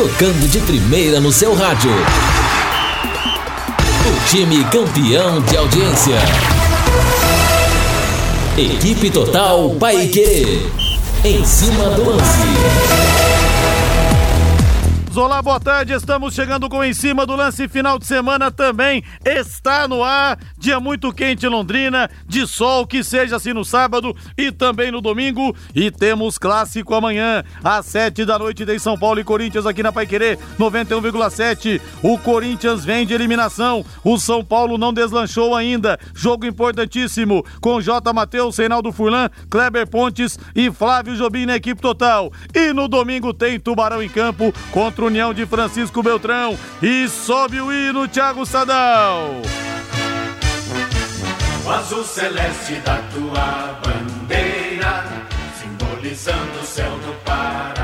tocando 0.00 0.48
de 0.48 0.58
primeira 0.60 1.20
no 1.20 1.30
seu 1.30 1.54
rádio. 1.54 1.90
O 4.06 4.30
time 4.30 4.64
campeão 4.64 5.42
de 5.42 5.58
audiência. 5.58 6.16
Equipe 8.56 9.10
Total 9.10 9.68
Paique. 9.78 10.66
Em 11.22 11.44
cima 11.44 11.90
do 11.90 12.12
lance. 12.12 13.19
Olá, 15.12 15.42
boa 15.42 15.58
tarde. 15.58 15.92
Estamos 15.92 16.34
chegando 16.34 16.68
com 16.68 16.84
em 16.84 16.94
cima 16.94 17.26
do 17.26 17.34
lance 17.34 17.66
final 17.66 17.98
de 17.98 18.06
semana 18.06 18.48
também. 18.48 19.02
Está 19.24 19.88
no 19.88 20.04
ar. 20.04 20.38
Dia 20.56 20.78
muito 20.78 21.12
quente 21.12 21.44
em 21.44 21.48
Londrina, 21.48 22.08
de 22.28 22.46
sol, 22.46 22.86
que 22.86 23.02
seja 23.02 23.36
assim 23.36 23.52
no 23.52 23.64
sábado 23.64 24.14
e 24.38 24.52
também 24.52 24.92
no 24.92 25.00
domingo. 25.00 25.54
E 25.74 25.90
temos 25.90 26.38
clássico 26.38 26.94
amanhã, 26.94 27.42
às 27.62 27.86
sete 27.86 28.24
da 28.24 28.38
noite, 28.38 28.62
em 28.62 28.78
São 28.78 28.96
Paulo 28.96 29.18
e 29.18 29.24
Corinthians 29.24 29.66
aqui 29.66 29.82
na 29.82 29.90
Paiquerê 29.90 30.38
91,7. 30.58 31.80
O 32.02 32.16
Corinthians 32.16 32.84
vem 32.84 33.04
de 33.04 33.12
eliminação. 33.12 33.84
O 34.04 34.16
São 34.16 34.44
Paulo 34.44 34.78
não 34.78 34.92
deslanchou 34.92 35.56
ainda. 35.56 35.98
Jogo 36.14 36.46
importantíssimo 36.46 37.44
com 37.60 37.80
J. 37.80 38.12
Matheus, 38.12 38.56
Reinaldo 38.56 38.92
Furlan, 38.92 39.28
Kleber 39.50 39.88
Pontes 39.88 40.38
e 40.54 40.70
Flávio 40.70 41.16
Jobim 41.16 41.46
na 41.46 41.56
equipe 41.56 41.82
total. 41.82 42.32
E 42.54 42.72
no 42.72 42.86
domingo 42.86 43.34
tem 43.34 43.58
Tubarão 43.58 44.02
em 44.02 44.08
campo 44.08 44.54
contra 44.70 44.99
contra 45.00 45.06
União 45.06 45.32
de 45.32 45.46
Francisco 45.46 46.02
Beltrão. 46.02 46.58
E 46.82 47.08
sobe 47.08 47.60
o 47.60 47.72
hino, 47.72 48.06
Thiago 48.06 48.44
Sadal. 48.44 49.40
O 51.64 51.70
azul 51.70 52.04
celeste 52.04 52.74
da 52.84 52.98
tua 53.14 53.80
bandeira, 53.82 55.04
simbolizando 55.60 56.60
o 56.60 56.66
céu 56.66 56.90
do 56.98 57.12
Paraná. 57.24 57.79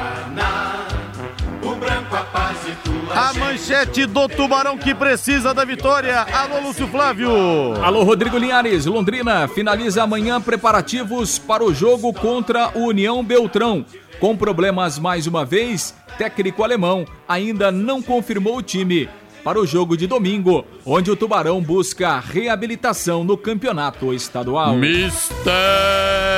A 3.17 3.33
manchete 3.33 4.05
do 4.05 4.29
Tubarão 4.29 4.77
que 4.77 4.95
precisa 4.95 5.55
da 5.55 5.65
vitória. 5.65 6.21
Alô, 6.21 6.61
Lúcio 6.61 6.87
Flávio. 6.87 7.31
Alô, 7.83 8.03
Rodrigo 8.05 8.37
Linhares. 8.37 8.85
Londrina 8.85 9.49
finaliza 9.49 10.03
amanhã 10.03 10.39
preparativos 10.39 11.39
para 11.39 11.65
o 11.65 11.73
jogo 11.73 12.13
contra 12.13 12.71
o 12.75 12.89
União 12.89 13.25
Beltrão. 13.25 13.87
Com 14.21 14.37
problemas 14.37 14.99
mais 14.99 15.27
uma 15.27 15.47
vez, 15.47 15.95
técnico 16.19 16.63
alemão 16.63 17.07
ainda 17.27 17.73
não 17.73 18.03
confirmou 18.03 18.59
o 18.59 18.63
time 18.63 19.09
para 19.43 19.59
o 19.59 19.67
jogo 19.67 19.97
de 19.97 20.07
domingo, 20.07 20.67
onde 20.85 21.11
o 21.11 21.17
Tubarão 21.17 21.63
busca 21.63 22.21
reabilitação 22.21 23.25
no 23.25 23.39
campeonato 23.39 24.13
estadual. 24.13 24.75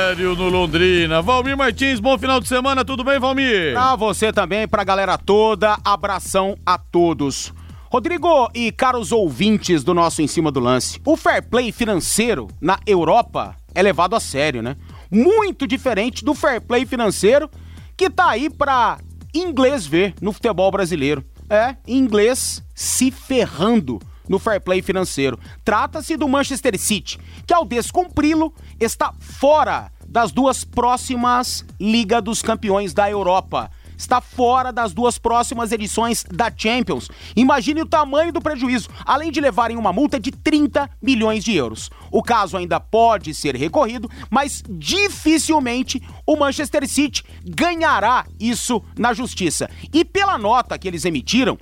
Mistério 0.09 0.35
no 0.35 0.49
Londrina. 0.49 1.21
Valmir 1.21 1.55
Martins, 1.55 1.99
bom 1.99 2.17
final 2.17 2.39
de 2.39 2.47
semana, 2.47 2.83
tudo 2.83 3.03
bem, 3.03 3.19
Valmir? 3.19 3.73
Pra 3.73 3.95
você 3.95 4.33
também, 4.33 4.67
pra 4.67 4.83
galera 4.83 5.19
toda, 5.19 5.77
abração 5.85 6.57
a 6.65 6.79
todos. 6.79 7.53
Rodrigo 7.91 8.49
e 8.55 8.71
caros 8.71 9.11
ouvintes 9.11 9.83
do 9.83 9.93
nosso 9.93 10.23
Em 10.23 10.27
Cima 10.27 10.51
do 10.51 10.59
Lance, 10.59 10.99
o 11.05 11.15
fair 11.15 11.47
play 11.47 11.71
financeiro 11.71 12.47
na 12.59 12.79
Europa 12.87 13.55
é 13.75 13.83
levado 13.83 14.15
a 14.15 14.19
sério, 14.19 14.63
né? 14.63 14.75
Muito 15.11 15.67
diferente 15.67 16.25
do 16.25 16.33
fair 16.33 16.59
play 16.59 16.87
financeiro 16.87 17.47
que 17.95 18.09
tá 18.09 18.29
aí 18.29 18.49
pra 18.49 18.97
inglês 19.31 19.85
ver 19.85 20.15
no 20.19 20.33
futebol 20.33 20.71
brasileiro. 20.71 21.23
É, 21.47 21.75
inglês 21.87 22.63
se 22.73 23.11
ferrando 23.11 23.99
no 24.27 24.39
fair 24.39 24.59
play 24.59 24.81
financeiro. 24.81 25.39
Trata-se 25.63 26.17
do 26.17 26.27
Manchester 26.27 26.79
City, 26.79 27.19
que 27.45 27.53
ao 27.53 27.63
descumpri-lo 27.63 28.51
está 28.79 29.13
fora 29.19 29.91
das 30.09 30.31
duas 30.31 30.63
próximas 30.63 31.63
Liga 31.79 32.21
dos 32.21 32.41
Campeões 32.41 32.93
da 32.93 33.09
Europa 33.09 33.71
está 33.99 34.21
fora 34.21 34.71
das 34.71 34.93
duas 34.93 35.17
próximas 35.17 35.73
edições 35.73 36.23
da 36.23 36.49
Champions. 36.55 37.09
Imagine 37.35 37.81
o 37.81 37.85
tamanho 37.85 38.31
do 38.31 38.39
prejuízo, 38.39 38.89
além 39.05 39.29
de 39.29 39.41
levarem 39.41 39.75
uma 39.75 39.91
multa 39.91 40.17
de 40.17 40.31
30 40.31 40.89
milhões 41.01 41.43
de 41.43 41.53
euros. 41.53 41.89
O 42.09 42.23
caso 42.23 42.55
ainda 42.55 42.79
pode 42.79 43.33
ser 43.33 43.57
recorrido, 43.57 44.09
mas 44.29 44.63
dificilmente 44.69 46.01
o 46.25 46.37
Manchester 46.37 46.87
City 46.87 47.25
ganhará 47.43 48.25
isso 48.39 48.81
na 48.97 49.13
justiça. 49.13 49.69
E 49.93 50.05
pela 50.05 50.37
nota 50.37 50.79
que 50.79 50.87
eles 50.87 51.03
emitiram, 51.03 51.57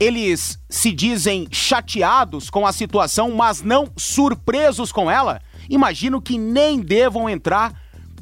eles 0.00 0.58
se 0.70 0.90
dizem 0.90 1.48
chateados 1.50 2.48
com 2.48 2.66
a 2.66 2.72
situação, 2.72 3.32
mas 3.32 3.62
não 3.62 3.90
surpresos 3.96 4.90
com 4.90 5.10
ela. 5.10 5.42
Imagino 5.68 6.20
que 6.20 6.38
nem 6.38 6.80
devam 6.80 7.28
entrar 7.28 7.72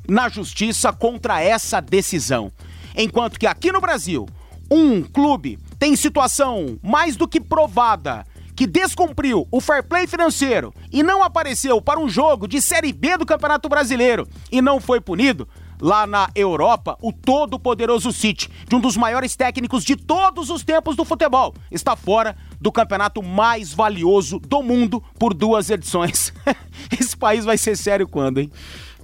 na 0.09 0.29
justiça 0.29 0.93
contra 0.93 1.41
essa 1.41 1.81
decisão. 1.81 2.53
Enquanto 2.97 3.39
que 3.39 3.47
aqui 3.47 3.71
no 3.71 3.81
Brasil, 3.81 4.27
um 4.71 5.03
clube 5.03 5.59
tem 5.79 5.95
situação 5.95 6.79
mais 6.83 7.17
do 7.17 7.29
que 7.29 7.41
provada 7.41 8.25
que 8.57 8.67
descumpriu 8.67 9.47
o 9.51 9.61
fair 9.61 9.83
play 9.83 10.07
financeiro 10.07 10.73
e 10.91 11.03
não 11.03 11.23
apareceu 11.23 11.81
para 11.81 12.01
um 12.01 12.09
jogo 12.09 12.49
de 12.49 12.63
Série 12.63 12.93
B 12.93 13.19
do 13.19 13.27
Campeonato 13.27 13.69
Brasileiro 13.69 14.27
e 14.51 14.63
não 14.63 14.81
foi 14.81 14.99
punido, 14.99 15.47
lá 15.81 16.07
na 16.07 16.31
Europa, 16.35 16.97
o 17.01 17.13
todo-poderoso 17.13 18.13
City, 18.13 18.51
de 18.69 18.75
um 18.75 18.81
dos 18.81 18.97
maiores 18.97 19.37
técnicos 19.37 19.85
de 19.85 19.97
todos 19.97 20.51
os 20.51 20.65
tempos 20.65 20.97
do 20.97 21.05
futebol, 21.05 21.55
está 21.71 21.97
fora 21.97 22.37
do 22.61 22.73
campeonato 22.73 23.23
mais 23.23 23.73
valioso 23.73 24.39
do 24.39 24.63
mundo 24.63 25.03
por 25.19 25.35
duas 25.35 25.71
edições. 25.71 26.33
Esse 26.99 27.17
país 27.17 27.45
vai 27.45 27.59
ser 27.59 27.77
sério 27.77 28.09
quando, 28.09 28.39
hein? 28.39 28.51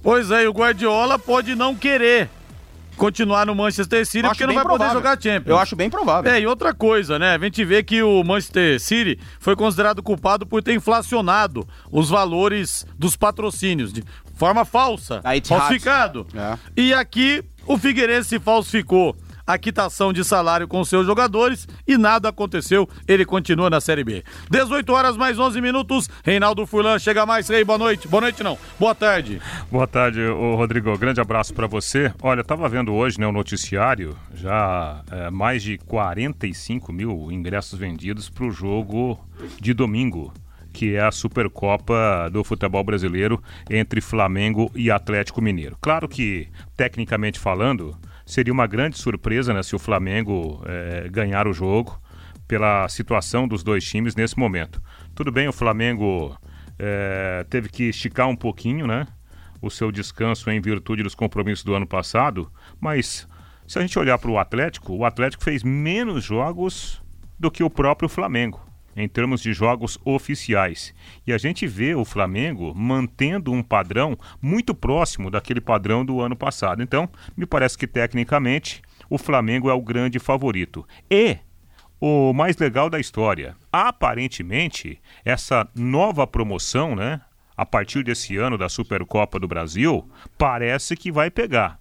Pois 0.01 0.31
é, 0.31 0.47
o 0.47 0.51
Guardiola 0.51 1.17
pode 1.17 1.55
não 1.55 1.75
querer 1.75 2.29
continuar 2.97 3.45
no 3.45 3.55
Manchester 3.55 4.05
City 4.05 4.27
porque 4.27 4.45
não 4.45 4.53
vai 4.53 4.63
provável. 4.63 4.93
poder 4.93 4.99
jogar 4.99 5.21
Champions. 5.21 5.47
Eu 5.47 5.57
acho 5.57 5.75
bem 5.75 5.89
provável. 5.89 6.31
É, 6.31 6.39
e 6.39 6.47
outra 6.47 6.73
coisa, 6.73 7.17
né? 7.19 7.35
A 7.35 7.39
gente 7.39 7.63
vê 7.65 7.83
que 7.83 8.01
o 8.01 8.23
Manchester 8.23 8.79
City 8.79 9.19
foi 9.39 9.55
considerado 9.55 10.01
culpado 10.01 10.45
por 10.45 10.61
ter 10.61 10.73
inflacionado 10.73 11.67
os 11.91 12.09
valores 12.09 12.85
dos 12.97 13.15
patrocínios 13.15 13.91
de 13.91 14.03
forma 14.35 14.65
falsa, 14.65 15.21
falsificado. 15.45 16.27
É. 16.35 16.57
E 16.75 16.93
aqui 16.93 17.43
o 17.65 17.77
Figueirense 17.77 18.39
falsificou 18.39 19.15
a 19.45 19.57
quitação 19.57 20.13
de 20.13 20.23
salário 20.23 20.67
com 20.67 20.83
seus 20.83 21.05
jogadores 21.05 21.67
e 21.87 21.97
nada 21.97 22.29
aconteceu. 22.29 22.87
Ele 23.07 23.25
continua 23.25 23.69
na 23.69 23.81
Série 23.81 24.03
B. 24.03 24.23
18 24.49 24.91
horas 24.91 25.17
mais 25.17 25.37
11 25.37 25.61
minutos. 25.61 26.09
Reinaldo 26.23 26.65
Furlan 26.65 26.99
chega 26.99 27.25
mais. 27.25 27.49
Ei, 27.49 27.63
boa 27.63 27.77
noite. 27.77 28.07
Boa 28.07 28.21
noite, 28.21 28.43
não. 28.43 28.57
Boa 28.79 28.95
tarde. 28.95 29.41
Boa 29.71 29.87
tarde, 29.87 30.25
Rodrigo. 30.27 30.97
Grande 30.97 31.21
abraço 31.21 31.53
para 31.53 31.67
você. 31.67 32.13
Olha, 32.21 32.39
eu 32.39 32.45
tava 32.45 32.67
vendo 32.69 32.93
hoje 32.93 33.19
né, 33.19 33.27
o 33.27 33.31
noticiário, 33.31 34.17
já 34.33 35.01
é, 35.11 35.29
mais 35.29 35.61
de 35.61 35.77
45 35.77 36.93
mil 36.93 37.31
ingressos 37.31 37.77
vendidos 37.77 38.29
para 38.29 38.45
o 38.45 38.51
jogo 38.51 39.19
de 39.59 39.73
domingo 39.73 40.33
que 40.73 40.95
é 40.95 41.01
a 41.01 41.11
Supercopa 41.11 42.29
do 42.31 42.43
futebol 42.43 42.83
brasileiro 42.83 43.41
entre 43.69 44.01
Flamengo 44.01 44.71
e 44.75 44.89
Atlético 44.89 45.39
Mineiro. 45.39 45.77
Claro 45.79 46.09
que, 46.09 46.47
tecnicamente 46.75 47.39
falando, 47.39 47.95
seria 48.25 48.53
uma 48.53 48.67
grande 48.67 48.97
surpresa 48.97 49.53
né, 49.53 49.63
se 49.63 49.75
o 49.75 49.79
Flamengo 49.79 50.61
é, 50.65 51.07
ganhar 51.09 51.47
o 51.47 51.53
jogo 51.53 51.99
pela 52.47 52.87
situação 52.89 53.47
dos 53.47 53.63
dois 53.63 53.83
times 53.83 54.15
nesse 54.15 54.37
momento. 54.37 54.81
Tudo 55.15 55.31
bem, 55.31 55.47
o 55.47 55.53
Flamengo 55.53 56.37
é, 56.77 57.45
teve 57.49 57.69
que 57.69 57.83
esticar 57.83 58.27
um 58.27 58.35
pouquinho, 58.35 58.85
né? 58.85 59.07
O 59.61 59.69
seu 59.69 59.91
descanso 59.91 60.49
em 60.49 60.59
virtude 60.59 61.03
dos 61.03 61.15
compromissos 61.15 61.63
do 61.63 61.73
ano 61.73 61.87
passado, 61.87 62.51
mas 62.81 63.27
se 63.65 63.79
a 63.79 63.81
gente 63.81 63.97
olhar 63.97 64.17
para 64.17 64.29
o 64.29 64.37
Atlético, 64.37 64.93
o 64.93 65.05
Atlético 65.05 65.43
fez 65.43 65.63
menos 65.63 66.23
jogos 66.23 67.01
do 67.39 67.49
que 67.49 67.63
o 67.63 67.69
próprio 67.69 68.09
Flamengo 68.09 68.72
em 68.95 69.07
termos 69.07 69.41
de 69.41 69.53
jogos 69.53 69.97
oficiais. 70.05 70.93
E 71.25 71.33
a 71.33 71.37
gente 71.37 71.65
vê 71.67 71.95
o 71.95 72.05
Flamengo 72.05 72.73
mantendo 72.75 73.51
um 73.51 73.63
padrão 73.63 74.17
muito 74.41 74.73
próximo 74.73 75.29
daquele 75.29 75.61
padrão 75.61 76.05
do 76.05 76.21
ano 76.21 76.35
passado. 76.35 76.81
Então, 76.81 77.09
me 77.35 77.45
parece 77.45 77.77
que 77.77 77.87
tecnicamente 77.87 78.81
o 79.09 79.17
Flamengo 79.17 79.69
é 79.69 79.73
o 79.73 79.81
grande 79.81 80.19
favorito. 80.19 80.87
E 81.09 81.37
o 81.99 82.33
mais 82.33 82.57
legal 82.57 82.89
da 82.89 82.99
história, 82.99 83.55
aparentemente, 83.71 84.99
essa 85.23 85.67
nova 85.75 86.27
promoção, 86.27 86.95
né, 86.95 87.21
a 87.55 87.65
partir 87.65 88.03
desse 88.03 88.35
ano 88.35 88.57
da 88.57 88.67
Supercopa 88.67 89.39
do 89.39 89.47
Brasil, 89.47 90.09
parece 90.37 90.97
que 90.97 91.11
vai 91.11 91.31
pegar 91.31 91.79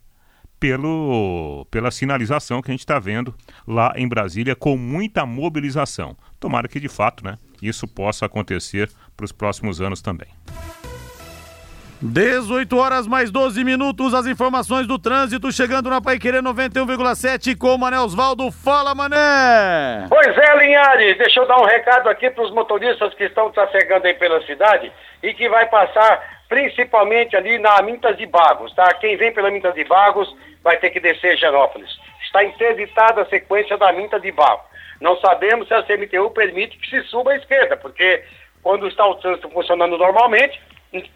pelo, 0.60 1.66
pela 1.72 1.90
sinalização 1.90 2.62
que 2.62 2.70
a 2.70 2.72
gente 2.72 2.80
está 2.80 3.00
vendo 3.00 3.34
lá 3.66 3.92
em 3.96 4.06
Brasília, 4.06 4.54
com 4.54 4.76
muita 4.76 5.26
mobilização. 5.26 6.16
Tomara 6.42 6.66
que 6.66 6.80
de 6.80 6.88
fato 6.88 7.24
né, 7.24 7.38
isso 7.62 7.86
possa 7.86 8.26
acontecer 8.26 8.90
para 9.16 9.24
os 9.24 9.30
próximos 9.30 9.80
anos 9.80 10.02
também. 10.02 10.26
18 12.02 12.76
horas 12.76 13.06
mais 13.06 13.30
12 13.30 13.62
minutos, 13.62 14.12
as 14.12 14.26
informações 14.26 14.88
do 14.88 14.98
trânsito 14.98 15.52
chegando 15.52 15.88
na 15.88 16.00
Pai 16.00 16.18
Querer 16.18 16.42
91,7 16.42 17.56
com 17.56 17.76
o 17.76 17.78
Mané 17.78 18.00
Osvaldo. 18.00 18.50
Fala, 18.50 18.92
Mané! 18.92 20.08
Pois 20.08 20.36
é, 20.36 20.58
Linhares, 20.58 21.16
deixa 21.16 21.38
eu 21.38 21.46
dar 21.46 21.60
um 21.60 21.64
recado 21.64 22.08
aqui 22.08 22.28
para 22.28 22.42
os 22.42 22.50
motoristas 22.50 23.14
que 23.14 23.22
estão 23.22 23.52
trafegando 23.52 24.08
aí 24.08 24.14
pela 24.14 24.44
cidade 24.44 24.90
e 25.22 25.32
que 25.32 25.48
vai 25.48 25.66
passar 25.66 26.42
principalmente 26.48 27.36
ali 27.36 27.56
na 27.60 27.80
Mintas 27.82 28.18
de 28.18 28.26
Bagos, 28.26 28.74
tá? 28.74 28.92
Quem 28.94 29.16
vem 29.16 29.32
pela 29.32 29.48
Mintas 29.48 29.74
de 29.74 29.84
Bagos 29.84 30.28
vai 30.64 30.76
ter 30.78 30.90
que 30.90 30.98
descer 30.98 31.38
Genópolis. 31.38 31.88
está 32.24 32.42
interditada 32.42 33.22
a 33.22 33.26
sequência 33.26 33.78
da 33.78 33.92
Minta 33.92 34.18
de 34.18 34.32
Barro. 34.32 34.71
Não 35.02 35.18
sabemos 35.18 35.66
se 35.66 35.74
a 35.74 35.82
CMTU 35.82 36.30
permite 36.30 36.78
que 36.78 36.88
se 36.88 37.02
suba 37.08 37.32
à 37.32 37.36
esquerda, 37.36 37.76
porque 37.76 38.22
quando 38.62 38.86
está 38.86 39.04
o 39.04 39.16
trânsito 39.16 39.50
funcionando 39.50 39.98
normalmente, 39.98 40.62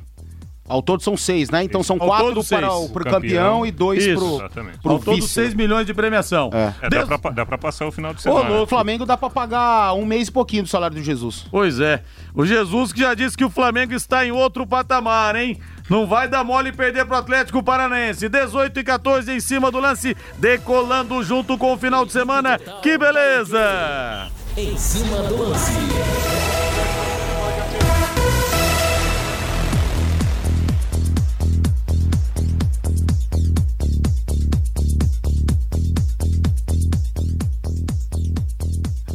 Ao 0.68 0.82
todo 0.82 1.02
são 1.02 1.16
seis, 1.16 1.50
né? 1.50 1.62
Então 1.64 1.82
são 1.82 1.96
Ao 1.98 2.06
quatro 2.06 2.34
para 2.34 2.42
seis. 2.42 2.62
o 2.72 2.88
pro 2.90 3.04
campeão, 3.04 3.10
campeão. 3.12 3.66
e 3.66 3.70
dois 3.70 4.04
Isso. 4.04 4.18
pro, 4.20 4.34
Exatamente. 4.36 4.78
pro 4.78 4.92
Ao 4.92 4.98
todo, 4.98 5.14
vice. 5.16 5.28
6 5.28 5.54
milhões 5.54 5.86
de 5.86 5.94
premiação. 5.94 6.50
É. 6.52 6.74
É, 6.82 6.88
Des- 6.90 7.08
dá, 7.08 7.18
pra, 7.18 7.30
dá 7.30 7.46
pra 7.46 7.56
passar 7.58 7.86
o 7.86 7.92
final 7.92 8.12
de 8.12 8.22
semana. 8.22 8.60
O 8.60 8.66
Flamengo 8.66 9.06
dá 9.06 9.16
pra 9.16 9.30
pagar 9.30 9.94
um 9.94 10.04
mês 10.04 10.28
e 10.28 10.32
pouquinho 10.32 10.62
do 10.64 10.68
salário 10.68 10.96
do 10.96 11.02
Jesus. 11.02 11.46
Pois 11.50 11.80
é. 11.80 12.02
O 12.34 12.44
Jesus 12.44 12.92
que 12.92 13.00
já 13.00 13.14
disse 13.14 13.36
que 13.36 13.44
o 13.44 13.50
Flamengo 13.50 13.94
está 13.94 14.24
em 14.26 14.30
outro 14.30 14.66
patamar, 14.66 15.34
hein? 15.36 15.58
Não 15.88 16.06
vai 16.06 16.28
dar 16.28 16.44
mole 16.44 16.68
e 16.68 16.72
perder 16.72 17.06
pro 17.06 17.16
Atlético 17.16 17.62
Paranaense. 17.62 18.28
18 18.28 18.78
e 18.80 18.84
14 18.84 19.32
em 19.32 19.40
cima 19.40 19.70
do 19.70 19.80
lance, 19.80 20.14
decolando 20.36 21.22
junto 21.24 21.56
com 21.56 21.72
o 21.72 21.78
final 21.78 22.04
de 22.04 22.12
semana. 22.12 22.58
Que 22.82 22.98
beleza! 22.98 24.28
Em 24.56 24.76
cima 24.76 25.16
do 25.22 25.42
lance. 25.48 25.72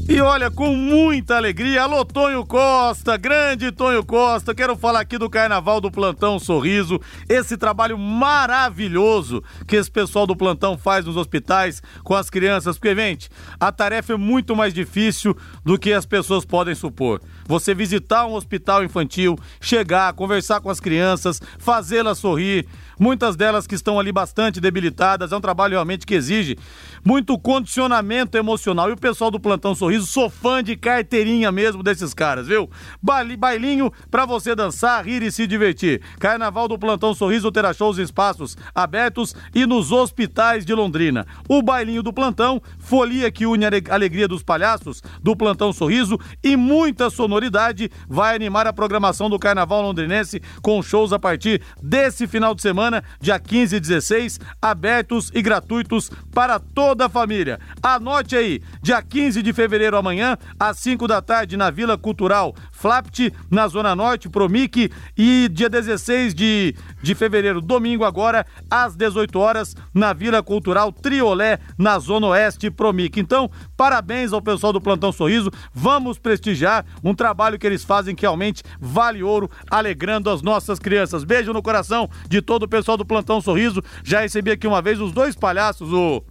E 0.08 0.20
olha, 0.20 0.52
com 0.52 0.76
muita 0.76 1.38
alegria, 1.38 1.84
alô 1.84 2.04
Tonho 2.04 2.46
Costa, 2.46 3.16
grande 3.16 3.72
Tonho 3.72 4.04
Costa, 4.04 4.54
quero 4.54 4.76
falar 4.76 5.00
aqui 5.00 5.18
do 5.18 5.30
Carnaval 5.30 5.80
do 5.80 5.90
Plantão 5.90 6.38
Sorriso, 6.38 7.00
esse 7.30 7.56
trabalho 7.56 7.98
maravilhoso 7.98 9.42
que 9.66 9.78
esse 9.78 9.90
pessoal 9.90 10.28
do 10.28 10.36
plantão 10.36 10.78
faz 10.78 11.06
nos 11.06 11.16
hospitais 11.16 11.82
com 12.04 12.14
as 12.14 12.30
crianças, 12.30 12.78
porque, 12.78 12.94
gente, 12.94 13.30
a 13.58 13.72
tarefa 13.72 14.12
é 14.12 14.18
muito 14.18 14.54
mais 14.58 14.74
difícil 14.74 15.38
do 15.64 15.80
que 15.80 15.94
as 15.94 16.06
pessoas 16.06 16.44
podem 16.44 16.76
supor. 16.76 17.22
Você 17.46 17.74
visitar 17.74 18.26
um 18.26 18.34
hospital 18.34 18.84
infantil, 18.84 19.40
chegar, 19.62 20.12
conversar 20.14 20.60
com 20.60 20.70
as 20.70 20.82
crianças, 20.82 21.42
fazê-las 21.58 22.18
sorrir, 22.18 22.68
muitas 23.00 23.36
delas 23.36 23.68
que 23.68 23.76
estão 23.76 24.00
ali 24.00 24.12
bastante 24.12 24.60
debilitadas, 24.60 25.32
é 25.32 25.38
um 25.38 25.42
trabalho 25.42 25.74
realmente 25.74 26.06
que 26.06 26.14
exige 26.16 26.58
muito 27.04 27.38
condicionamento 27.38 28.38
emocional. 28.38 28.90
E 28.90 28.94
o 28.94 28.98
pessoal 28.98 29.32
do 29.32 29.40
Plantão 29.40 29.76
Sorriso, 29.76 30.06
sou 30.06 30.30
fã 30.30 30.64
de 30.64 30.76
carteirinha 30.76 31.52
mesmo 31.52 31.84
desses 31.84 32.14
caras, 32.14 32.48
viu? 32.48 32.70
Bailinho 33.02 33.92
pra 34.10 34.26
você 34.26 34.56
dançar, 34.56 35.06
rir 35.06 35.22
e 35.24 35.32
se 35.32 35.48
divertir. 35.48 36.02
Carnaval 36.20 36.68
do 36.68 36.78
Plantão 36.78 37.14
Sorriso 37.14 37.52
terá 37.52 37.74
shows 37.74 37.98
em 37.98 38.04
espaços 38.04 38.58
abertos 38.74 39.36
e 39.54 39.66
nos 39.66 39.92
hospitais 39.92 40.66
de 40.66 40.74
Londrina. 40.74 41.26
O 41.48 41.62
bailinho 41.62 42.04
do 42.04 42.14
plantão, 42.14 42.62
folia 42.80 43.32
que 43.32 43.46
une 43.46 43.66
a 43.66 43.68
ale- 43.68 43.84
alegria 43.90 44.28
dos 44.28 44.44
palhaços 44.44 45.02
do 45.22 45.36
Plantão 45.36 45.74
Sorriso 45.74 46.20
e 46.44 46.56
muita 46.56 47.10
sonoridade 47.10 47.90
vai 48.08 48.36
animar 48.36 48.68
a 48.68 48.74
programação 48.74 49.30
do 49.30 49.40
Carnaval 49.40 49.82
londrinense 49.82 50.42
com 50.62 50.82
shows 50.82 51.14
a 51.14 51.20
partir 51.20 51.62
desse 51.82 52.28
final 52.28 52.54
de 52.54 52.62
semana, 52.62 52.83
dia 53.20 53.40
15 53.40 53.76
e 53.76 53.80
16, 53.80 54.40
abertos 54.62 55.32
e 55.34 55.42
gratuitos 55.42 56.10
para 56.34 56.60
toda 56.60 57.06
a 57.06 57.10
família. 57.10 57.60
Anote 57.82 58.36
aí, 58.36 58.62
dia 58.82 59.02
15 59.02 59.42
de 59.42 59.54
fevereiro 59.54 59.98
amanhã, 59.98 60.38
às 60.60 60.78
5 60.80 61.08
da 61.08 61.22
tarde, 61.22 61.58
na 61.58 61.70
Vila 61.70 61.98
Cultural 61.98 62.56
Flapt, 62.84 63.32
na 63.50 63.66
Zona 63.70 63.96
Norte, 63.96 64.28
Promic, 64.28 64.92
e 65.18 65.48
dia 65.50 65.70
16 65.70 66.36
de, 66.36 66.76
de 67.02 67.16
fevereiro, 67.16 67.62
domingo 67.62 68.04
agora, 68.04 68.46
às 68.70 68.94
18 68.94 69.40
horas, 69.40 69.74
na 69.94 70.12
Vila 70.12 70.44
Cultural 70.44 70.92
Triolé, 70.92 71.60
na 71.78 71.98
Zona 71.98 72.28
Oeste, 72.28 72.70
Promic. 72.70 73.22
Então, 73.22 73.50
parabéns 73.78 74.34
ao 74.34 74.42
pessoal 74.42 74.74
do 74.74 74.82
Plantão 74.82 75.14
Sorriso, 75.14 75.50
vamos 75.74 76.20
prestigiar 76.20 76.86
um 77.02 77.16
trabalho 77.16 77.58
que 77.58 77.66
eles 77.66 77.86
fazem 77.86 78.14
que 78.14 78.24
realmente 78.24 78.62
vale 78.82 79.24
ouro, 79.24 79.50
alegrando 79.72 80.30
as 80.30 80.42
nossas 80.42 80.78
crianças. 80.78 81.24
Beijo 81.24 81.54
no 81.54 81.64
coração 81.64 82.10
de 82.28 82.42
todo 82.42 82.64
o 82.64 82.68
pessoal 82.68 82.98
do 82.98 83.06
Plantão 83.06 83.40
Sorriso. 83.40 83.82
Já 84.04 84.20
recebi 84.20 84.52
aqui 84.52 84.68
uma 84.68 84.82
vez 84.82 85.00
os 85.00 85.14
dois 85.14 85.38
palhaços, 85.38 85.94
o. 85.94 86.22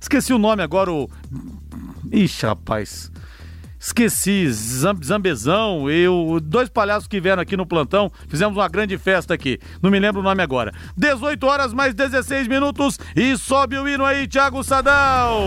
Esqueci 0.00 0.32
o 0.32 0.38
nome 0.38 0.62
agora, 0.62 0.92
o. 0.92 1.10
Ixi, 2.12 2.46
rapaz. 2.46 3.10
Esqueci, 3.78 4.50
Zam- 4.50 4.98
Zambezão 5.04 5.90
e 5.90 6.08
o 6.08 6.40
dois 6.40 6.68
palhaços 6.68 7.06
que 7.06 7.20
vieram 7.20 7.42
aqui 7.42 7.56
no 7.56 7.66
plantão, 7.66 8.10
fizemos 8.28 8.56
uma 8.56 8.68
grande 8.68 8.96
festa 8.98 9.34
aqui. 9.34 9.58
Não 9.82 9.90
me 9.90 9.98
lembro 10.00 10.20
o 10.20 10.24
nome 10.24 10.42
agora. 10.42 10.72
18 10.96 11.46
horas 11.46 11.72
mais 11.72 11.94
16 11.94 12.48
minutos 12.48 12.98
e 13.14 13.36
sobe 13.36 13.76
o 13.78 13.88
hino 13.88 14.04
aí, 14.04 14.26
Thiago 14.26 14.62
Sadal. 14.64 15.38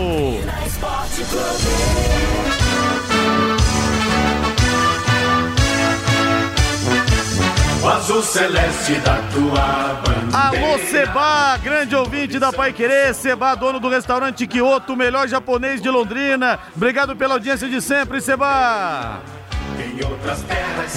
O 7.82 7.88
azul 7.88 8.22
celeste 8.22 8.96
da 8.96 9.16
tua 9.32 9.94
bandeira. 10.04 10.68
Alô, 10.68 10.78
Seba, 10.80 11.56
grande 11.56 11.96
ouvinte 11.96 12.38
da 12.38 12.52
Pai 12.52 12.74
Querer, 12.74 13.14
Seba, 13.14 13.54
dono 13.54 13.80
do 13.80 13.88
restaurante 13.88 14.46
Kyoto, 14.46 14.92
o 14.92 14.96
melhor 14.96 15.26
japonês 15.26 15.80
de 15.80 15.88
Londrina. 15.88 16.58
Obrigado 16.76 17.16
pela 17.16 17.34
audiência 17.34 17.68
de 17.68 17.80
sempre, 17.80 18.20
Seba. 18.20 19.22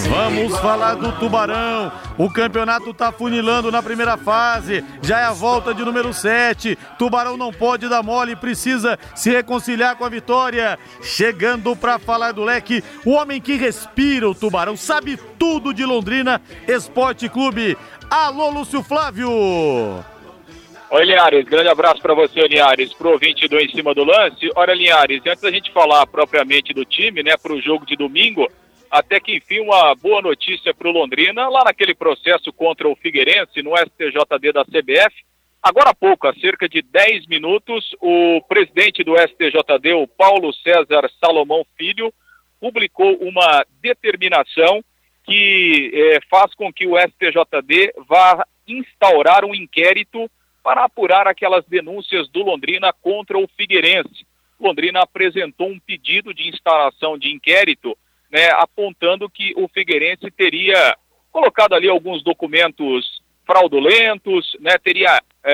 Vamos 0.10 0.60
falar 0.60 0.96
do 0.96 1.12
Tubarão. 1.13 1.92
O 2.18 2.30
campeonato 2.30 2.94
tá 2.94 3.12
funilando 3.12 3.72
na 3.72 3.82
primeira 3.82 4.18
fase. 4.18 4.84
Já 5.02 5.20
é 5.20 5.25
a 5.25 5.32
volta 5.32 5.74
de 5.74 5.84
número 5.84 6.13
7. 6.13 6.78
Tubarão 6.98 7.38
não 7.38 7.52
pode 7.52 7.88
dar 7.88 8.04
mole, 8.04 8.36
precisa 8.36 8.98
se 9.16 9.32
reconciliar 9.32 9.96
com 9.96 10.06
a 10.06 10.10
vitória. 10.10 10.78
Chegando 11.02 11.75
pra 11.75 12.00
falar 12.00 12.32
do 12.32 12.44
leque, 12.44 12.84
o 13.06 13.12
homem 13.12 13.40
que 13.40 13.56
respira 13.56 14.30
o 14.30 14.36
Tubarão, 14.36 14.75
sabe 14.75 15.18
tudo 15.38 15.74
de 15.74 15.86
Londrina 15.86 16.42
Esporte 16.68 17.30
Clube. 17.30 17.78
Alô, 18.10 18.50
Lúcio 18.50 18.84
Flávio. 18.84 19.30
Oi, 20.92 21.06
Linhares, 21.06 21.46
grande 21.46 21.70
abraço 21.70 22.00
para 22.02 22.13
você, 22.13 22.48
Linhares, 22.48 22.94
pro 22.94 23.13
ouvinte 23.13 23.48
do 23.48 23.58
Em 23.60 23.68
Cima 23.70 23.96
do 23.96 24.04
Lance. 24.04 24.52
Olha, 24.56 24.75
Linhares, 24.75 25.24
antes 25.25 25.42
da 25.42 25.50
gente 25.50 25.74
falar 25.74 26.06
propriamente 26.06 26.72
do 26.72 26.86
time, 26.86 27.24
né, 27.24 27.36
pro 27.36 27.60
jogo 27.60 27.84
de 27.84 27.96
domingo, 27.96 28.48
até 28.94 29.20
que 29.20 29.36
enfim 29.38 29.60
uma 29.60 29.96
boa 29.96 30.22
notícia 30.22 30.72
para 30.72 30.88
o 30.88 30.92
Londrina, 30.92 31.50
lá 31.50 31.64
naquele 31.64 31.96
processo 31.96 32.54
contra 32.54 32.88
o 32.88 32.96
Figueirense, 32.96 33.64
no 33.64 33.76
STJD 33.76 34.54
da 34.54 34.64
CBF. 34.64 35.26
Agora 35.64 35.90
há 35.90 35.96
pouco, 35.96 36.28
há 36.28 36.34
cerca 36.36 36.70
de 36.70 36.84
10 36.84 37.26
minutos, 37.26 37.96
o 38.00 38.40
presidente 38.48 39.04
do 39.04 39.16
STJD, 39.18 39.94
o 39.94 40.06
Paulo 40.06 40.54
César 40.54 41.10
Salomão 41.20 41.66
Filho, 41.76 42.14
publicou 42.60 43.16
uma 43.16 43.66
determinação 43.82 44.84
que 45.24 45.90
eh, 45.92 46.20
faz 46.30 46.54
com 46.54 46.72
que 46.72 46.86
o 46.86 46.94
STJD 46.96 47.96
vá 48.08 48.46
instaurar 48.68 49.44
um 49.44 49.56
inquérito 49.56 50.30
para 50.62 50.84
apurar 50.84 51.28
aquelas 51.28 51.66
denúncias 51.66 52.30
do 52.30 52.44
Londrina 52.44 52.94
contra 52.94 53.40
o 53.40 53.48
Figueirense. 53.58 54.24
Londrina 54.60 55.02
apresentou 55.02 55.68
um 55.68 55.80
pedido 55.80 56.32
de 56.32 56.48
instalação 56.48 57.18
de 57.18 57.34
inquérito, 57.34 57.98
né, 58.34 58.50
apontando 58.54 59.30
que 59.30 59.54
o 59.56 59.68
Figueirense 59.68 60.32
teria 60.32 60.98
colocado 61.32 61.74
ali 61.74 61.88
alguns 61.88 62.24
documentos 62.24 63.22
fraudulentos, 63.46 64.58
né, 64.60 64.75
teria 64.84 65.22
é, 65.44 65.54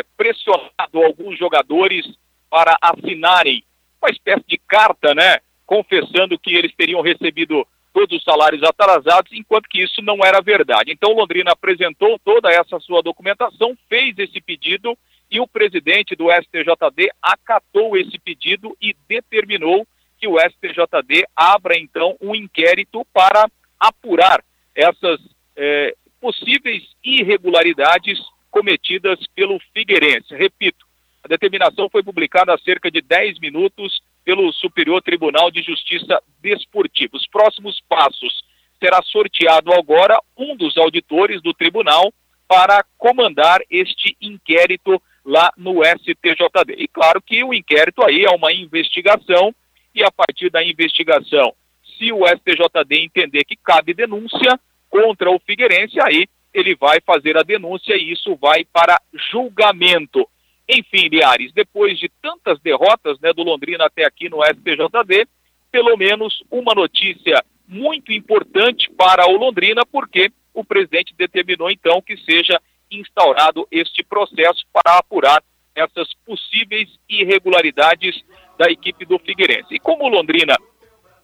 é, 0.00 0.02
pressionado 0.16 1.04
alguns 1.04 1.38
jogadores 1.38 2.04
para 2.50 2.76
assinarem 2.82 3.62
uma 4.02 4.10
espécie 4.10 4.44
de 4.48 4.58
carta, 4.58 5.14
né, 5.14 5.38
confessando 5.64 6.38
que 6.38 6.54
eles 6.54 6.74
teriam 6.74 7.02
recebido 7.02 7.64
todos 7.92 8.18
os 8.18 8.24
salários 8.24 8.64
atrasados, 8.64 9.30
enquanto 9.32 9.68
que 9.68 9.82
isso 9.82 10.02
não 10.02 10.18
era 10.24 10.40
verdade. 10.40 10.90
Então, 10.90 11.12
Londrina 11.12 11.52
apresentou 11.52 12.18
toda 12.24 12.50
essa 12.50 12.80
sua 12.80 13.00
documentação, 13.00 13.76
fez 13.88 14.18
esse 14.18 14.40
pedido 14.40 14.98
e 15.30 15.38
o 15.38 15.46
presidente 15.46 16.16
do 16.16 16.26
STJD 16.32 17.10
acatou 17.22 17.96
esse 17.96 18.18
pedido 18.18 18.76
e 18.80 18.96
determinou 19.08 19.86
que 20.18 20.26
o 20.26 20.38
STJD 20.38 21.26
abra 21.34 21.78
então 21.78 22.16
um 22.20 22.34
inquérito 22.34 23.06
para 23.12 23.48
apurar 23.78 24.42
essas 24.74 25.20
eh, 25.56 25.94
possíveis 26.20 26.82
irregularidades 27.04 28.18
cometidas 28.50 29.18
pelo 29.34 29.58
Figueirense. 29.72 30.34
Repito, 30.34 30.86
a 31.22 31.28
determinação 31.28 31.88
foi 31.90 32.02
publicada 32.02 32.54
há 32.54 32.58
cerca 32.58 32.90
de 32.90 33.00
10 33.00 33.38
minutos 33.38 34.00
pelo 34.24 34.52
Superior 34.52 35.02
Tribunal 35.02 35.50
de 35.50 35.62
Justiça 35.62 36.22
Desportiva. 36.40 37.16
Os 37.16 37.26
próximos 37.26 37.80
passos 37.88 38.42
será 38.78 39.02
sorteado 39.02 39.72
agora 39.72 40.18
um 40.36 40.56
dos 40.56 40.76
auditores 40.76 41.42
do 41.42 41.52
tribunal 41.52 42.12
para 42.46 42.84
comandar 42.96 43.60
este 43.68 44.16
inquérito 44.20 45.00
lá 45.24 45.52
no 45.56 45.82
STJD. 45.84 46.74
E 46.78 46.88
claro 46.88 47.20
que 47.20 47.44
o 47.44 47.52
inquérito 47.52 48.02
aí 48.02 48.24
é 48.24 48.30
uma 48.30 48.52
investigação 48.52 49.54
e 49.98 50.04
a 50.04 50.12
partir 50.12 50.48
da 50.48 50.62
investigação, 50.62 51.52
se 51.98 52.12
o 52.12 52.24
STJD 52.24 53.00
entender 53.02 53.44
que 53.44 53.56
cabe 53.56 53.92
denúncia 53.92 54.58
contra 54.88 55.28
o 55.28 55.40
Figueirense, 55.40 56.00
aí 56.00 56.28
ele 56.54 56.76
vai 56.76 57.00
fazer 57.00 57.36
a 57.36 57.42
denúncia 57.42 57.96
e 57.96 58.12
isso 58.12 58.36
vai 58.36 58.64
para 58.64 59.00
julgamento. 59.32 60.24
Enfim, 60.68 61.08
Liares, 61.08 61.52
depois 61.52 61.98
de 61.98 62.08
tantas 62.22 62.60
derrotas 62.60 63.18
né, 63.18 63.32
do 63.32 63.42
Londrina 63.42 63.86
até 63.86 64.04
aqui 64.04 64.28
no 64.28 64.38
STJD, 64.44 65.26
pelo 65.72 65.96
menos 65.96 66.44
uma 66.48 66.74
notícia 66.74 67.44
muito 67.66 68.12
importante 68.12 68.88
para 68.96 69.28
o 69.28 69.36
Londrina, 69.36 69.84
porque 69.84 70.30
o 70.54 70.64
presidente 70.64 71.12
determinou 71.18 71.70
então 71.70 72.00
que 72.00 72.16
seja 72.18 72.60
instaurado 72.88 73.66
este 73.70 74.04
processo 74.04 74.64
para 74.72 74.98
apurar 74.98 75.42
essas 75.78 76.12
possíveis 76.26 76.88
irregularidades 77.08 78.22
da 78.58 78.70
equipe 78.70 79.04
do 79.04 79.18
Figueirense. 79.18 79.74
E 79.74 79.78
como 79.78 80.08
Londrina, 80.08 80.56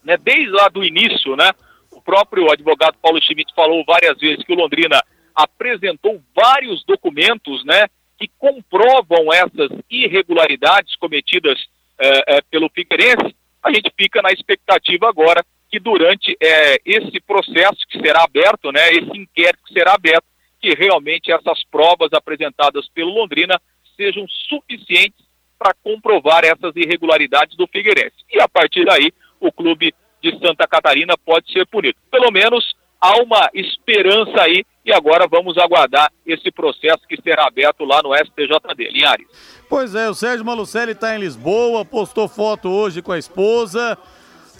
né, 0.02 0.16
desde 0.16 0.50
lá 0.50 0.68
do 0.68 0.84
início, 0.84 1.36
né, 1.36 1.50
o 1.90 2.00
próprio 2.00 2.50
advogado 2.50 2.96
Paulo 3.00 3.20
Schmidt 3.20 3.52
falou 3.54 3.84
várias 3.84 4.18
vezes 4.18 4.44
que 4.44 4.52
o 4.52 4.56
Londrina 4.56 5.02
apresentou 5.34 6.22
vários 6.34 6.84
documentos, 6.84 7.64
né, 7.64 7.86
que 8.18 8.30
comprovam 8.38 9.32
essas 9.32 9.70
irregularidades 9.90 10.94
cometidas 10.96 11.58
eh, 11.98 12.24
eh, 12.28 12.42
pelo 12.50 12.68
Figueirense, 12.68 13.34
a 13.62 13.72
gente 13.72 13.90
fica 13.96 14.22
na 14.22 14.30
expectativa 14.30 15.08
agora 15.08 15.44
que 15.70 15.80
durante 15.80 16.36
eh, 16.40 16.76
esse 16.84 17.20
processo 17.20 17.78
que 17.88 17.98
será 17.98 18.22
aberto, 18.22 18.70
né, 18.70 18.92
esse 18.92 19.16
inquérito 19.16 19.64
que 19.66 19.72
será 19.72 19.94
aberto, 19.94 20.24
que 20.60 20.74
realmente 20.74 21.32
essas 21.32 21.64
provas 21.70 22.12
apresentadas 22.12 22.88
pelo 22.88 23.10
Londrina 23.10 23.60
sejam 23.96 24.26
suficientes 24.48 25.24
para 25.58 25.74
comprovar 25.82 26.44
essas 26.44 26.74
irregularidades 26.76 27.56
do 27.56 27.66
Figueirense. 27.66 28.16
E 28.30 28.40
a 28.40 28.48
partir 28.48 28.84
daí, 28.84 29.12
o 29.40 29.50
clube 29.50 29.94
de 30.22 30.38
Santa 30.38 30.66
Catarina 30.66 31.16
pode 31.16 31.52
ser 31.52 31.66
punido. 31.66 31.96
Pelo 32.10 32.30
menos 32.30 32.74
há 33.00 33.16
uma 33.22 33.50
esperança 33.54 34.42
aí 34.42 34.64
e 34.84 34.92
agora 34.92 35.26
vamos 35.26 35.56
aguardar 35.58 36.10
esse 36.26 36.50
processo 36.50 37.06
que 37.08 37.20
será 37.22 37.46
aberto 37.46 37.84
lá 37.84 38.02
no 38.02 38.14
STJD. 38.14 38.90
Linhares. 38.90 39.26
Pois 39.68 39.94
é, 39.94 40.08
o 40.08 40.14
Sérgio 40.14 40.44
Malucelli 40.44 40.92
está 40.92 41.16
em 41.16 41.20
Lisboa, 41.20 41.84
postou 41.84 42.28
foto 42.28 42.68
hoje 42.68 43.00
com 43.00 43.12
a 43.12 43.18
esposa, 43.18 43.98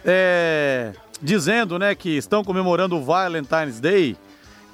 é, 0.05 0.93
dizendo 1.21 1.79
né, 1.79 1.95
que 1.95 2.17
estão 2.17 2.43
comemorando 2.43 2.97
o 2.97 3.03
Valentine's 3.03 3.81
Day. 3.81 4.17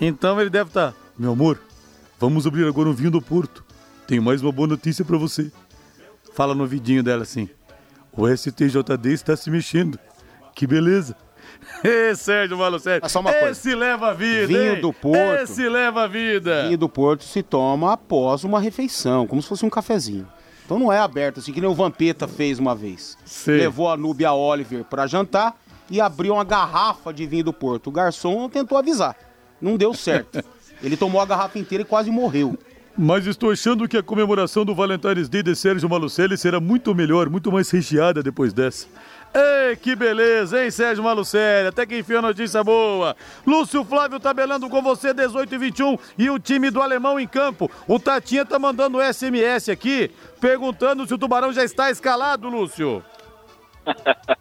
Então 0.00 0.40
ele 0.40 0.50
deve 0.50 0.70
estar. 0.70 0.92
Tá 0.92 0.98
meu 1.18 1.32
amor, 1.32 1.60
vamos 2.18 2.46
abrir 2.46 2.66
agora 2.66 2.88
um 2.88 2.94
vinho 2.94 3.10
do 3.10 3.20
Porto. 3.20 3.64
Tenho 4.10 4.24
mais 4.24 4.42
uma 4.42 4.50
boa 4.50 4.66
notícia 4.66 5.04
para 5.04 5.16
você. 5.16 5.52
Fala 6.34 6.52
no 6.52 6.66
vidinho 6.66 7.00
dela 7.00 7.22
assim. 7.22 7.48
O 8.10 8.26
STJD 8.26 9.12
está 9.12 9.36
se 9.36 9.48
mexendo. 9.52 9.96
Que 10.52 10.66
beleza. 10.66 11.14
Ê, 11.84 12.12
Sérgio 12.16 12.58
Malucelli, 12.58 13.08
só 13.08 13.20
uma 13.20 13.32
coisa. 13.32 13.50
esse 13.52 13.72
leva 13.72 14.08
a 14.08 14.12
vida, 14.12 14.48
Vinho 14.48 14.74
hein? 14.74 14.80
do 14.80 14.92
Porto. 14.92 15.42
Esse 15.42 15.68
leva 15.68 16.02
a 16.02 16.06
vida. 16.08 16.64
Vinho 16.64 16.76
do 16.76 16.88
Porto 16.88 17.22
se 17.22 17.40
toma 17.40 17.92
após 17.92 18.42
uma 18.42 18.58
refeição, 18.58 19.28
como 19.28 19.40
se 19.40 19.46
fosse 19.46 19.64
um 19.64 19.70
cafezinho. 19.70 20.26
Então 20.64 20.76
não 20.76 20.92
é 20.92 20.98
aberto, 20.98 21.38
assim 21.38 21.52
que 21.52 21.60
nem 21.60 21.70
o 21.70 21.74
Vampeta 21.74 22.26
fez 22.26 22.58
uma 22.58 22.74
vez. 22.74 23.16
Sei. 23.24 23.58
Levou 23.58 23.88
a 23.88 23.96
Núbia 23.96 24.32
Oliver 24.32 24.82
para 24.82 25.06
jantar 25.06 25.56
e 25.88 26.00
abriu 26.00 26.34
uma 26.34 26.42
garrafa 26.42 27.14
de 27.14 27.28
vinho 27.28 27.44
do 27.44 27.52
Porto. 27.52 27.86
O 27.86 27.92
garçom 27.92 28.48
tentou 28.48 28.76
avisar. 28.76 29.14
Não 29.60 29.76
deu 29.76 29.94
certo. 29.94 30.42
Ele 30.82 30.96
tomou 30.96 31.20
a 31.20 31.26
garrafa 31.26 31.60
inteira 31.60 31.82
e 31.82 31.84
quase 31.84 32.10
morreu. 32.10 32.58
Mas 33.02 33.26
estou 33.26 33.50
achando 33.50 33.88
que 33.88 33.96
a 33.96 34.02
comemoração 34.02 34.62
do 34.62 34.74
Valentine's 34.74 35.26
Day 35.26 35.42
de 35.42 35.56
Sérgio 35.56 35.88
Malucelli 35.88 36.36
será 36.36 36.60
muito 36.60 36.94
melhor, 36.94 37.30
muito 37.30 37.50
mais 37.50 37.70
recheada 37.70 38.22
depois 38.22 38.52
dessa. 38.52 38.86
Ei, 39.32 39.74
que 39.76 39.96
beleza, 39.96 40.62
hein, 40.62 40.70
Sérgio 40.70 41.02
Malucelli? 41.02 41.68
Até 41.68 41.86
que 41.86 41.98
enfim 41.98 42.16
a 42.16 42.20
notícia 42.20 42.62
boa. 42.62 43.16
Lúcio 43.46 43.82
Flávio 43.86 44.20
tabelando 44.20 44.68
com 44.68 44.82
você, 44.82 45.14
18 45.14 45.54
e 45.54 45.56
21, 45.56 45.96
e 46.18 46.28
o 46.28 46.38
time 46.38 46.70
do 46.70 46.82
Alemão 46.82 47.18
em 47.18 47.26
campo. 47.26 47.70
O 47.88 47.98
Tatinha 47.98 48.44
tá 48.44 48.58
mandando 48.58 48.98
SMS 49.00 49.70
aqui, 49.70 50.10
perguntando 50.38 51.06
se 51.06 51.14
o 51.14 51.18
Tubarão 51.18 51.54
já 51.54 51.64
está 51.64 51.90
escalado, 51.90 52.50
Lúcio. 52.50 53.02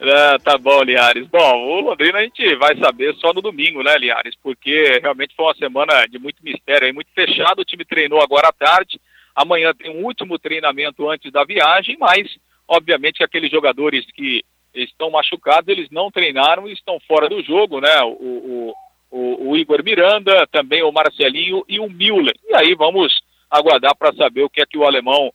Ah, 0.00 0.38
tá 0.38 0.58
bom, 0.58 0.82
Liares. 0.82 1.26
Bom, 1.28 1.54
o 1.68 1.80
Londrina 1.80 2.18
a 2.18 2.22
gente 2.22 2.54
vai 2.56 2.76
saber 2.76 3.14
só 3.16 3.32
no 3.32 3.40
domingo, 3.40 3.82
né, 3.82 3.96
Liares? 3.96 4.34
Porque 4.42 5.00
realmente 5.02 5.34
foi 5.34 5.46
uma 5.46 5.54
semana 5.54 6.06
de 6.06 6.18
muito 6.18 6.42
mistério, 6.44 6.86
aí, 6.86 6.92
muito 6.92 7.10
fechado. 7.14 7.60
O 7.60 7.64
time 7.64 7.84
treinou 7.84 8.20
agora 8.20 8.48
à 8.48 8.52
tarde. 8.52 9.00
Amanhã 9.34 9.72
tem 9.74 9.90
um 9.90 10.04
último 10.04 10.38
treinamento 10.38 11.08
antes 11.08 11.32
da 11.32 11.44
viagem, 11.44 11.96
mas 11.98 12.28
obviamente 12.68 13.22
aqueles 13.22 13.50
jogadores 13.50 14.04
que 14.12 14.44
estão 14.74 15.10
machucados, 15.10 15.68
eles 15.68 15.90
não 15.90 16.10
treinaram 16.10 16.68
e 16.68 16.72
estão 16.72 17.00
fora 17.00 17.28
do 17.28 17.42
jogo, 17.42 17.80
né? 17.80 18.02
O, 18.02 18.08
o, 18.10 18.74
o, 19.10 19.50
o 19.50 19.56
Igor 19.56 19.82
Miranda, 19.82 20.46
também 20.48 20.82
o 20.82 20.92
Marcelinho 20.92 21.64
e 21.68 21.80
o 21.80 21.88
Müller. 21.88 22.36
E 22.48 22.54
aí 22.54 22.74
vamos 22.74 23.22
aguardar 23.50 23.96
para 23.96 24.12
saber 24.14 24.42
o 24.42 24.50
que 24.50 24.60
é 24.60 24.66
que 24.66 24.76
o 24.78 24.84
alemão 24.84 25.32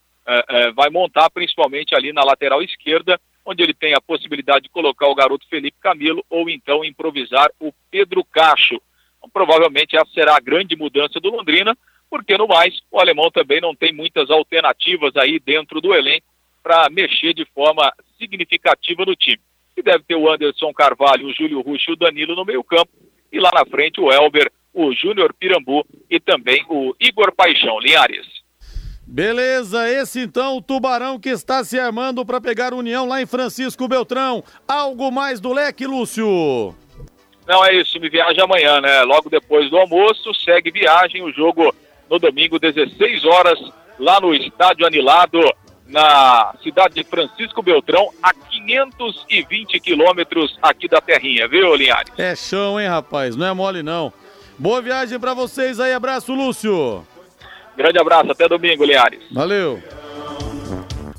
eh, 0.47 0.71
vai 0.71 0.89
montar, 0.89 1.29
principalmente 1.29 1.95
ali 1.95 2.13
na 2.13 2.23
lateral 2.23 2.61
esquerda 2.61 3.19
onde 3.45 3.63
ele 3.63 3.73
tem 3.73 3.93
a 3.93 4.01
possibilidade 4.01 4.63
de 4.63 4.69
colocar 4.69 5.07
o 5.07 5.15
garoto 5.15 5.47
Felipe 5.47 5.77
Camilo 5.79 6.23
ou 6.29 6.49
então 6.49 6.85
improvisar 6.85 7.49
o 7.59 7.73
Pedro 7.89 8.23
Cacho. 8.23 8.79
Então, 9.17 9.29
provavelmente 9.29 9.95
essa 9.95 10.11
será 10.13 10.35
a 10.35 10.39
grande 10.39 10.75
mudança 10.75 11.19
do 11.19 11.29
Londrina, 11.29 11.77
porque 12.09 12.37
no 12.37 12.47
mais 12.47 12.79
o 12.91 12.99
alemão 12.99 13.31
também 13.31 13.61
não 13.61 13.75
tem 13.75 13.93
muitas 13.93 14.29
alternativas 14.29 15.15
aí 15.15 15.39
dentro 15.39 15.81
do 15.81 15.93
elenco 15.93 16.27
para 16.61 16.89
mexer 16.89 17.33
de 17.33 17.45
forma 17.45 17.91
significativa 18.17 19.05
no 19.05 19.15
time. 19.15 19.41
E 19.75 19.81
deve 19.81 20.03
ter 20.03 20.15
o 20.15 20.29
Anderson 20.31 20.73
Carvalho, 20.73 21.27
o 21.27 21.33
Júlio 21.33 21.61
Russo 21.61 21.89
e 21.89 21.93
o 21.93 21.95
Danilo 21.95 22.35
no 22.35 22.45
meio 22.45 22.63
campo, 22.63 22.91
e 23.31 23.39
lá 23.39 23.49
na 23.53 23.65
frente 23.65 23.99
o 23.99 24.11
Elber, 24.11 24.51
o 24.73 24.93
Júnior 24.93 25.33
Pirambu 25.33 25.85
e 26.09 26.19
também 26.19 26.63
o 26.69 26.93
Igor 26.99 27.33
Paixão 27.33 27.79
Linhares. 27.79 28.40
Beleza, 29.05 29.89
esse 29.89 30.21
então 30.21 30.57
o 30.57 30.61
Tubarão 30.61 31.19
que 31.19 31.29
está 31.29 31.63
se 31.63 31.79
armando 31.79 32.25
para 32.25 32.39
pegar 32.39 32.73
União 32.73 33.05
lá 33.05 33.21
em 33.21 33.25
Francisco 33.25 33.87
Beltrão. 33.87 34.43
Algo 34.67 35.11
mais 35.11 35.39
do 35.39 35.51
leque, 35.51 35.85
Lúcio? 35.85 36.73
Não, 37.47 37.65
é 37.65 37.75
isso, 37.75 37.99
me 37.99 38.09
viaja 38.09 38.43
amanhã, 38.43 38.79
né? 38.79 39.01
Logo 39.01 39.29
depois 39.29 39.69
do 39.69 39.77
almoço, 39.77 40.33
segue 40.33 40.71
viagem, 40.71 41.21
o 41.23 41.31
jogo 41.31 41.73
no 42.09 42.19
domingo, 42.19 42.59
16 42.59 43.25
horas, 43.25 43.59
lá 43.99 44.19
no 44.21 44.33
Estádio 44.33 44.85
Anilado, 44.85 45.39
na 45.87 46.53
cidade 46.63 46.95
de 46.95 47.03
Francisco 47.03 47.61
Beltrão, 47.61 48.09
a 48.23 48.33
520 48.33 49.79
quilômetros 49.81 50.57
aqui 50.61 50.87
da 50.87 51.01
Terrinha, 51.01 51.47
viu, 51.47 51.75
Linhares? 51.75 52.13
É 52.17 52.35
chão, 52.35 52.79
hein, 52.79 52.87
rapaz? 52.87 53.35
Não 53.35 53.47
é 53.47 53.53
mole, 53.53 53.83
não. 53.83 54.13
Boa 54.57 54.81
viagem 54.81 55.19
para 55.19 55.33
vocês 55.33 55.79
aí. 55.79 55.91
Abraço, 55.91 56.33
Lúcio. 56.33 57.05
Grande 57.81 57.97
abraço, 57.97 58.31
até 58.31 58.47
domingo, 58.47 58.85
Linhares. 58.85 59.21
Valeu. 59.31 59.81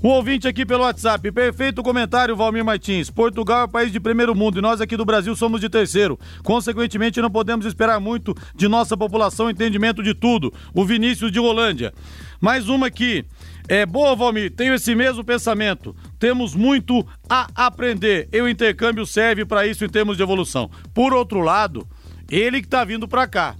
Um 0.00 0.10
ouvinte 0.10 0.46
aqui 0.46 0.64
pelo 0.64 0.84
WhatsApp. 0.84 1.32
Perfeito 1.32 1.82
comentário, 1.82 2.36
Valmir 2.36 2.64
Martins. 2.64 3.10
Portugal 3.10 3.64
é 3.64 3.68
país 3.68 3.90
de 3.90 3.98
primeiro 3.98 4.32
mundo 4.32 4.60
e 4.60 4.62
nós 4.62 4.80
aqui 4.80 4.96
do 4.96 5.04
Brasil 5.04 5.34
somos 5.34 5.60
de 5.60 5.68
terceiro. 5.68 6.16
Consequentemente, 6.44 7.20
não 7.20 7.32
podemos 7.32 7.66
esperar 7.66 7.98
muito 7.98 8.32
de 8.54 8.68
nossa 8.68 8.96
população 8.96 9.50
entendimento 9.50 10.04
de 10.04 10.14
tudo. 10.14 10.54
O 10.72 10.84
Vinícius 10.84 11.32
de 11.32 11.40
Rolândia. 11.40 11.92
Mais 12.40 12.68
uma 12.68 12.86
aqui. 12.86 13.24
É 13.68 13.84
boa, 13.84 14.14
Valmir. 14.14 14.52
Tenho 14.52 14.74
esse 14.74 14.94
mesmo 14.94 15.24
pensamento. 15.24 15.96
Temos 16.16 16.54
muito 16.54 17.04
a 17.28 17.48
aprender. 17.56 18.28
E 18.32 18.40
o 18.40 18.48
intercâmbio 18.48 19.04
serve 19.04 19.44
para 19.44 19.66
isso 19.66 19.84
em 19.84 19.88
termos 19.88 20.16
de 20.16 20.22
evolução. 20.22 20.70
Por 20.94 21.12
outro 21.12 21.40
lado, 21.40 21.84
ele 22.30 22.62
que 22.62 22.68
tá 22.68 22.84
vindo 22.84 23.08
para 23.08 23.26
cá. 23.26 23.56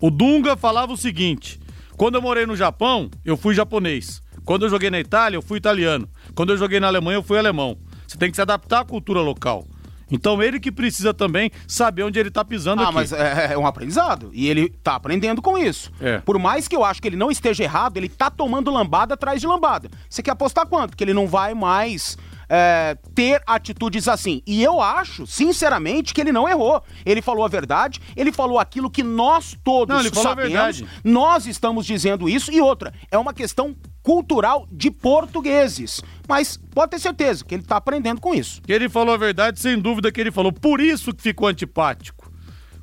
O 0.00 0.10
Dunga 0.10 0.56
falava 0.56 0.92
o 0.92 0.96
seguinte: 0.96 1.60
quando 1.98 2.14
eu 2.14 2.22
morei 2.22 2.46
no 2.46 2.56
Japão, 2.56 3.10
eu 3.24 3.36
fui 3.36 3.54
japonês. 3.54 4.22
Quando 4.44 4.64
eu 4.64 4.70
joguei 4.70 4.88
na 4.88 4.98
Itália, 4.98 5.36
eu 5.36 5.42
fui 5.42 5.58
italiano. 5.58 6.08
Quando 6.34 6.50
eu 6.50 6.56
joguei 6.56 6.80
na 6.80 6.86
Alemanha, 6.86 7.18
eu 7.18 7.22
fui 7.22 7.38
alemão. 7.38 7.76
Você 8.06 8.16
tem 8.16 8.30
que 8.30 8.36
se 8.36 8.40
adaptar 8.40 8.80
à 8.80 8.84
cultura 8.84 9.20
local. 9.20 9.66
Então 10.10 10.42
ele 10.42 10.58
que 10.58 10.72
precisa 10.72 11.12
também 11.12 11.50
saber 11.66 12.02
onde 12.02 12.18
ele 12.18 12.30
tá 12.30 12.42
pisando 12.42 12.80
Ah, 12.80 12.86
aqui. 12.86 12.94
mas 12.94 13.12
é, 13.12 13.52
é 13.52 13.58
um 13.58 13.66
aprendizado. 13.66 14.30
E 14.32 14.48
ele 14.48 14.70
tá 14.70 14.94
aprendendo 14.94 15.42
com 15.42 15.58
isso. 15.58 15.92
É. 16.00 16.18
Por 16.20 16.38
mais 16.38 16.66
que 16.66 16.74
eu 16.74 16.82
acho 16.82 17.02
que 17.02 17.08
ele 17.08 17.16
não 17.16 17.30
esteja 17.30 17.62
errado, 17.64 17.98
ele 17.98 18.08
tá 18.08 18.30
tomando 18.30 18.70
lambada 18.70 19.12
atrás 19.12 19.38
de 19.38 19.46
lambada. 19.46 19.90
Você 20.08 20.22
quer 20.22 20.30
apostar 20.30 20.66
quanto? 20.66 20.96
Que 20.96 21.04
ele 21.04 21.12
não 21.12 21.26
vai 21.26 21.52
mais 21.52 22.16
é, 22.48 22.96
ter 23.14 23.42
atitudes 23.46 24.08
assim. 24.08 24.42
E 24.46 24.62
eu 24.62 24.80
acho, 24.80 25.26
sinceramente, 25.26 26.14
que 26.14 26.20
ele 26.20 26.32
não 26.32 26.48
errou. 26.48 26.82
Ele 27.04 27.20
falou 27.20 27.44
a 27.44 27.48
verdade, 27.48 28.00
ele 28.16 28.32
falou 28.32 28.58
aquilo 28.58 28.90
que 28.90 29.02
nós 29.02 29.56
todos 29.62 29.94
Não, 29.94 30.00
ele 30.00 30.10
falou 30.10 30.26
a 30.26 30.30
sabemos. 30.30 30.52
verdade. 30.52 30.86
Nós 31.04 31.46
estamos 31.46 31.84
dizendo 31.84 32.28
isso. 32.28 32.50
E 32.50 32.60
outra, 32.60 32.92
é 33.10 33.18
uma 33.18 33.34
questão 33.34 33.76
cultural 34.02 34.66
de 34.72 34.90
portugueses. 34.90 36.02
Mas 36.26 36.56
pode 36.74 36.92
ter 36.92 36.98
certeza 36.98 37.44
que 37.44 37.54
ele 37.54 37.62
tá 37.62 37.76
aprendendo 37.76 38.20
com 38.20 38.34
isso. 38.34 38.62
Que 38.62 38.72
ele 38.72 38.88
falou 38.88 39.14
a 39.14 39.18
verdade, 39.18 39.60
sem 39.60 39.78
dúvida 39.78 40.10
que 40.10 40.20
ele 40.20 40.30
falou. 40.30 40.52
Por 40.52 40.80
isso 40.80 41.12
que 41.12 41.22
ficou 41.22 41.48
antipático. 41.48 42.27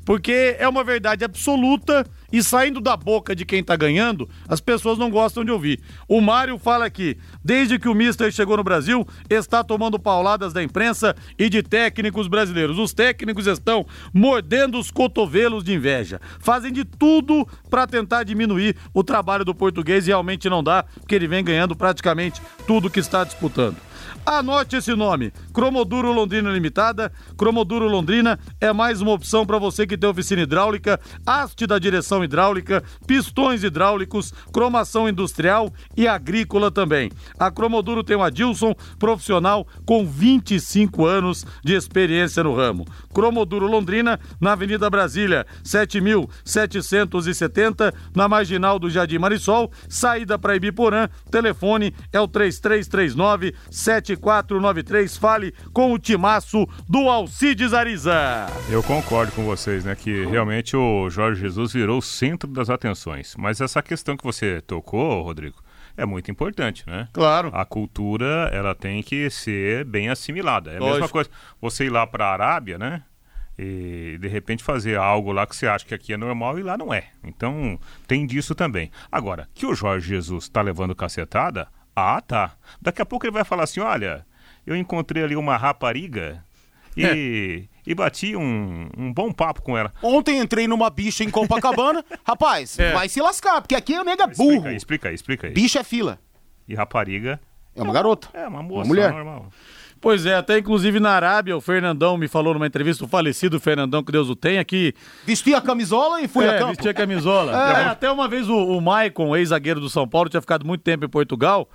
Porque 0.06 0.56
é 0.60 0.68
uma 0.68 0.84
verdade 0.84 1.26
absoluta 1.26 2.06
e 2.32 2.44
saindo 2.44 2.80
da 2.80 2.96
boca 2.96 3.36
de 3.36 3.46
quem 3.46 3.64
tá 3.64 3.76
ganhando, 3.76 4.30
as 4.48 4.62
pessoas 4.62 4.98
não 4.98 5.10
gostam 5.10 5.44
de 5.44 5.52
ouvir. 5.52 5.82
O 6.08 6.22
Mário 6.22 6.58
fala 6.60 6.86
aqui, 6.86 7.18
desde 7.44 7.80
que 7.80 7.90
o 7.90 7.96
Mister 7.96 8.32
chegou 8.32 8.58
no 8.58 8.64
Brasil, 8.64 9.08
está 9.30 9.64
tomando 9.64 9.98
pauladas 9.98 10.54
da 10.54 10.62
imprensa 10.62 11.16
e 11.40 11.50
de 11.50 11.64
técnicos 11.64 12.28
brasileiros. 12.28 12.78
Os 12.78 12.94
técnicos 12.94 13.48
estão 13.48 13.86
mordendo 14.14 14.78
os 14.78 14.92
cotovelos 14.92 15.64
de 15.64 15.74
inveja. 15.74 16.22
Fazem 16.40 16.72
de 16.72 16.86
tudo 16.86 17.48
para 17.70 17.88
tentar 17.88 18.24
diminuir 18.24 18.76
o 18.94 19.04
trabalho 19.04 19.44
do 19.44 19.56
português 19.56 20.06
e 20.06 20.10
realmente 20.10 20.50
não 20.50 20.64
dá, 20.64 20.84
porque 21.00 21.16
ele 21.16 21.28
vem 21.28 21.44
ganhando 21.44 21.76
praticamente 21.76 22.42
tudo 22.68 22.90
que 22.90 23.00
está 23.00 23.24
disputando. 23.24 23.78
Anote 24.25 24.77
esse 24.77 24.96
nome: 24.96 25.32
Cromoduro 25.53 26.12
Londrina 26.12 26.50
Limitada. 26.50 27.12
Cromoduro 27.38 27.88
Londrina 27.88 28.39
é 28.60 28.74
mais 28.74 29.00
uma 29.00 29.12
opção 29.12 29.46
para 29.46 29.60
você 29.60 29.86
que 29.86 29.96
tem 29.96 30.10
oficina 30.10 30.41
hidráulica, 30.41 31.00
haste 31.24 31.67
da 31.67 31.77
direção 31.77 32.24
hidráulica, 32.24 32.84
pistões 33.05 33.63
hidráulicos, 33.63 34.34
cromação 34.51 35.08
industrial 35.08 35.72
e 35.96 36.08
agrícola 36.08 36.72
também. 36.72 37.12
A 37.38 37.51
Cromoduro 37.51 38.03
tem 38.03 38.17
o 38.17 38.24
Adilson, 38.24 38.74
profissional 38.98 39.67
com 39.86 40.03
25 40.03 41.05
anos 41.05 41.46
de 41.63 41.75
experiência 41.75 42.44
no 42.44 42.55
ramo. 42.55 42.84
Cromoduro 43.13 43.67
Londrina, 43.67 44.20
na 44.41 44.53
Avenida 44.53 44.89
Brasília, 44.89 45.46
7770, 45.63 47.94
na 48.15 48.27
marginal 48.27 48.79
do 48.79 48.89
Jardim 48.89 49.20
Marisol, 49.20 49.72
saída 49.88 50.39
para 50.39 50.55
Ibiporã. 50.55 51.08
Telefone 51.29 51.93
é 52.12 52.19
o 52.19 52.28
3339 52.28 53.54
7493. 54.15 55.17
Fale 55.17 55.54
com 55.73 55.93
o 55.93 55.99
timaço 55.99 56.67
do 56.88 57.10
Alcides 57.10 57.73
Ariza. 57.73 58.47
Eu 58.69 58.82
concordo 58.82 59.32
com 59.32 59.43
vocês, 59.43 59.86
né? 59.86 59.95
Que 59.95 60.25
realmente 60.25 60.75
o 60.75 61.10
Jorge 61.10 61.41
Jesus 61.41 61.73
virou 61.73 61.99
o 61.99 62.01
centro 62.01 62.49
das 62.49 62.69
atenções. 62.69 63.36
Mas 63.38 63.62
essa 63.62 63.82
questão 63.82 64.17
que 64.17 64.23
você 64.23 64.62
tocou, 64.62 65.21
Rodrigo, 65.21 65.63
é 65.97 66.06
muito 66.06 66.30
importante, 66.30 66.84
né? 66.88 67.08
Claro. 67.13 67.49
A 67.54 67.63
cultura, 67.65 68.49
ela 68.51 68.75
tem 68.75 69.01
que 69.01 69.30
ser 69.30 69.86
bem 69.86 70.10
assimilada. 70.10 70.71
É 70.71 70.78
a 70.78 70.80
mesma 70.80 70.95
Lógico. 70.95 71.12
coisa. 71.12 71.30
Você 71.62 71.86
ir 71.86 71.89
lá 71.89 72.06
para 72.06 72.25
a 72.28 72.34
Arábia, 72.34 72.78
né? 72.78 73.04
E 73.58 74.17
de 74.19 74.28
repente 74.28 74.63
fazer 74.63 74.97
algo 74.97 75.32
lá 75.32 75.47
que 75.47 75.56
você 75.56 75.65
acha 75.65 75.86
que 75.86 75.93
aqui 75.93 76.12
é 76.12 76.17
normal 76.17 76.60
e 76.60 76.63
lá 76.63 76.78
não 76.78 76.93
é. 76.93 77.06
Então 77.23 77.80
tem 78.06 78.25
disso 78.25 78.54
também. 78.54 78.91
Agora, 79.10 79.47
que 79.54 79.65
o 79.65 79.73
Jorge 79.73 80.10
Jesus 80.10 80.49
tá 80.49 80.62
levando 80.62 80.93
cacetada, 80.93 81.67
ah, 81.95 82.21
tá. 82.21 82.53
Daqui 82.81 83.01
a 83.01 83.05
pouco 83.05 83.25
ele 83.25 83.31
vai 83.34 83.43
falar 83.43 83.63
assim: 83.63 83.79
olha, 83.79 84.25
eu 84.65 84.75
encontrei 84.75 85.23
ali 85.23 85.36
uma 85.36 85.55
rapariga 85.58 86.43
e, 86.97 87.67
e 87.86 87.95
bati 87.95 88.36
um, 88.36 88.89
um 88.97 89.13
bom 89.13 89.31
papo 89.31 89.62
com 89.62 89.77
ela. 89.77 89.91
Ontem 90.01 90.39
entrei 90.39 90.67
numa 90.67 90.89
bicha 90.89 91.23
em 91.23 91.29
Copacabana. 91.29 92.03
Rapaz, 92.25 92.77
vai 92.93 93.08
se 93.10 93.21
lascar, 93.21 93.62
porque 93.62 93.75
aqui 93.75 93.93
o 93.97 94.03
nego 94.03 94.23
é 94.23 94.27
burro. 94.27 94.69
Explica 94.69 94.69
aí, 94.69 94.75
explica 94.75 95.08
aí, 95.10 95.15
explica 95.15 95.47
aí. 95.47 95.53
Bicha 95.53 95.79
é 95.79 95.84
fila. 95.84 96.19
E 96.67 96.73
rapariga 96.73 97.39
É 97.75 97.81
uma 97.84 97.93
garota. 97.93 98.27
é 98.34 98.47
uma 98.47 98.63
moça 98.63 98.88
mulher. 98.88 99.12
normal. 99.12 99.49
Pois 100.01 100.25
é, 100.25 100.36
até 100.36 100.60
inclusive 100.60 100.99
na 100.99 101.12
Arábia, 101.12 101.58
o 101.58 101.62
Fernandão 101.62 102.17
me 102.17 102.27
falou 102.27 102.53
numa 102.53 102.67
entrevista, 102.67 103.03
o 103.03 103.08
falecido 103.08 103.60
Fernandão, 103.60 104.03
que 104.03 104.12
Deus 104.12 104.29
o 104.29 104.36
tenha, 104.36 104.63
que 104.63 104.93
Vesti 105.25 105.53
a 105.53 105.62
camisola 105.62 106.21
e 106.21 106.27
fui 106.27 106.47
a 106.47 106.53
é, 106.53 106.60
campo. 106.60 106.71
vestia 106.71 106.93
camisola. 106.93 107.53
É, 107.75 107.86
até 107.86 108.12
uma 108.12 108.27
vez 108.27 108.47
o, 108.47 108.55
o 108.55 108.81
Maicon, 108.81 109.36
ex-zagueiro 109.36 109.79
do 109.79 109.89
São 109.89 110.08
Paulo, 110.08 110.29
tinha 110.29 110.41
ficado 110.41 110.65
muito 110.65 110.81
tempo 110.81 111.05
em 111.05 111.10
Portugal. 111.10 111.67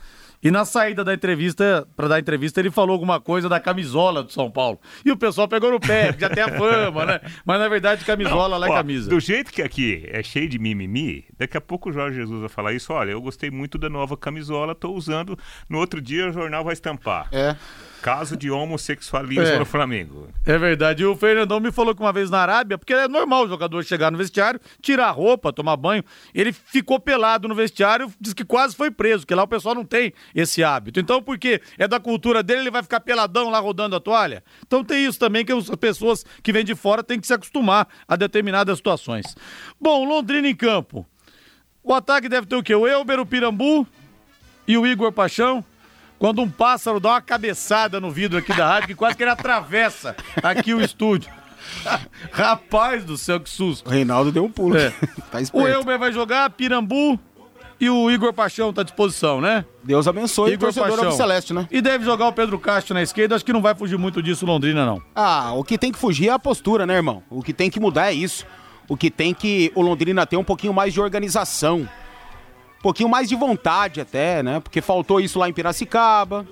E 0.42 0.50
na 0.50 0.64
saída 0.64 1.04
da 1.04 1.12
entrevista, 1.12 1.86
pra 1.94 2.08
dar 2.08 2.18
entrevista, 2.18 2.60
ele 2.60 2.70
falou 2.70 2.94
alguma 2.94 3.20
coisa 3.20 3.48
da 3.48 3.60
camisola 3.60 4.22
do 4.22 4.32
São 4.32 4.50
Paulo. 4.50 4.80
E 5.04 5.10
o 5.12 5.16
pessoal 5.16 5.46
pegou 5.46 5.70
no 5.70 5.78
pé, 5.78 6.14
já 6.18 6.30
tem 6.30 6.42
a 6.42 6.48
fama, 6.48 7.04
né? 7.04 7.20
Mas 7.44 7.58
na 7.60 7.68
verdade, 7.68 8.04
camisola 8.04 8.56
lá 8.56 8.66
é 8.66 8.70
Ó, 8.70 8.74
camisa. 8.74 9.10
Do 9.10 9.20
jeito 9.20 9.52
que 9.52 9.60
aqui 9.60 10.02
é 10.08 10.22
cheio 10.22 10.48
de 10.48 10.58
mimimi, 10.58 11.26
daqui 11.38 11.56
a 11.56 11.60
pouco 11.60 11.90
o 11.90 11.92
Jorge 11.92 12.16
Jesus 12.16 12.40
vai 12.40 12.48
falar 12.48 12.72
isso. 12.72 12.92
Olha, 12.92 13.10
eu 13.10 13.20
gostei 13.20 13.50
muito 13.50 13.76
da 13.76 13.90
nova 13.90 14.16
camisola, 14.16 14.74
tô 14.74 14.92
usando. 14.92 15.38
No 15.68 15.78
outro 15.78 16.00
dia 16.00 16.28
o 16.28 16.32
jornal 16.32 16.64
vai 16.64 16.72
estampar. 16.72 17.28
É. 17.32 17.54
Caso 18.02 18.34
de 18.34 18.50
homossexualismo 18.50 19.44
É. 19.44 19.58
no 19.58 19.66
Flamengo. 19.66 20.28
É 20.46 20.56
verdade. 20.56 21.02
E 21.02 21.06
o 21.06 21.14
Fernandão 21.14 21.60
me 21.60 21.70
falou 21.70 21.94
que 21.94 22.00
uma 22.00 22.12
vez 22.14 22.30
na 22.30 22.38
Arábia, 22.38 22.78
porque 22.78 22.94
é 22.94 23.06
normal 23.06 23.44
o 23.44 23.48
jogador 23.48 23.84
chegar 23.84 24.10
no 24.10 24.16
vestiário, 24.16 24.58
tirar 24.80 25.08
a 25.08 25.10
roupa, 25.10 25.52
tomar 25.52 25.76
banho. 25.76 26.02
Ele 26.34 26.50
ficou 26.50 26.98
pelado 26.98 27.46
no 27.46 27.54
vestiário, 27.54 28.10
diz 28.18 28.32
que 28.32 28.42
quase 28.42 28.74
foi 28.74 28.90
preso, 28.90 29.26
que 29.26 29.34
lá 29.34 29.42
o 29.42 29.48
pessoal 29.48 29.74
não 29.74 29.84
tem 29.84 30.14
esse 30.34 30.62
hábito. 30.62 31.00
Então, 31.00 31.22
porque 31.22 31.60
é 31.78 31.86
da 31.86 32.00
cultura 32.00 32.42
dele, 32.42 32.60
ele 32.60 32.70
vai 32.70 32.82
ficar 32.82 33.00
peladão 33.00 33.50
lá 33.50 33.58
rodando 33.58 33.96
a 33.96 34.00
toalha. 34.00 34.42
Então 34.66 34.84
tem 34.84 35.04
isso 35.04 35.18
também 35.18 35.44
que 35.44 35.52
as 35.52 35.68
pessoas 35.70 36.24
que 36.42 36.52
vêm 36.52 36.64
de 36.64 36.74
fora 36.74 37.02
têm 37.02 37.20
que 37.20 37.26
se 37.26 37.34
acostumar 37.34 37.88
a 38.06 38.16
determinadas 38.16 38.78
situações. 38.78 39.34
Bom, 39.80 40.04
Londrina 40.04 40.48
em 40.48 40.54
campo. 40.54 41.06
O 41.82 41.94
ataque 41.94 42.28
deve 42.28 42.46
ter 42.46 42.56
o 42.56 42.62
quê? 42.62 42.74
O 42.74 42.86
Elber, 42.86 43.18
o 43.20 43.26
Pirambu 43.26 43.86
e 44.66 44.76
o 44.76 44.86
Igor 44.86 45.12
Paixão. 45.12 45.64
Quando 46.18 46.42
um 46.42 46.50
pássaro 46.50 47.00
dá 47.00 47.10
uma 47.10 47.22
cabeçada 47.22 47.98
no 47.98 48.10
vidro 48.10 48.38
aqui 48.38 48.54
da 48.54 48.68
rádio, 48.68 48.88
que 48.88 48.94
quase 48.94 49.16
que 49.16 49.22
ele 49.22 49.30
atravessa 49.30 50.14
aqui 50.42 50.74
o 50.74 50.80
estúdio. 50.82 51.32
Rapaz 52.30 53.04
do 53.04 53.16
céu, 53.16 53.40
que 53.40 53.48
susto. 53.48 53.88
O 53.88 53.90
Reinaldo 53.90 54.30
deu 54.30 54.44
um 54.44 54.50
pulo. 54.50 54.76
É. 54.76 54.90
tá 55.32 55.38
O. 55.52 55.66
Elber 55.66 55.98
vai 55.98 56.12
jogar, 56.12 56.50
Pirambu 56.50 57.18
e 57.80 57.88
o 57.88 58.10
Igor 58.10 58.32
Paixão 58.32 58.72
tá 58.72 58.82
à 58.82 58.84
disposição, 58.84 59.40
né? 59.40 59.64
Deus 59.82 60.06
abençoe 60.06 60.50
o 60.50 60.54
Igor 60.54 60.72
torcedor 60.72 60.98
Paixão. 60.98 61.12
Celeste, 61.12 61.54
né? 61.54 61.66
E 61.70 61.80
deve 61.80 62.04
jogar 62.04 62.28
o 62.28 62.32
Pedro 62.32 62.58
Castro 62.58 62.92
na 62.92 63.02
esquerda, 63.02 63.34
acho 63.34 63.44
que 63.44 63.52
não 63.52 63.62
vai 63.62 63.74
fugir 63.74 63.96
muito 63.98 64.22
disso 64.22 64.44
Londrina, 64.44 64.84
não. 64.84 65.02
Ah, 65.14 65.52
o 65.54 65.64
que 65.64 65.78
tem 65.78 65.90
que 65.90 65.98
fugir 65.98 66.28
é 66.28 66.32
a 66.32 66.38
postura, 66.38 66.86
né, 66.86 66.96
irmão? 66.96 67.22
O 67.30 67.42
que 67.42 67.54
tem 67.54 67.70
que 67.70 67.80
mudar 67.80 68.10
é 68.10 68.12
isso. 68.12 68.46
O 68.86 68.96
que 68.96 69.10
tem 69.10 69.32
que 69.32 69.72
o 69.74 69.80
Londrina 69.80 70.26
ter 70.26 70.36
um 70.36 70.44
pouquinho 70.44 70.74
mais 70.74 70.92
de 70.92 71.00
organização. 71.00 71.88
Um 72.78 72.82
pouquinho 72.82 73.08
mais 73.08 73.28
de 73.28 73.36
vontade 73.36 74.00
até, 74.00 74.42
né? 74.42 74.60
Porque 74.60 74.80
faltou 74.80 75.20
isso 75.20 75.38
lá 75.38 75.48
em 75.48 75.52
Piracicaba. 75.52 76.46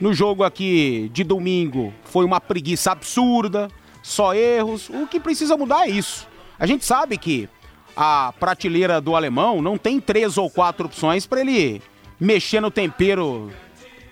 No 0.00 0.12
jogo 0.12 0.42
aqui 0.42 1.10
de 1.12 1.22
domingo 1.22 1.94
foi 2.04 2.24
uma 2.24 2.40
preguiça 2.40 2.90
absurda, 2.90 3.68
só 4.02 4.34
erros. 4.34 4.90
O 4.90 5.06
que 5.06 5.20
precisa 5.20 5.56
mudar 5.56 5.86
é 5.86 5.90
isso. 5.90 6.26
A 6.58 6.66
gente 6.66 6.84
sabe 6.84 7.16
que 7.16 7.48
a 7.96 8.32
prateleira 8.38 9.00
do 9.00 9.14
alemão 9.14 9.62
não 9.62 9.78
tem 9.78 10.00
três 10.00 10.36
ou 10.36 10.50
quatro 10.50 10.86
opções 10.86 11.26
para 11.26 11.40
ele 11.40 11.82
mexer 12.18 12.60
no 12.60 12.70
tempero 12.70 13.50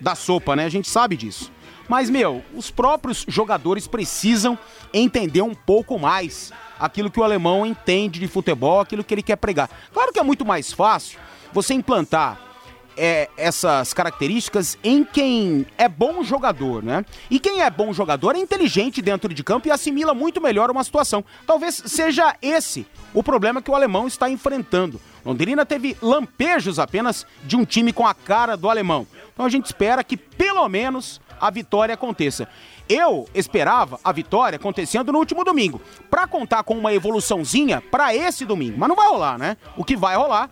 da 0.01 0.15
sopa, 0.15 0.57
né? 0.57 0.65
A 0.65 0.69
gente 0.69 0.89
sabe 0.89 1.17
disso. 1.17 1.51
Mas, 1.89 2.09
meu, 2.09 2.43
os 2.55 2.71
próprios 2.71 3.25
jogadores 3.29 3.87
precisam 3.87 4.59
entender 4.93 5.43
um 5.43 5.55
pouco 5.55 5.99
mais 5.99 6.53
aquilo 6.79 7.11
que 7.11 7.21
o 7.21 7.25
alemão 7.25 7.67
entende 7.67 8.19
de 8.19 8.29
futebol, 8.29 8.81
aquilo 8.81 9.05
que 9.05 9.15
ele 9.15 9.23
quer 9.23 9.37
pregar. 9.37 9.69
Claro 9.93 10.13
que 10.13 10.19
é 10.19 10.23
muito 10.23 10.45
mais 10.45 10.73
fácil 10.73 11.19
você 11.53 11.75
implantar 11.75 12.52
é, 12.97 13.29
essas 13.37 13.93
características 13.93 14.79
em 14.83 15.05
quem 15.05 15.67
é 15.77 15.89
bom 15.89 16.23
jogador, 16.23 16.83
né? 16.83 17.05
E 17.31 17.39
quem 17.39 17.63
é 17.63 17.71
bom 17.71 17.93
jogador 17.93 18.37
é 18.37 18.39
inteligente 18.39 19.03
dentro 19.03 19.33
de 19.33 19.43
campo 19.43 19.69
e 19.69 19.71
assimila 19.71 20.15
muito 20.15 20.41
melhor 20.41 20.71
uma 20.71 20.85
situação. 20.85 21.25
Talvez 21.47 21.83
seja 21.87 22.37
esse 22.41 22.87
o 23.15 23.23
problema 23.23 23.63
que 23.63 23.71
o 23.71 23.75
alemão 23.75 24.07
está 24.07 24.29
enfrentando. 24.29 25.01
Londrina 25.25 25.65
teve 25.65 25.97
lampejos 26.03 26.79
apenas 26.79 27.27
de 27.45 27.57
um 27.57 27.65
time 27.65 27.93
com 27.93 28.07
a 28.07 28.15
cara 28.15 28.57
do 28.57 28.69
alemão. 28.69 29.07
Então 29.33 29.47
a 29.47 29.49
gente 29.49 29.67
espera 29.67 30.03
que 30.03 30.17
pelo 30.17 30.69
menos 30.69 31.21
a 31.41 31.51
vitória 31.51 31.95
aconteça. 31.95 32.49
Eu 32.89 33.29
esperava 33.35 33.99
a 34.05 34.13
vitória 34.13 34.57
acontecendo 34.57 35.13
no 35.13 35.19
último 35.19 35.45
domingo, 35.45 35.81
para 36.11 36.27
contar 36.27 36.63
com 36.63 36.77
uma 36.77 36.93
evoluçãozinha 36.93 37.81
para 37.81 38.15
esse 38.15 38.45
domingo, 38.45 38.79
mas 38.79 38.89
não 38.89 38.97
vai 38.97 39.09
rolar, 39.09 39.39
né? 39.39 39.57
O 39.77 39.85
que 39.85 39.97
vai 39.97 40.17
rolar, 40.17 40.51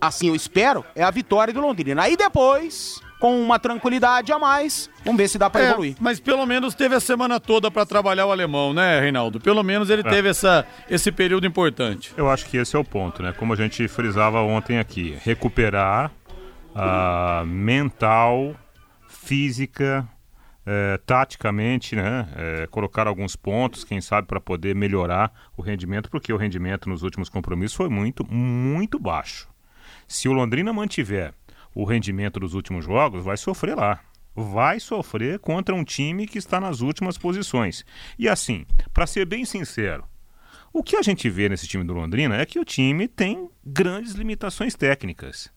assim 0.00 0.28
eu 0.28 0.34
espero, 0.34 0.84
é 0.94 1.02
a 1.02 1.10
vitória 1.10 1.52
do 1.52 1.60
Londrina. 1.60 2.02
Aí 2.02 2.16
depois, 2.16 3.00
com 3.20 3.40
uma 3.40 3.58
tranquilidade 3.58 4.30
a 4.32 4.38
mais, 4.38 4.90
vamos 5.04 5.18
ver 5.18 5.28
se 5.28 5.38
dá 5.38 5.48
para 5.48 5.62
É, 5.62 5.68
evoluir. 5.70 5.96
mas 6.00 6.20
pelo 6.20 6.44
menos 6.46 6.74
teve 6.74 6.94
a 6.94 7.00
semana 7.00 7.40
toda 7.40 7.70
para 7.70 7.86
trabalhar 7.86 8.26
o 8.26 8.32
alemão, 8.32 8.72
né, 8.74 9.00
Reinaldo? 9.00 9.40
Pelo 9.40 9.62
menos 9.62 9.88
ele 9.90 10.02
É. 10.02 10.10
teve 10.10 10.28
essa, 10.28 10.66
esse 10.90 11.10
período 11.10 11.46
importante. 11.46 12.12
Eu 12.16 12.28
acho 12.30 12.44
que 12.46 12.56
esse 12.56 12.76
é 12.76 12.78
o 12.78 12.84
ponto, 12.84 13.22
né? 13.22 13.32
Como 13.32 13.52
a 13.52 13.56
gente 13.56 13.86
frisava 13.88 14.40
ontem 14.42 14.78
aqui, 14.78 15.16
recuperar 15.24 16.10
a 16.74 17.42
mental, 17.46 18.54
física, 19.08 20.06
eh, 20.66 20.98
taticamente, 21.06 21.96
né? 21.96 22.28
Eh, 22.36 22.68
colocar 22.70 23.06
alguns 23.06 23.34
pontos, 23.34 23.82
quem 23.84 24.00
sabe, 24.00 24.26
para 24.28 24.40
poder 24.40 24.74
melhorar 24.74 25.32
o 25.56 25.62
rendimento, 25.62 26.10
porque 26.10 26.32
o 26.32 26.36
rendimento 26.36 26.88
nos 26.88 27.02
últimos 27.02 27.28
compromissos 27.28 27.76
foi 27.76 27.88
muito, 27.88 28.24
muito 28.30 28.98
baixo. 28.98 29.48
Se 30.06 30.28
o 30.28 30.32
Londrina 30.32 30.72
mantiver 30.72 31.34
o 31.74 31.84
rendimento 31.84 32.40
dos 32.40 32.54
últimos 32.54 32.84
jogos, 32.84 33.24
vai 33.24 33.36
sofrer 33.36 33.76
lá. 33.76 34.00
Vai 34.34 34.78
sofrer 34.80 35.38
contra 35.38 35.74
um 35.74 35.84
time 35.84 36.26
que 36.26 36.38
está 36.38 36.60
nas 36.60 36.80
últimas 36.80 37.18
posições. 37.18 37.84
E 38.18 38.28
assim, 38.28 38.64
para 38.92 39.06
ser 39.06 39.26
bem 39.26 39.44
sincero, 39.44 40.04
o 40.72 40.82
que 40.82 40.96
a 40.96 41.02
gente 41.02 41.28
vê 41.28 41.48
nesse 41.48 41.66
time 41.66 41.84
do 41.84 41.94
Londrina 41.94 42.36
é 42.36 42.46
que 42.46 42.58
o 42.58 42.64
time 42.64 43.08
tem 43.08 43.50
grandes 43.64 44.12
limitações 44.12 44.74
técnicas. 44.74 45.50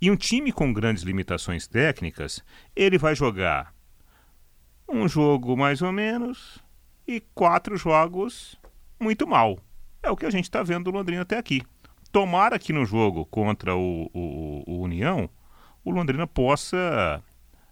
E 0.00 0.10
um 0.10 0.16
time 0.16 0.52
com 0.52 0.72
grandes 0.72 1.02
limitações 1.02 1.66
técnicas, 1.66 2.44
ele 2.74 2.98
vai 2.98 3.14
jogar 3.14 3.74
um 4.88 5.08
jogo 5.08 5.56
mais 5.56 5.82
ou 5.82 5.92
menos 5.92 6.58
e 7.06 7.20
quatro 7.34 7.76
jogos 7.76 8.56
muito 9.00 9.26
mal. 9.26 9.58
É 10.02 10.10
o 10.10 10.16
que 10.16 10.26
a 10.26 10.30
gente 10.30 10.44
está 10.44 10.62
vendo 10.62 10.84
do 10.84 10.90
Londrina 10.90 11.22
até 11.22 11.36
aqui. 11.36 11.62
Tomara 12.16 12.58
que 12.58 12.72
no 12.72 12.86
jogo 12.86 13.26
contra 13.26 13.76
o, 13.76 14.10
o- 14.14 14.62
o 14.66 14.80
União, 14.80 15.28
o 15.84 15.90
Londrina 15.90 16.26
possa 16.26 17.22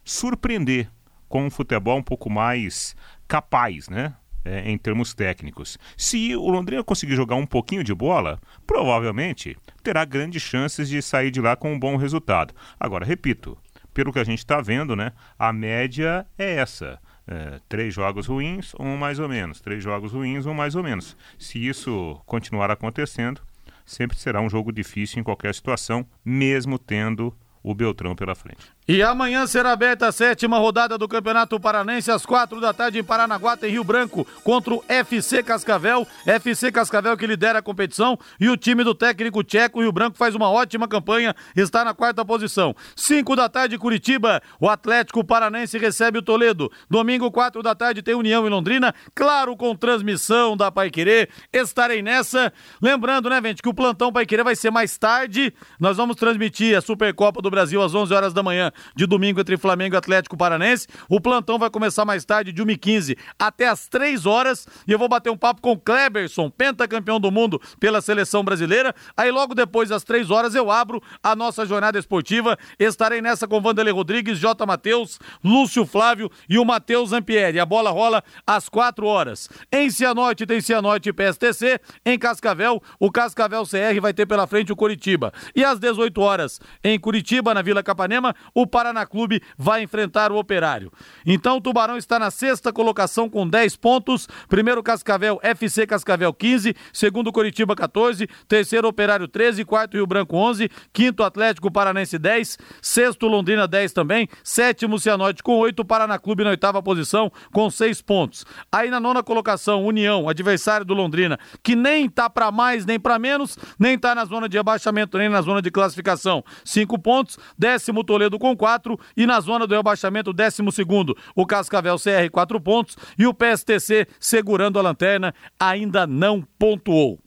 surpreender 0.05 0.91
com 1.31 1.47
um 1.47 1.51
futebol 1.51 1.97
um 1.97 2.03
pouco 2.03 2.29
mais 2.29 2.95
capaz, 3.27 3.89
né? 3.89 4.15
É, 4.45 4.71
em 4.71 4.77
termos 4.77 5.15
técnicos. 5.15 5.79
Se 5.97 6.37
o 6.37 6.47
Londrina 6.51 6.85
conseguir 6.85 7.17
jogar 7.17 7.37
um 7.37 7.47
pouquinho 7.47 7.83
de 7.83 7.95
bola, 7.95 8.39
provavelmente 8.67 9.57
terá 9.83 10.05
grandes 10.05 10.43
chances 10.43 10.91
de 10.91 11.01
sair 11.01 11.31
de 11.31 11.41
lá 11.41 11.57
com 11.57 11.73
um 11.73 11.79
bom 11.79 11.97
resultado. 11.97 12.53
Agora, 12.79 13.07
repito, 13.07 13.57
pelo 13.95 14.13
que 14.13 14.19
a 14.19 14.25
gente 14.25 14.41
está 14.41 14.61
vendo, 14.61 14.95
né? 14.95 15.13
A 15.39 15.55
média 15.55 16.27
é 16.37 16.57
essa. 16.57 17.01
É, 17.27 17.59
três 17.67 17.95
jogos 17.95 18.27
ruins, 18.27 18.75
um 18.79 18.95
mais 18.99 19.19
ou 19.19 19.27
menos. 19.27 19.63
Três 19.63 19.83
jogos 19.83 20.13
ruins, 20.13 20.45
um 20.45 20.53
mais 20.53 20.75
ou 20.75 20.83
menos. 20.83 21.17
Se 21.39 21.67
isso 21.67 22.21
continuar 22.27 22.71
acontecendo, 22.71 23.41
sempre 23.85 24.19
será 24.19 24.41
um 24.41 24.49
jogo 24.49 24.73
difícil 24.73 25.21
em 25.21 25.25
qualquer 25.25 25.55
situação, 25.55 26.07
mesmo 26.25 26.79
tendo 26.79 27.37
o 27.63 27.75
Beltrão 27.75 28.15
pela 28.15 28.35
frente. 28.35 28.73
E 28.87 29.03
amanhã 29.03 29.47
será 29.47 29.73
aberta 29.73 30.09
a 30.09 30.13
sétima 30.13 30.59
rodada 30.59 30.99
do 30.99 31.09
Campeonato 31.09 31.59
Paranense, 31.59 32.11
às 32.11 32.27
quatro 32.27 32.61
da 32.61 32.71
tarde, 32.71 32.99
em 32.99 33.03
Paranaguá, 33.03 33.57
tem 33.57 33.71
Rio 33.71 33.83
Branco, 33.83 34.27
contra 34.45 34.75
o 34.75 34.85
FC 34.87 35.43
Cascavel. 35.43 36.07
FC 36.27 36.71
Cascavel 36.71 37.17
que 37.17 37.27
lidera 37.27 37.61
a 37.61 37.63
competição 37.63 38.19
e 38.39 38.47
o 38.51 38.59
time 38.59 38.85
do 38.85 38.95
técnico 38.95 39.43
tcheco, 39.43 39.81
Rio 39.81 39.91
Branco, 39.91 40.19
faz 40.19 40.35
uma 40.35 40.51
ótima 40.51 40.87
campanha, 40.87 41.35
está 41.57 41.83
na 41.83 41.95
quarta 41.95 42.23
posição. 42.27 42.77
Cinco 42.95 43.35
da 43.35 43.49
tarde, 43.49 43.79
Curitiba, 43.79 44.43
o 44.61 44.69
Atlético 44.69 45.25
Paranense 45.25 45.79
recebe 45.79 46.19
o 46.19 46.23
Toledo. 46.23 46.71
Domingo, 46.91 47.31
quatro 47.31 47.63
da 47.63 47.75
tarde, 47.75 48.03
tem 48.03 48.15
União 48.15 48.47
em 48.47 48.51
Londrina, 48.51 48.95
claro, 49.15 49.57
com 49.57 49.75
transmissão 49.75 50.59
da 50.59 50.71
Pai 50.71 50.91
Querer. 50.91 51.31
Estarei 51.51 52.03
nessa. 52.03 52.53
Lembrando, 52.83 53.31
né, 53.31 53.41
gente, 53.43 53.63
que 53.63 53.69
o 53.71 53.73
plantão 53.73 54.13
Pai 54.13 54.27
Querer 54.27 54.45
vai 54.45 54.55
ser 54.55 54.71
mais 54.71 54.99
tarde. 54.99 55.55
Nós 55.81 55.97
vamos 55.97 56.17
transmitir 56.17 56.77
a 56.77 56.83
Supercopa 56.83 57.41
do 57.41 57.51
Brasil 57.51 57.81
às 57.81 57.95
11 57.95 58.13
horas 58.13 58.35
da 58.35 58.43
manhã 58.43 58.74
de 58.95 59.07
domingo 59.07 59.41
entre 59.41 59.57
Flamengo 59.57 59.95
e 59.95 59.99
Atlético 59.99 60.37
Paranense. 60.37 60.87
O 61.09 61.21
plantão 61.21 61.59
vai 61.59 61.71
começar 61.71 62.05
mais 62.05 62.25
tarde, 62.25 62.53
de 62.53 62.63
1h15 62.63 63.17
até 63.39 63.69
as 63.69 63.89
3 63.89 64.27
horas. 64.27 64.67
E 64.87 64.93
eu 64.93 64.99
vou 64.99 65.09
bater 65.09 65.31
um 65.31 65.37
papo 65.37 65.61
com 65.61 65.73
o 65.73 65.79
Kleberson, 65.79 66.51
pentacampeão 66.51 67.19
do 67.21 67.31
mundo 67.31 67.61
pela 67.79 68.01
seleção 68.01 68.45
brasileira. 68.45 68.95
Aí 69.17 69.31
logo 69.31 69.55
depois, 69.55 69.91
às 69.91 70.05
3 70.05 70.31
horas, 70.31 70.55
eu 70.55 70.71
abro 70.71 71.03
a 71.23 71.35
nossa 71.35 71.67
jornada 71.67 71.99
esportiva. 71.99 72.59
Estarei 72.79 73.21
nessa 73.21 73.47
com 73.47 73.61
Vanderlei 73.61 73.93
Rodrigues, 73.93 74.39
J. 74.39 74.65
Matheus, 74.67 75.19
Lúcio 75.43 75.87
Flávio 75.87 76.31
e 76.49 76.59
o 76.59 76.65
Matheus 76.65 77.11
Zampieri. 77.11 77.61
A 77.61 77.67
bola 77.67 77.91
rola 77.91 78.23
às 78.47 78.69
4 78.69 79.07
horas. 79.07 79.49
Em 79.73 79.91
Cianorte 79.91 80.47
tem 80.47 80.61
Cianorte 80.61 81.09
e 81.09 81.13
PSTC. 81.13 81.81
Em 82.05 82.19
Cascavel, 82.19 82.83
o 82.99 83.11
Cascavel 83.11 83.65
CR 83.65 84.01
vai 84.01 84.13
ter 84.13 84.27
pela 84.27 84.47
frente 84.47 84.73
o 84.73 84.77
Curitiba. 84.77 85.33
E 85.55 85.65
às 85.65 85.79
18 85.79 86.21
horas, 86.21 86.61
em 86.83 86.99
Curitiba, 86.99 87.55
na 87.55 87.63
Vila 87.63 87.83
Capanema, 87.83 88.35
o 88.55 88.64
Paraná 88.67 89.07
Clube 89.07 89.43
vai 89.57 89.83
enfrentar 89.83 90.33
o 90.33 90.37
Operário. 90.37 90.93
Então 91.27 91.57
o 91.57 91.61
Tubarão 91.61 91.97
está 91.97 92.19
na 92.19 92.31
sexta 92.31 92.73
colocação 92.73 93.29
com 93.29 93.49
10 93.49 93.77
pontos. 93.77 94.29
Primeiro 94.49 94.83
Cascavel, 94.83 95.39
FC 95.43 95.87
Cascavel 95.87 96.33
15, 96.33 96.75
segundo 96.93 97.33
Curitiba 97.33 97.75
14, 97.75 98.29
terceiro 98.49 98.89
Operário 98.89 99.29
13, 99.29 99.65
quarto 99.65 99.95
Rio 99.95 100.07
Branco 100.07 100.37
11, 100.37 100.71
quinto 100.93 101.23
Atlético 101.23 101.71
Paranense 101.71 102.19
10, 102.19 102.59
sexto 102.81 103.27
Londrina 103.27 103.67
10 103.67 103.93
também, 103.93 104.29
sétimo 104.43 104.99
Cianorte 104.99 105.43
com 105.43 105.57
8, 105.59 105.85
Paraná 105.85 106.19
Clube 106.19 106.45
na 106.45 106.51
oitava 106.51 106.83
posição 106.83 107.31
com 107.53 107.71
6 107.71 108.03
pontos. 108.03 108.45
Aí 108.71 108.91
na 108.91 109.01
nona 109.01 109.23
colocação, 109.23 109.85
União, 109.85 110.29
adversário 110.29 110.87
do 110.87 110.95
Londrina, 110.95 111.39
que 111.63 111.75
nem 111.75 112.09
tá 112.09 112.29
para 112.31 112.51
mais 112.51 112.85
nem 112.85 112.99
para 112.99 113.19
menos, 113.19 113.59
nem 113.79 113.99
tá 113.99 114.15
na 114.15 114.25
zona 114.25 114.49
de 114.49 114.57
rebaixamento, 114.57 115.19
nem 115.19 115.29
na 115.29 115.43
zona 115.43 115.61
de 115.61 115.71
classificação. 115.71 116.45
5 116.65 116.99
pontos, 116.99 117.39
décimo 117.59 118.05
Toledo 118.05 118.39
com 118.39 118.54
4 118.57 118.99
e 119.17 119.27
na 119.27 119.41
zona 119.41 119.67
do 119.67 119.75
rebaixamento, 119.75 120.33
décimo 120.33 120.71
segundo, 120.71 121.17
o 121.35 121.47
Cascavel 121.47 121.97
CR 121.97 122.31
4 122.31 122.61
pontos 122.61 122.97
e 123.19 123.27
o 123.27 123.35
PSTC 123.35 124.07
segurando 124.19 124.79
a 124.79 124.83
lanterna 124.83 125.35
ainda 125.59 126.07
não 126.07 126.43
pontuou. 126.59 127.24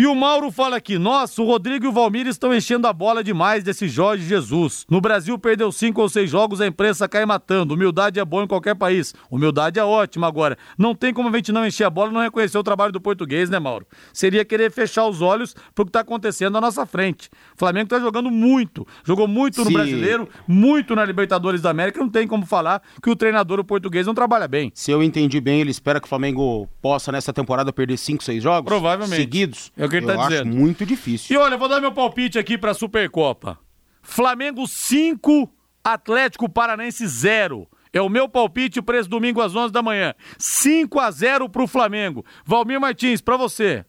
E 0.00 0.06
o 0.06 0.14
Mauro 0.14 0.50
fala 0.50 0.76
aqui: 0.78 0.96
nossa, 0.98 1.42
o 1.42 1.44
Rodrigo 1.44 1.84
e 1.84 1.88
o 1.88 1.92
Valmir 1.92 2.26
estão 2.26 2.54
enchendo 2.54 2.86
a 2.86 2.92
bola 2.92 3.22
demais 3.22 3.62
desse 3.62 3.86
Jorge 3.86 4.24
Jesus. 4.24 4.86
No 4.88 4.98
Brasil 4.98 5.38
perdeu 5.38 5.70
cinco 5.70 6.00
ou 6.00 6.08
seis 6.08 6.30
jogos, 6.30 6.58
a 6.62 6.66
imprensa 6.66 7.06
cai 7.06 7.26
matando. 7.26 7.74
Humildade 7.74 8.18
é 8.18 8.24
bom 8.24 8.42
em 8.42 8.46
qualquer 8.46 8.74
país. 8.74 9.12
Humildade 9.30 9.78
é 9.78 9.84
ótima 9.84 10.26
agora. 10.26 10.56
Não 10.78 10.94
tem 10.94 11.12
como 11.12 11.28
a 11.28 11.32
gente 11.36 11.52
não 11.52 11.66
encher 11.66 11.84
a 11.84 11.90
bola 11.90 12.08
e 12.10 12.14
não 12.14 12.22
reconhecer 12.22 12.56
o 12.56 12.62
trabalho 12.62 12.90
do 12.90 12.98
português, 12.98 13.50
né, 13.50 13.58
Mauro? 13.58 13.86
Seria 14.10 14.42
querer 14.42 14.72
fechar 14.72 15.06
os 15.06 15.20
olhos 15.20 15.54
pro 15.74 15.84
que 15.84 15.92
tá 15.92 16.00
acontecendo 16.00 16.54
na 16.54 16.62
nossa 16.62 16.86
frente. 16.86 17.28
O 17.54 17.58
Flamengo 17.58 17.90
tá 17.90 18.00
jogando 18.00 18.30
muito. 18.30 18.86
Jogou 19.04 19.28
muito 19.28 19.58
no 19.60 19.66
Se- 19.66 19.72
Brasileiro, 19.74 20.26
muito 20.48 20.94
na 20.96 21.04
Libertadores 21.04 21.60
da 21.60 21.68
América. 21.68 22.00
Não 22.00 22.08
tem 22.08 22.26
como 22.26 22.46
falar 22.46 22.80
que 23.02 23.10
o 23.10 23.14
treinador, 23.14 23.60
o 23.60 23.64
português, 23.64 24.06
não 24.06 24.14
trabalha 24.14 24.48
bem. 24.48 24.72
Se 24.74 24.90
eu 24.90 25.02
entendi 25.02 25.42
bem, 25.42 25.60
ele 25.60 25.70
espera 25.70 26.00
que 26.00 26.06
o 26.06 26.08
Flamengo 26.08 26.66
possa 26.80 27.12
nessa 27.12 27.34
temporada 27.34 27.70
perder 27.70 27.98
5, 27.98 28.24
6 28.24 28.42
jogos 28.42 28.66
Provavelmente. 28.66 29.20
seguidos. 29.20 29.70
É 29.76 29.89
que 29.90 29.96
ele 29.96 30.06
eu 30.06 30.14
tá 30.14 30.20
acho 30.20 30.30
dizendo. 30.30 30.56
muito 30.56 30.86
difícil. 30.86 31.34
E 31.34 31.38
olha, 31.38 31.54
eu 31.54 31.58
vou 31.58 31.68
dar 31.68 31.80
meu 31.80 31.92
palpite 31.92 32.38
aqui 32.38 32.56
pra 32.56 32.72
Supercopa. 32.74 33.58
Flamengo 34.02 34.66
5, 34.66 35.50
Atlético 35.84 36.48
Paranense 36.48 37.06
0. 37.06 37.68
É 37.92 38.00
o 38.00 38.08
meu 38.08 38.28
palpite 38.28 38.80
para 38.80 38.98
esse 38.98 39.08
domingo 39.08 39.40
às 39.40 39.54
11 39.54 39.72
da 39.72 39.82
manhã. 39.82 40.14
5 40.38 40.98
a 41.00 41.10
0 41.10 41.48
pro 41.48 41.66
Flamengo. 41.66 42.24
Valmir 42.44 42.80
Martins, 42.80 43.20
pra 43.20 43.36
você. 43.36 43.84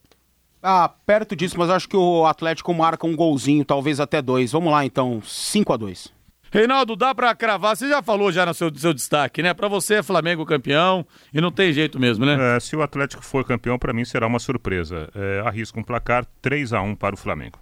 Ah, 0.61 0.89
perto 1.05 1.35
disso, 1.35 1.55
mas 1.57 1.69
acho 1.69 1.87
que 1.87 1.97
o 1.97 2.25
Atlético 2.25 2.73
marca 2.73 3.07
um 3.07 3.15
golzinho, 3.15 3.63
talvez 3.63 3.99
até 3.99 4.21
dois. 4.21 4.51
Vamos 4.51 4.71
lá 4.71 4.85
então, 4.85 5.21
5 5.23 5.73
a 5.73 5.77
2 5.77 6.20
Reinaldo, 6.51 6.97
dá 6.97 7.15
pra 7.15 7.33
cravar? 7.33 7.77
Você 7.77 7.87
já 7.87 8.03
falou 8.03 8.29
já 8.29 8.45
no 8.45 8.53
seu, 8.53 8.69
seu 8.75 8.93
destaque, 8.93 9.41
né? 9.41 9.53
Pra 9.53 9.69
você 9.69 9.95
é 9.95 10.03
Flamengo 10.03 10.45
campeão 10.45 11.07
e 11.33 11.39
não 11.39 11.49
tem 11.49 11.71
jeito 11.71 11.97
mesmo, 11.97 12.25
né? 12.25 12.57
É, 12.57 12.59
se 12.59 12.75
o 12.75 12.81
Atlético 12.81 13.23
for 13.23 13.45
campeão, 13.45 13.79
para 13.79 13.93
mim 13.93 14.03
será 14.03 14.27
uma 14.27 14.37
surpresa. 14.37 15.09
É, 15.15 15.41
arrisco 15.45 15.79
um 15.79 15.83
placar 15.83 16.25
3 16.41 16.73
a 16.73 16.81
1 16.81 16.95
para 16.95 17.15
o 17.15 17.17
Flamengo. 17.17 17.57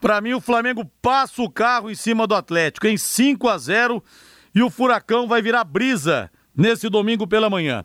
Pra 0.00 0.22
mim, 0.22 0.32
o 0.32 0.40
Flamengo 0.40 0.90
passa 1.02 1.42
o 1.42 1.50
carro 1.50 1.90
em 1.90 1.94
cima 1.94 2.26
do 2.26 2.34
Atlético 2.34 2.86
em 2.86 2.96
5 2.96 3.48
a 3.48 3.58
0 3.58 4.02
e 4.54 4.62
o 4.62 4.70
Furacão 4.70 5.28
vai 5.28 5.42
virar 5.42 5.64
brisa 5.64 6.30
nesse 6.56 6.88
domingo 6.88 7.26
pela 7.26 7.50
manhã. 7.50 7.84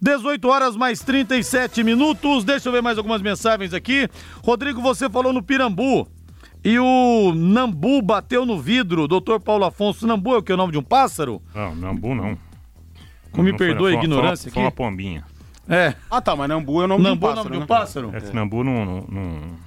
18 0.00 0.48
horas 0.48 0.76
mais 0.76 1.00
37 1.00 1.84
minutos. 1.84 2.42
Deixa 2.42 2.68
eu 2.68 2.72
ver 2.72 2.82
mais 2.82 2.98
algumas 2.98 3.22
mensagens 3.22 3.72
aqui. 3.72 4.08
Rodrigo, 4.42 4.82
você 4.82 5.08
falou 5.08 5.32
no 5.32 5.42
Pirambu. 5.42 6.08
E 6.68 6.78
o 6.78 7.32
Nambu 7.34 8.02
bateu 8.02 8.44
no 8.44 8.60
vidro, 8.60 9.08
doutor 9.08 9.40
Paulo 9.40 9.64
Afonso. 9.64 10.06
Nambu 10.06 10.34
é 10.34 10.36
o 10.36 10.42
que? 10.42 10.52
O 10.52 10.56
nome 10.56 10.70
de 10.70 10.76
um 10.76 10.82
pássaro? 10.82 11.40
Não, 11.54 11.74
Nambu 11.74 12.14
não. 12.14 12.36
Como 13.32 13.44
me 13.44 13.52
Não 13.52 13.58
perdoe 13.58 13.94
a 13.94 13.96
foi 13.96 14.04
ignorância 14.04 14.52
foi 14.52 14.60
uma, 14.60 14.68
aqui. 14.68 14.76
Foi 14.76 14.84
uma 14.84 14.90
pombinha. 14.90 15.24
É. 15.66 15.94
Ah, 16.10 16.20
tá, 16.20 16.36
mas 16.36 16.46
Nambu 16.46 16.82
é 16.82 16.84
o 16.84 16.88
nome 16.88 17.04
Nambu 17.04 17.26
é 17.26 17.30
o 17.30 17.32
de 17.32 17.40
um 17.40 17.44
nome 17.44 17.56
de 17.56 17.62
um 17.62 17.66
pássaro, 17.66 18.08
pássaro? 18.08 18.26
Esse 18.26 18.36
Nambu 18.36 18.62
não, 18.62 18.84
não, 18.84 19.06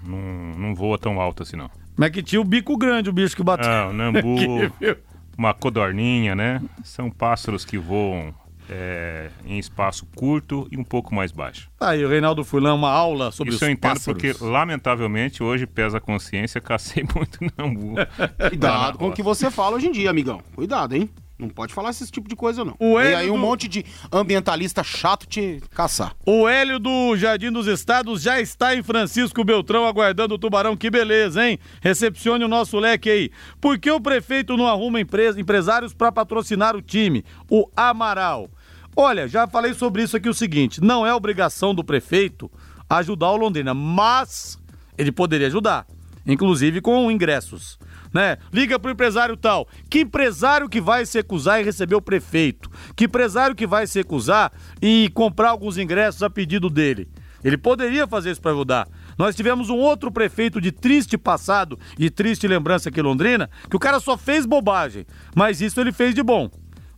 não, 0.03 0.59
não, 0.59 0.75
voa 0.75 0.99
tão 0.99 1.19
alto 1.19 1.41
assim, 1.41 1.57
não. 1.57 1.71
Mas 1.97 2.11
que 2.11 2.21
tinha 2.21 2.39
o 2.39 2.43
bico 2.43 2.77
grande, 2.77 3.09
o 3.09 3.13
bicho 3.13 3.35
que 3.35 3.41
bateu. 3.41 3.67
Ah, 3.67 3.87
o 3.89 3.93
Nambu, 3.93 4.61
Aqui, 4.79 4.97
uma 5.35 5.55
codorninha, 5.55 6.35
né? 6.35 6.61
São 6.83 7.09
pássaros 7.09 7.65
que 7.65 7.79
voam 7.79 8.31
é, 8.71 9.29
em 9.45 9.59
espaço 9.59 10.05
curto 10.15 10.67
e 10.71 10.77
um 10.77 10.83
pouco 10.83 11.13
mais 11.13 11.31
baixo. 11.31 11.69
Tá 11.77 11.89
aí, 11.89 12.03
o 12.05 12.09
Reinaldo 12.09 12.43
Fulano, 12.43 12.75
uma 12.77 12.89
aula 12.91 13.31
sobre 13.31 13.53
Isso 13.53 13.57
os 13.63 13.67
eu 13.67 13.69
entendo 13.73 13.93
pássaros. 13.95 14.21
porque, 14.21 14.43
lamentavelmente, 14.43 15.43
hoje 15.43 15.67
pesa 15.67 15.97
a 15.97 16.01
consciência, 16.01 16.59
cacei 16.61 17.03
muito 17.15 17.39
Nambu. 17.57 17.95
Cuidado 18.49 18.97
com 18.97 19.09
o 19.09 19.11
que 19.13 19.21
você 19.21 19.51
fala 19.51 19.75
hoje 19.75 19.87
em 19.87 19.91
dia, 19.91 20.09
amigão. 20.09 20.41
Cuidado, 20.55 20.95
hein? 20.95 21.09
Não 21.37 21.49
pode 21.49 21.73
falar 21.73 21.89
esse 21.89 22.05
tipo 22.11 22.29
de 22.29 22.35
coisa, 22.35 22.63
não. 22.63 22.75
O 22.79 23.01
e 23.01 23.15
aí 23.15 23.27
um 23.31 23.33
do- 23.33 23.39
monte 23.39 23.67
de 23.67 23.83
ambientalista 24.11 24.83
chato 24.83 25.25
te 25.25 25.59
caçar. 25.73 26.13
O 26.23 26.47
Hélio 26.47 26.77
do 26.77 27.17
Jardim 27.17 27.51
dos 27.51 27.65
Estados 27.65 28.21
já 28.21 28.39
está 28.39 28.75
em 28.75 28.83
Francisco 28.83 29.43
Beltrão 29.43 29.87
aguardando 29.87 30.35
o 30.35 30.37
tubarão. 30.37 30.77
Que 30.77 30.91
beleza, 30.91 31.43
hein? 31.43 31.57
Recepcione 31.81 32.45
o 32.45 32.47
nosso 32.47 32.77
leque 32.77 33.09
aí. 33.09 33.31
Por 33.59 33.79
que 33.79 33.89
o 33.89 33.99
prefeito 33.99 34.55
não 34.55 34.67
arruma 34.67 35.01
empresa, 35.01 35.41
empresários 35.41 35.95
para 35.95 36.11
patrocinar 36.11 36.75
o 36.75 36.81
time? 36.81 37.25
O 37.49 37.67
Amaral. 37.75 38.47
Olha, 38.95 39.27
já 39.27 39.47
falei 39.47 39.73
sobre 39.73 40.03
isso 40.03 40.17
aqui 40.17 40.29
o 40.29 40.33
seguinte: 40.33 40.81
não 40.81 41.05
é 41.05 41.13
obrigação 41.13 41.73
do 41.73 41.83
prefeito 41.83 42.51
ajudar 42.89 43.31
o 43.31 43.37
Londrina, 43.37 43.73
mas 43.73 44.59
ele 44.97 45.11
poderia 45.11 45.47
ajudar, 45.47 45.85
inclusive 46.25 46.81
com 46.81 47.09
ingressos. 47.09 47.79
Né? 48.13 48.37
Liga 48.51 48.77
pro 48.77 48.91
empresário 48.91 49.37
tal. 49.37 49.65
Que 49.89 50.01
empresário 50.01 50.67
que 50.67 50.81
vai 50.81 51.05
se 51.05 51.17
recusar 51.17 51.61
e 51.61 51.63
receber 51.63 51.95
o 51.95 52.01
prefeito? 52.01 52.69
Que 52.93 53.05
empresário 53.05 53.55
que 53.55 53.65
vai 53.65 53.87
se 53.87 53.99
recusar 53.99 54.51
e 54.81 55.09
comprar 55.13 55.51
alguns 55.51 55.77
ingressos 55.77 56.21
a 56.21 56.29
pedido 56.29 56.69
dele? 56.69 57.07
Ele 57.41 57.57
poderia 57.57 58.05
fazer 58.05 58.31
isso 58.31 58.41
para 58.41 58.51
ajudar. 58.51 58.87
Nós 59.17 59.35
tivemos 59.35 59.69
um 59.69 59.77
outro 59.77 60.11
prefeito 60.11 60.59
de 60.59 60.71
triste 60.71 61.17
passado 61.17 61.79
e 61.97 62.09
triste 62.09 62.47
lembrança 62.47 62.89
aqui 62.89 62.99
em 62.99 63.03
Londrina, 63.03 63.49
que 63.69 63.75
o 63.75 63.79
cara 63.79 63.99
só 63.99 64.17
fez 64.17 64.45
bobagem, 64.45 65.07
mas 65.33 65.61
isso 65.61 65.79
ele 65.79 65.91
fez 65.91 66.13
de 66.13 66.21
bom. 66.21 66.51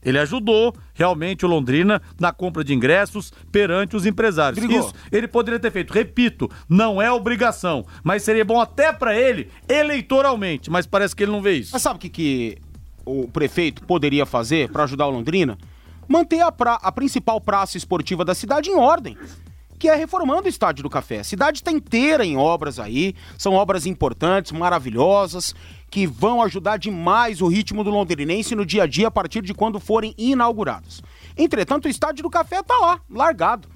Ele 0.06 0.20
ajudou 0.20 0.76
realmente 0.94 1.46
o 1.46 1.50
Londrina 1.50 2.02
na 2.20 2.32
compra 2.32 2.64
de 2.64 2.74
ingressos 2.74 3.32
perante 3.52 3.96
os 3.96 4.06
empresários. 4.06 4.64
Grigol. 4.64 4.86
Isso 4.88 4.94
ele 5.12 5.28
poderia 5.28 5.60
ter 5.60 5.72
feito. 5.72 5.94
Repito, 5.94 6.50
não 6.68 7.02
é 7.02 7.12
obrigação, 7.12 7.86
mas 8.04 8.24
seria 8.24 8.44
bom 8.46 8.60
até 8.60 8.92
para 8.92 9.18
ele 9.18 9.50
eleitoralmente, 9.68 10.70
mas 10.70 10.86
parece 10.86 11.16
que 11.16 11.24
ele 11.24 11.32
não 11.32 11.42
vê 11.42 11.54
isso. 11.54 11.72
Mas 11.74 11.82
sabe 11.82 11.98
o 11.98 12.00
que, 12.00 12.10
que 12.10 12.58
o 13.06 13.28
prefeito 13.28 13.84
poderia 13.86 14.26
fazer 14.26 14.70
pra 14.72 14.84
ajudar 14.84 15.08
o 15.08 15.12
Londrina? 15.12 15.58
Manter 16.08 16.42
a, 16.42 16.52
pra- 16.52 16.80
a 16.82 16.92
principal 16.92 17.40
praça 17.40 17.78
esportiva 17.78 18.26
da 18.26 18.34
cidade 18.36 18.70
em 18.70 18.76
ordem. 18.76 19.18
Que 19.80 19.90
é 19.90 19.96
reformando 19.96 20.46
o 20.46 20.50
Estádio 20.50 20.82
do 20.84 20.90
Café. 20.90 21.20
A 21.20 21.24
cidade 21.26 21.58
está 21.58 21.70
inteira 21.72 22.26
em 22.26 22.38
obras 22.38 22.80
aí, 22.80 23.14
são 23.38 23.54
obras 23.54 23.86
importantes, 23.86 24.52
maravilhosas, 24.54 25.54
que 25.94 26.08
vão 26.08 26.42
ajudar 26.42 26.78
demais 26.78 27.40
o 27.40 27.48
ritmo 27.48 27.84
do 27.84 27.92
londrinense 27.92 28.56
no 28.56 28.66
dia 28.66 28.82
a 28.82 28.88
dia 28.88 29.10
a 29.10 29.12
partir 29.12 29.44
de 29.44 29.54
quando 29.54 29.80
forem 29.80 30.16
inaugurados. 30.18 31.04
Entretanto, 31.38 31.86
o 31.86 31.88
Estádio 31.88 32.24
do 32.24 32.32
Café 32.32 32.64
tá 32.64 32.76
lá, 32.80 33.00
largado. 33.08 33.68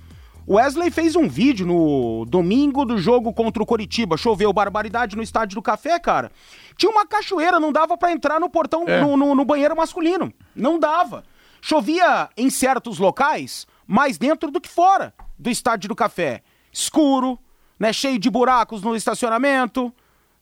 O 0.48 0.56
Wesley 0.56 0.90
fez 0.90 1.16
um 1.16 1.28
vídeo 1.28 1.64
no 1.68 2.26
domingo 2.28 2.86
do 2.86 2.98
jogo 2.98 3.32
contra 3.34 3.62
o 3.62 3.66
Coritiba. 3.68 4.18
Choveu 4.18 4.52
barbaridade 4.52 5.16
no 5.16 5.22
estádio 5.22 5.54
do 5.58 5.62
Café, 5.62 6.00
cara. 6.00 6.32
Tinha 6.76 6.92
uma 6.92 7.06
cachoeira, 7.06 7.60
não 7.60 7.72
dava 7.72 7.96
pra 7.96 8.12
entrar 8.12 8.40
no 8.40 8.50
portão, 8.50 8.84
É. 8.88 9.00
no, 9.00 9.16
no- 9.16 9.36
no 9.36 9.46
banheiro 9.46 9.78
masculino. 9.78 10.34
Não 10.56 10.80
dava. 10.80 11.24
Chovia 11.62 12.30
em 12.36 12.50
certos 12.50 12.98
locais, 12.98 13.68
mais 13.86 14.18
dentro 14.18 14.50
do 14.50 14.60
que 14.60 14.68
fora 14.70 15.14
do 15.38 15.52
estádio 15.52 15.88
do 15.90 15.96
Café. 15.96 16.42
Escuro, 16.74 17.38
né, 17.80 17.94
cheio 17.94 18.18
de 18.18 18.28
buracos 18.28 18.82
no 18.82 18.96
estacionamento, 18.96 19.94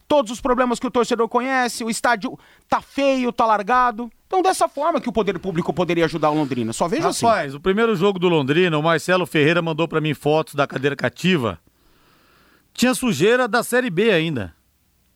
todos 0.08 0.32
os 0.32 0.42
problemas 0.42 0.80
que 0.80 0.88
o 0.88 0.92
torcedor 0.92 1.28
conhece, 1.28 1.84
o 1.84 1.90
estádio 1.90 2.38
tá 2.70 2.82
feio, 2.82 3.32
tá 3.32 3.46
largado. 3.46 4.10
Então, 4.28 4.42
dessa 4.42 4.68
forma 4.68 5.00
que 5.00 5.10
o 5.10 5.14
poder 5.14 5.40
público 5.40 5.74
poderia 5.74 6.06
ajudar 6.06 6.30
o 6.30 6.36
Londrina. 6.36 6.74
Só 6.74 6.88
veja 6.88 7.10
assim. 7.10 7.26
Rapaz, 7.26 7.56
o 7.56 7.60
primeiro 7.60 7.96
jogo 7.96 8.20
do 8.20 8.28
Londrina, 8.28 8.78
o 8.78 8.84
Marcelo 8.84 9.26
Ferreira 9.26 9.62
mandou 9.62 9.88
pra 9.88 10.02
mim 10.02 10.14
fotos 10.14 10.56
da 10.56 10.68
cadeira 10.68 10.96
cativa. 10.96 11.60
Tinha 12.74 12.94
sujeira 12.94 13.48
da 13.48 13.64
Série 13.64 13.90
B 13.90 14.12
ainda. 14.12 14.54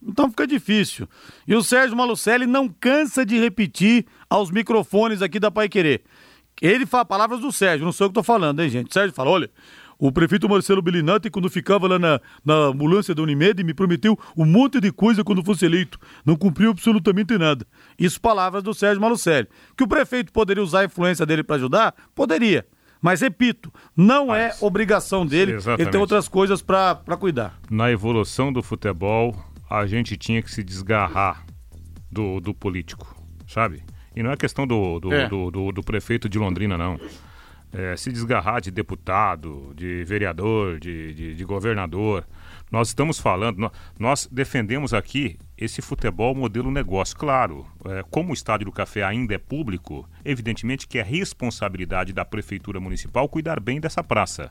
Então 0.01 0.29
fica 0.29 0.47
difícil. 0.47 1.07
E 1.45 1.53
o 1.53 1.61
Sérgio 1.61 1.97
Malucelli 1.97 2.45
não 2.45 2.69
cansa 2.69 3.25
de 3.25 3.37
repetir 3.37 4.05
aos 4.29 4.49
microfones 4.49 5.21
aqui 5.21 5.39
da 5.39 5.51
Pai 5.51 5.67
Querer. 5.67 6.03
Ele 6.61 6.85
fala 6.85 7.05
palavras 7.05 7.39
do 7.39 7.51
Sérgio, 7.51 7.85
não 7.85 7.91
sei 7.91 8.05
o 8.05 8.09
que 8.09 8.17
eu 8.17 8.21
tô 8.21 8.23
falando, 8.23 8.61
hein, 8.61 8.69
gente? 8.69 8.89
O 8.89 8.93
Sérgio 8.93 9.13
fala: 9.13 9.29
olha, 9.29 9.51
o 9.99 10.11
prefeito 10.11 10.47
Marcelo 10.47 10.81
Bellinati, 10.81 11.29
quando 11.29 11.49
ficava 11.49 11.85
lá 11.87 11.99
na, 11.99 12.21
na 12.43 12.53
ambulância 12.67 13.13
da 13.13 13.21
Unimed, 13.21 13.61
me 13.63 13.73
prometeu 13.73 14.17
um 14.37 14.45
monte 14.45 14.79
de 14.79 14.91
coisa 14.93 15.23
quando 15.23 15.43
fosse 15.43 15.65
eleito. 15.65 15.99
Não 16.25 16.35
cumpriu 16.37 16.71
absolutamente 16.71 17.37
nada. 17.37 17.67
Isso 17.99 18.19
palavras 18.21 18.63
do 18.63 18.73
Sérgio 18.73 19.01
Malucelli. 19.01 19.47
Que 19.77 19.83
o 19.83 19.87
prefeito 19.87 20.31
poderia 20.31 20.63
usar 20.63 20.79
a 20.81 20.85
influência 20.85 21.25
dele 21.25 21.43
para 21.43 21.57
ajudar? 21.57 21.93
Poderia. 22.15 22.65
Mas 23.01 23.21
repito, 23.21 23.71
não 23.95 24.33
é 24.33 24.53
obrigação 24.61 25.25
dele, 25.25 25.53
ele 25.77 25.89
tem 25.89 25.99
outras 26.01 26.27
coisas 26.27 26.61
para 26.61 26.95
cuidar. 27.19 27.57
Na 27.69 27.91
evolução 27.91 28.51
do 28.51 28.61
futebol, 28.63 29.35
a 29.69 29.85
gente 29.85 30.17
tinha 30.17 30.41
que 30.41 30.49
se 30.51 30.63
desgarrar 30.63 31.45
do, 32.11 32.39
do 32.39 32.53
político, 32.53 33.15
sabe? 33.47 33.83
E 34.15 34.23
não 34.23 34.31
é 34.31 34.35
questão 34.37 34.65
do, 34.67 34.99
do, 34.99 35.13
É. 35.13 35.29
do, 35.29 35.49
do- 35.51 35.71
do 35.71 35.81
prefeito 35.83 36.27
de 36.27 36.37
Londrina, 36.37 36.77
não. 36.77 36.99
É, 37.71 37.95
se 37.95 38.11
desgarrar 38.11 38.61
de 38.61 38.71
deputado, 38.71 39.73
de 39.75 40.03
vereador, 40.03 40.79
de, 40.79 41.13
de, 41.13 41.35
de 41.35 41.43
governador. 41.43 42.25
Nós 42.71 42.87
estamos 42.87 43.19
falando, 43.19 43.57
nó- 43.59 43.71
nós 43.99 44.27
defendemos 44.31 44.91
aqui 44.93 45.37
esse 45.55 45.79
futebol 45.81 46.33
modelo 46.33 46.71
negócio. 46.71 47.15
Claro, 47.15 47.67
é, 47.85 48.03
como 48.09 48.31
o 48.31 48.33
Estádio 48.33 48.65
do 48.65 48.71
Café 48.71 49.03
ainda 49.03 49.35
é 49.35 49.37
público, 49.37 50.07
evidentemente 50.25 50.87
que 50.87 50.97
é 50.97 51.03
responsabilidade 51.03 52.11
da 52.11 52.25
Prefeitura 52.25 52.79
Municipal 52.79 53.29
cuidar 53.29 53.59
bem 53.59 53.79
dessa 53.79 54.03
praça. 54.03 54.49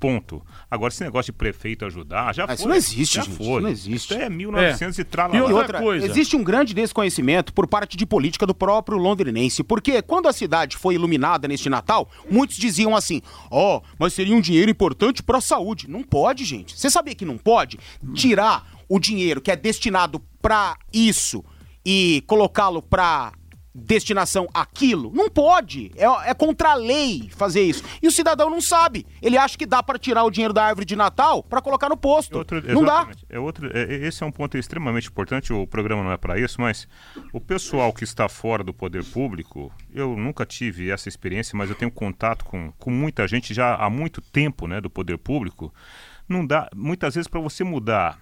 Ponto. 0.00 0.42
Agora, 0.70 0.90
esse 0.90 1.04
negócio 1.04 1.30
de 1.30 1.36
prefeito 1.36 1.84
ajudar, 1.84 2.34
já 2.34 2.44
Ah, 2.44 2.46
foi. 2.48 2.54
isso 2.56 2.68
não 2.68 2.74
existe, 2.74 3.16
já 3.16 3.22
gente, 3.22 3.36
foi. 3.36 3.46
isso 3.46 3.60
não 3.60 3.68
existe. 3.68 3.94
Isso 3.94 4.14
é 4.14 4.30
1900 4.30 4.98
e 4.98 5.04
tralala. 5.04 5.34
E 5.36 5.38
E 5.38 5.42
outra 5.42 5.56
outra, 5.58 5.78
coisa. 5.82 6.06
existe 6.06 6.34
um 6.34 6.42
grande 6.42 6.72
desconhecimento 6.72 7.52
por 7.52 7.66
parte 7.68 7.96
de 7.98 8.06
política 8.06 8.46
do 8.46 8.54
próprio 8.54 8.96
londrinense, 8.96 9.62
porque 9.62 10.00
quando 10.00 10.26
a 10.26 10.32
cidade 10.32 10.76
foi 10.78 10.94
iluminada 10.94 11.46
neste 11.46 11.68
Natal, 11.68 12.08
muitos 12.30 12.56
diziam 12.56 12.96
assim: 12.96 13.20
ó, 13.50 13.82
mas 13.98 14.14
seria 14.14 14.34
um 14.34 14.40
dinheiro 14.40 14.70
importante 14.70 15.22
para 15.22 15.36
a 15.36 15.40
saúde. 15.42 15.88
Não 15.88 16.02
pode, 16.02 16.44
gente. 16.46 16.78
Você 16.78 16.88
sabia 16.88 17.14
que 17.14 17.26
não 17.26 17.36
pode 17.36 17.78
tirar 18.14 18.66
o 18.88 18.98
dinheiro 18.98 19.40
que 19.40 19.50
é 19.50 19.56
destinado 19.56 20.18
para 20.40 20.76
isso 20.92 21.44
e 21.84 22.24
colocá-lo 22.26 22.80
para 22.80 23.32
destinação 23.74 24.48
àquilo? 24.52 25.12
Não 25.14 25.30
pode. 25.30 25.92
É, 25.96 26.30
é 26.30 26.34
contra 26.34 26.70
a 26.70 26.74
lei 26.74 27.28
fazer 27.30 27.62
isso. 27.62 27.82
E 28.02 28.06
o 28.08 28.10
cidadão 28.10 28.50
não 28.50 28.60
sabe. 28.60 29.06
Ele 29.22 29.36
acha 29.38 29.56
que 29.56 29.66
dá 29.66 29.82
para 29.82 29.98
tirar 29.98 30.24
o 30.24 30.30
dinheiro 30.30 30.52
da 30.52 30.64
árvore 30.64 30.84
de 30.84 30.96
Natal 30.96 31.42
para 31.42 31.60
colocar 31.62 31.88
no 31.88 31.96
posto. 31.96 32.38
Outro- 32.38 32.60
não 32.74 32.84
dá. 32.84 33.08
É 33.28 33.38
outro, 33.38 33.70
é- 33.76 33.82
é- 33.82 34.06
esse 34.06 34.22
é 34.22 34.26
um 34.26 34.32
ponto 34.32 34.56
extremamente 34.58 35.08
importante. 35.08 35.52
O 35.52 35.66
programa 35.66 36.02
não 36.02 36.12
é 36.12 36.16
para 36.16 36.38
isso, 36.38 36.60
mas 36.60 36.88
o 37.32 37.40
pessoal 37.40 37.92
que 37.92 38.04
está 38.04 38.28
fora 38.28 38.64
do 38.64 38.74
poder 38.74 39.04
público, 39.04 39.72
eu 39.94 40.16
nunca 40.16 40.44
tive 40.44 40.90
essa 40.90 41.08
experiência, 41.08 41.56
mas 41.56 41.70
eu 41.70 41.76
tenho 41.76 41.90
contato 41.90 42.44
com, 42.44 42.72
com 42.78 42.90
muita 42.90 43.26
gente 43.28 43.54
já 43.54 43.74
há 43.76 43.88
muito 43.88 44.20
tempo, 44.20 44.66
né, 44.66 44.80
do 44.80 44.90
poder 44.90 45.16
público. 45.18 45.72
Não 46.28 46.46
dá, 46.46 46.68
muitas 46.74 47.14
vezes 47.14 47.28
para 47.28 47.40
você 47.40 47.64
mudar 47.64 48.18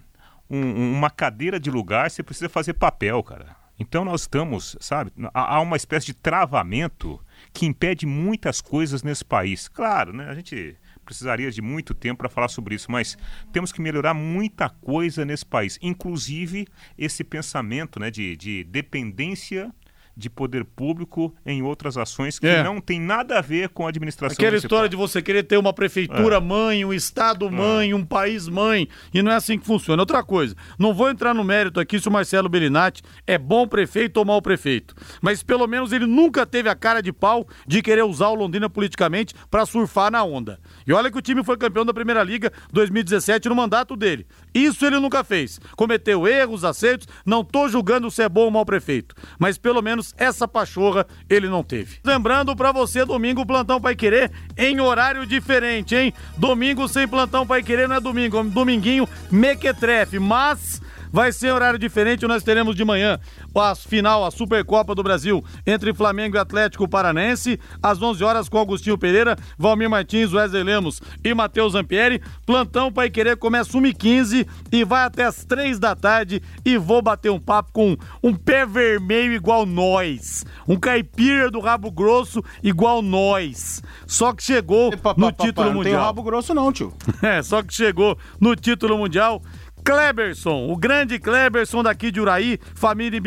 um- 0.50 0.92
uma 0.94 1.10
cadeira 1.10 1.60
de 1.60 1.70
lugar, 1.70 2.10
você 2.10 2.22
precisa 2.22 2.48
fazer 2.48 2.72
papel, 2.74 3.22
cara. 3.22 3.57
Então 3.78 4.04
nós 4.04 4.22
estamos, 4.22 4.76
sabe, 4.80 5.12
há 5.32 5.60
uma 5.60 5.76
espécie 5.76 6.06
de 6.06 6.14
travamento 6.14 7.20
que 7.52 7.64
impede 7.64 8.06
muitas 8.06 8.60
coisas 8.60 9.02
nesse 9.02 9.24
país. 9.24 9.68
Claro, 9.68 10.12
né? 10.12 10.28
A 10.28 10.34
gente 10.34 10.76
precisaria 11.04 11.50
de 11.50 11.62
muito 11.62 11.94
tempo 11.94 12.18
para 12.18 12.28
falar 12.28 12.48
sobre 12.48 12.74
isso, 12.74 12.90
mas 12.90 13.16
temos 13.50 13.72
que 13.72 13.80
melhorar 13.80 14.12
muita 14.12 14.68
coisa 14.68 15.24
nesse 15.24 15.46
país, 15.46 15.78
inclusive 15.80 16.66
esse 16.98 17.24
pensamento, 17.24 17.98
né, 17.98 18.10
de, 18.10 18.36
de 18.36 18.64
dependência 18.64 19.72
de 20.18 20.28
poder 20.28 20.64
público 20.64 21.32
em 21.46 21.62
outras 21.62 21.96
ações 21.96 22.40
que 22.40 22.46
É. 22.46 22.60
não 22.64 22.80
tem 22.80 23.00
nada 23.00 23.38
a 23.38 23.40
ver 23.40 23.68
com 23.68 23.86
a 23.86 23.88
administração 23.90 24.34
Aquela 24.34 24.50
municipal. 24.50 24.76
história 24.78 24.88
de 24.88 24.96
você 24.96 25.22
querer 25.22 25.44
ter 25.44 25.56
uma 25.56 25.72
prefeitura 25.72 26.40
mãe, 26.40 26.84
um 26.84 26.92
estado 26.92 27.48
mãe, 27.48 27.94
um 27.94 28.04
país 28.04 28.48
mãe, 28.48 28.88
e 29.14 29.22
não 29.22 29.30
é 29.30 29.36
assim 29.36 29.56
que 29.56 29.64
funciona. 29.64 30.02
Outra 30.02 30.24
coisa, 30.24 30.56
não 30.76 30.92
vou 30.92 31.08
entrar 31.08 31.32
no 31.32 31.44
mérito 31.44 31.78
aqui 31.78 32.00
se 32.00 32.08
o 32.08 32.10
Marcelo 32.10 32.48
Bellinati 32.48 33.00
é 33.26 33.38
bom 33.38 33.66
prefeito 33.68 34.16
ou 34.16 34.24
mau 34.24 34.42
prefeito, 34.42 34.92
mas 35.22 35.40
pelo 35.42 35.68
menos 35.68 35.92
ele 35.92 36.06
nunca 36.06 36.44
teve 36.44 36.68
a 36.68 36.74
cara 36.74 37.00
de 37.00 37.12
pau 37.12 37.46
de 37.66 37.80
querer 37.80 38.02
usar 38.02 38.28
o 38.28 38.34
Londrina 38.34 38.68
politicamente 38.68 39.34
para 39.48 39.64
surfar 39.64 40.10
na 40.10 40.24
onda. 40.24 40.58
E 40.84 40.92
olha 40.92 41.12
que 41.12 41.18
o 41.18 41.22
time 41.22 41.44
foi 41.44 41.56
campeão 41.56 41.84
da 41.86 41.94
Primeira 41.94 42.24
Liga 42.24 42.52
2017 42.72 43.48
no 43.48 43.54
mandato 43.54 43.94
dele. 43.94 44.26
Isso 44.54 44.84
ele 44.86 44.98
nunca 44.98 45.22
fez. 45.22 45.60
Cometeu 45.76 46.26
erros, 46.26 46.64
acertos, 46.64 47.08
não 47.24 47.44
tô 47.44 47.68
julgando 47.68 48.10
se 48.10 48.22
é 48.22 48.28
bom 48.28 48.42
ou 48.42 48.50
mau 48.50 48.64
prefeito, 48.64 49.14
mas 49.38 49.58
pelo 49.58 49.82
menos 49.82 50.14
essa 50.16 50.48
pachorra 50.48 51.06
ele 51.28 51.48
não 51.48 51.62
teve. 51.62 51.98
Lembrando 52.04 52.54
para 52.56 52.72
você, 52.72 53.04
domingo, 53.04 53.46
plantão 53.46 53.80
Pai 53.80 53.94
Querer 53.94 54.30
em 54.56 54.80
horário 54.80 55.26
diferente, 55.26 55.94
hein? 55.94 56.12
Domingo 56.36 56.88
sem 56.88 57.06
plantão 57.06 57.46
Pai 57.46 57.62
Querer 57.62 57.88
não 57.88 57.96
é 57.96 58.00
domingo, 58.00 58.38
é 58.38 58.44
dominguinho 58.44 59.08
mequetrefe, 59.30 60.18
mas 60.18 60.80
vai 61.12 61.32
ser 61.32 61.52
horário 61.52 61.78
diferente, 61.78 62.26
nós 62.26 62.42
teremos 62.42 62.76
de 62.76 62.84
manhã 62.84 63.18
a 63.54 63.74
final, 63.74 64.24
a 64.24 64.30
Supercopa 64.30 64.94
do 64.94 65.02
Brasil 65.02 65.44
entre 65.66 65.92
Flamengo 65.92 66.36
e 66.36 66.38
Atlético 66.38 66.88
Paranense, 66.88 67.58
às 67.82 68.00
11 68.00 68.22
horas 68.22 68.48
com 68.48 68.58
Agostinho 68.60 68.96
Pereira, 68.96 69.36
Valmir 69.58 69.90
Martins, 69.90 70.32
Wesley 70.32 70.62
Lemos 70.62 71.00
e 71.24 71.34
Matheus 71.34 71.72
Zampieri. 71.72 72.22
Plantão 72.46 72.92
Pai 72.92 73.10
Querer 73.10 73.36
começa 73.36 73.76
1h15 73.76 74.46
e 74.70 74.84
vai 74.84 75.02
até 75.04 75.24
as 75.24 75.44
3 75.44 75.78
da 75.78 75.96
tarde 75.96 76.40
e 76.64 76.76
vou 76.78 77.02
bater 77.02 77.30
um 77.30 77.40
papo 77.40 77.72
com 77.72 77.96
um 78.22 78.34
pé 78.34 78.64
vermelho 78.64 79.32
igual 79.32 79.66
nós, 79.66 80.44
um 80.66 80.76
caipira 80.76 81.50
do 81.50 81.60
rabo 81.60 81.90
grosso 81.90 82.42
igual 82.62 83.02
nós. 83.02 83.82
Só 84.06 84.32
que 84.32 84.42
chegou 84.42 84.92
Epa, 84.92 85.14
no 85.16 85.32
título 85.32 85.52
pá, 85.52 85.62
Não 85.64 85.82
tem 85.82 85.92
mundial. 85.92 86.04
rabo 86.04 86.22
grosso 86.22 86.54
não, 86.54 86.72
tio. 86.72 86.92
É, 87.22 87.42
só 87.42 87.62
que 87.62 87.74
chegou 87.74 88.16
no 88.40 88.54
título 88.54 88.96
mundial. 88.96 89.42
Kleberson, 89.88 90.70
o 90.70 90.76
grande 90.76 91.18
Kleberson 91.18 91.82
daqui 91.82 92.10
de 92.10 92.20
Uraí, 92.20 92.58
família 92.74 93.16
em 93.16 93.22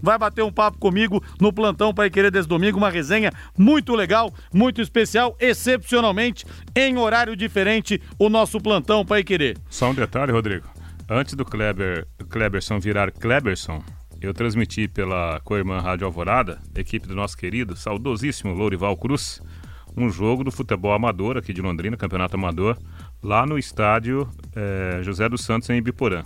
vai 0.00 0.16
bater 0.16 0.44
um 0.44 0.52
papo 0.52 0.78
comigo 0.78 1.20
no 1.40 1.52
plantão 1.52 1.92
para 1.92 2.08
querer 2.08 2.30
desse 2.30 2.46
domingo, 2.46 2.78
uma 2.78 2.88
resenha 2.88 3.32
muito 3.58 3.96
legal, 3.96 4.32
muito 4.54 4.80
especial, 4.80 5.36
excepcionalmente 5.40 6.46
em 6.76 6.96
horário 6.98 7.34
diferente, 7.34 8.00
o 8.16 8.28
nosso 8.28 8.60
plantão 8.60 9.04
para 9.04 9.24
querer. 9.24 9.58
Só 9.68 9.90
um 9.90 9.94
detalhe, 9.94 10.30
Rodrigo. 10.30 10.68
Antes 11.10 11.34
do 11.34 11.44
Kleber, 11.44 12.06
Kleberson 12.28 12.78
virar 12.78 13.10
Kleberson, 13.10 13.82
eu 14.20 14.32
transmiti 14.32 14.86
pela 14.86 15.40
co-irmã 15.40 15.80
Rádio 15.80 16.06
Alvorada, 16.06 16.60
equipe 16.76 17.08
do 17.08 17.16
nosso 17.16 17.36
querido, 17.36 17.74
saudosíssimo 17.74 18.54
Lourival 18.54 18.96
Cruz, 18.96 19.42
um 19.96 20.08
jogo 20.10 20.44
do 20.44 20.52
futebol 20.52 20.92
amador 20.92 21.36
aqui 21.36 21.52
de 21.52 21.60
Londrina, 21.60 21.96
campeonato 21.96 22.36
amador, 22.36 22.78
lá 23.22 23.46
no 23.46 23.58
estádio 23.58 24.28
eh, 24.54 25.00
José 25.02 25.28
dos 25.28 25.44
Santos, 25.44 25.68
em 25.70 25.78
Ibiporã. 25.78 26.24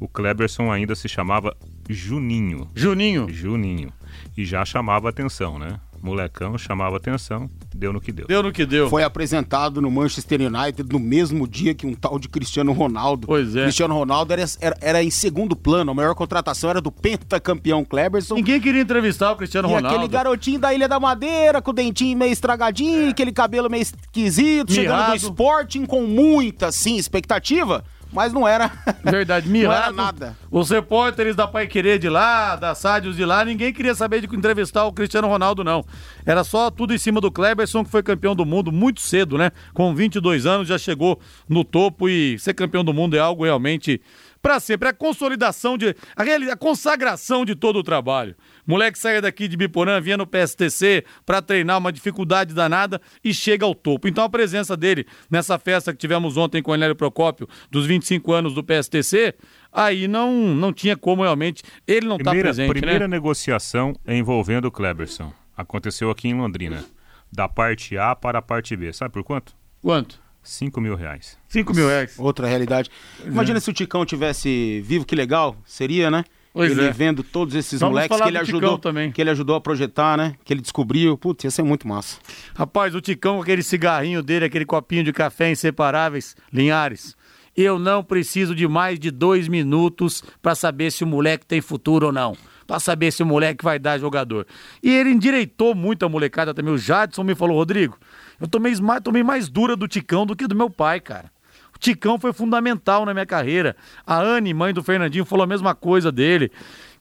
O 0.00 0.06
Kleberson 0.06 0.70
ainda 0.70 0.94
se 0.94 1.08
chamava 1.08 1.56
Juninho. 1.88 2.68
Juninho. 2.74 3.28
Juninho. 3.28 3.92
E 4.36 4.44
já 4.44 4.64
chamava 4.64 5.08
atenção, 5.08 5.58
né? 5.58 5.80
Molecão 6.02 6.56
chamava 6.56 6.96
atenção, 6.96 7.50
deu 7.74 7.92
no 7.92 8.00
que 8.00 8.12
deu. 8.12 8.26
Deu 8.26 8.42
no 8.42 8.52
que 8.52 8.64
deu. 8.64 8.88
Foi 8.88 9.02
apresentado 9.02 9.80
no 9.80 9.90
Manchester 9.90 10.40
United 10.40 10.88
no 10.92 10.98
mesmo 10.98 11.46
dia 11.46 11.74
que 11.74 11.86
um 11.86 11.94
tal 11.94 12.18
de 12.18 12.28
Cristiano 12.28 12.72
Ronaldo. 12.72 13.26
Pois 13.26 13.54
é. 13.56 13.62
Cristiano 13.64 13.94
Ronaldo 13.94 14.32
era, 14.32 14.44
era, 14.60 14.76
era 14.80 15.02
em 15.02 15.10
segundo 15.10 15.56
plano. 15.56 15.90
A 15.90 15.94
maior 15.94 16.14
contratação 16.14 16.70
era 16.70 16.80
do 16.80 16.90
pentacampeão 16.90 17.84
Kleberson. 17.84 18.34
Ninguém 18.36 18.60
queria 18.60 18.82
entrevistar 18.82 19.32
o 19.32 19.36
Cristiano 19.36 19.68
E 19.68 19.72
Ronaldo. 19.72 19.96
aquele 19.96 20.08
garotinho 20.08 20.58
da 20.58 20.72
Ilha 20.74 20.88
da 20.88 21.00
Madeira, 21.00 21.60
com 21.60 21.70
o 21.70 21.74
dentinho 21.74 22.16
meio 22.16 22.32
estragadinho, 22.32 23.10
aquele 23.10 23.32
cabelo 23.32 23.68
meio 23.70 23.82
esquisito, 23.82 24.72
chegando 24.72 24.96
Mirrado. 24.96 25.12
do 25.12 25.16
Sporting 25.26 25.86
com 25.86 26.02
muita, 26.02 26.70
sim, 26.72 26.96
expectativa, 26.96 27.84
mas 28.12 28.32
não 28.32 28.46
era. 28.48 28.70
Verdade, 29.04 29.48
não 29.50 29.56
era 29.72 29.90
mirado. 29.90 29.96
nada. 29.96 30.36
Os 30.50 30.70
repórteres 30.70 31.36
da 31.36 31.46
Pai 31.46 31.66
Querer 31.66 31.98
de 31.98 32.08
lá, 32.08 32.56
da 32.56 32.74
Sádios 32.74 33.16
de 33.16 33.24
lá, 33.24 33.44
ninguém 33.44 33.72
queria 33.72 33.94
saber 33.94 34.20
de 34.26 34.34
entrevistar 34.36 34.84
o 34.84 34.92
Cristiano 34.92 35.28
Ronaldo, 35.28 35.62
não. 35.62 35.84
Era 36.24 36.44
só 36.44 36.70
tudo 36.70 36.94
em 36.94 36.98
cima 36.98 37.20
do 37.20 37.30
Kleberson, 37.30 37.84
que 37.84 37.90
foi 37.90 38.02
campeão 38.02 38.34
do 38.34 38.44
mundo 38.46 38.72
muito 38.72 39.00
cedo, 39.00 39.36
né? 39.38 39.50
Com 39.74 39.94
22 39.94 40.46
anos, 40.46 40.68
já 40.68 40.78
chegou 40.78 41.20
no 41.48 41.64
topo 41.64 42.08
e 42.08 42.38
ser 42.38 42.54
campeão 42.54 42.82
do 42.84 42.94
mundo 42.94 43.16
é 43.16 43.20
algo 43.20 43.44
realmente 43.44 44.00
para 44.40 44.60
sempre. 44.60 44.88
É 44.88 44.90
a 44.90 44.94
consolidação 44.94 45.76
de. 45.76 45.94
A, 46.16 46.22
reali- 46.22 46.50
a 46.50 46.56
consagração 46.56 47.44
de 47.44 47.54
todo 47.54 47.78
o 47.80 47.82
trabalho. 47.82 48.34
Moleque 48.68 48.98
saia 48.98 49.22
daqui 49.22 49.48
de 49.48 49.56
Biporã, 49.56 49.98
vinha 49.98 50.18
no 50.18 50.26
PSTC 50.26 51.02
para 51.24 51.40
treinar, 51.40 51.78
uma 51.78 51.90
dificuldade 51.90 52.52
danada 52.52 53.00
e 53.24 53.32
chega 53.32 53.64
ao 53.64 53.74
topo. 53.74 54.06
Então 54.06 54.22
a 54.22 54.28
presença 54.28 54.76
dele 54.76 55.06
nessa 55.30 55.58
festa 55.58 55.90
que 55.90 55.98
tivemos 55.98 56.36
ontem 56.36 56.62
com 56.62 56.72
o 56.72 56.74
Enélio 56.74 56.94
Procópio, 56.94 57.48
dos 57.70 57.86
25 57.86 58.30
anos 58.30 58.52
do 58.52 58.62
PSTC, 58.62 59.34
aí 59.72 60.06
não, 60.06 60.30
não 60.54 60.70
tinha 60.70 60.98
como 60.98 61.22
realmente. 61.22 61.62
Ele 61.86 62.06
não 62.06 62.16
está 62.16 62.30
Primeira, 62.30 62.48
presente, 62.50 62.68
primeira 62.70 63.08
né? 63.08 63.16
negociação 63.16 63.94
envolvendo 64.06 64.66
o 64.66 64.70
Kleberson. 64.70 65.32
Aconteceu 65.56 66.10
aqui 66.10 66.28
em 66.28 66.34
Londrina. 66.34 66.84
Da 67.32 67.48
parte 67.48 67.96
A 67.96 68.14
para 68.14 68.38
a 68.38 68.42
parte 68.42 68.76
B. 68.76 68.92
Sabe 68.92 69.14
por 69.14 69.24
quanto? 69.24 69.54
Quanto? 69.80 70.20
5 70.42 70.80
mil 70.80 70.94
reais. 70.94 71.38
5 71.48 71.74
mil 71.74 71.88
reais. 71.88 72.18
Outra 72.18 72.46
realidade. 72.46 72.90
Imagina 73.24 73.60
se 73.60 73.68
o 73.70 73.72
Ticão 73.72 74.04
tivesse 74.04 74.80
vivo, 74.82 75.04
que 75.04 75.14
legal 75.14 75.56
seria, 75.64 76.10
né? 76.10 76.24
Pois 76.52 76.72
ele 76.72 76.86
é. 76.86 76.90
vendo 76.90 77.22
todos 77.22 77.54
esses 77.54 77.80
Vamos 77.80 77.94
moleques 77.94 78.16
que 78.16 78.28
ele 78.28 78.38
ajudou 78.38 78.78
também. 78.78 79.12
que 79.12 79.20
ele 79.20 79.30
ajudou 79.30 79.54
a 79.56 79.60
projetar, 79.60 80.16
né? 80.16 80.34
Que 80.44 80.52
ele 80.52 80.60
descobriu. 80.60 81.16
Putz, 81.16 81.44
ia 81.44 81.50
ser 81.50 81.62
muito 81.62 81.86
massa. 81.86 82.18
Rapaz, 82.56 82.94
o 82.94 83.00
Ticão 83.00 83.36
com 83.36 83.42
aquele 83.42 83.62
cigarrinho 83.62 84.22
dele, 84.22 84.44
aquele 84.46 84.64
copinho 84.64 85.04
de 85.04 85.12
café 85.12 85.50
inseparáveis, 85.50 86.34
Linhares. 86.52 87.16
Eu 87.56 87.78
não 87.78 88.04
preciso 88.04 88.54
de 88.54 88.68
mais 88.68 88.98
de 88.98 89.10
dois 89.10 89.48
minutos 89.48 90.22
pra 90.40 90.54
saber 90.54 90.92
se 90.92 91.02
o 91.02 91.06
moleque 91.06 91.44
tem 91.44 91.60
futuro 91.60 92.06
ou 92.06 92.12
não. 92.12 92.36
Pra 92.66 92.78
saber 92.78 93.10
se 93.10 93.22
o 93.22 93.26
moleque 93.26 93.64
vai 93.64 93.78
dar 93.78 93.98
jogador. 93.98 94.46
E 94.82 94.90
ele 94.90 95.10
endireitou 95.10 95.74
muito 95.74 96.04
a 96.04 96.08
molecada 96.08 96.52
também. 96.54 96.72
O 96.72 96.78
Jadson 96.78 97.24
me 97.24 97.34
falou, 97.34 97.56
Rodrigo, 97.56 97.98
eu 98.40 98.46
tomei 98.46 98.74
mais, 98.76 99.00
tomei 99.00 99.22
mais 99.22 99.48
dura 99.48 99.74
do 99.74 99.88
Ticão 99.88 100.26
do 100.26 100.36
que 100.36 100.46
do 100.46 100.54
meu 100.54 100.70
pai, 100.70 101.00
cara. 101.00 101.30
Ticão 101.78 102.18
foi 102.18 102.32
fundamental 102.32 103.06
na 103.06 103.14
minha 103.14 103.26
carreira. 103.26 103.76
A 104.06 104.20
Anne, 104.20 104.52
mãe 104.52 104.72
do 104.72 104.82
Fernandinho, 104.82 105.24
falou 105.24 105.44
a 105.44 105.46
mesma 105.46 105.74
coisa 105.74 106.10
dele. 106.10 106.50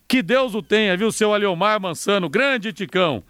Que 0.07 0.21
Deus 0.21 0.55
o 0.55 0.61
tenha, 0.61 0.95
viu, 0.95 1.11
seu 1.11 1.33
Aliomar 1.33 1.81
Mansano, 1.81 2.29
grande 2.29 2.71
Ticão. 2.71 3.21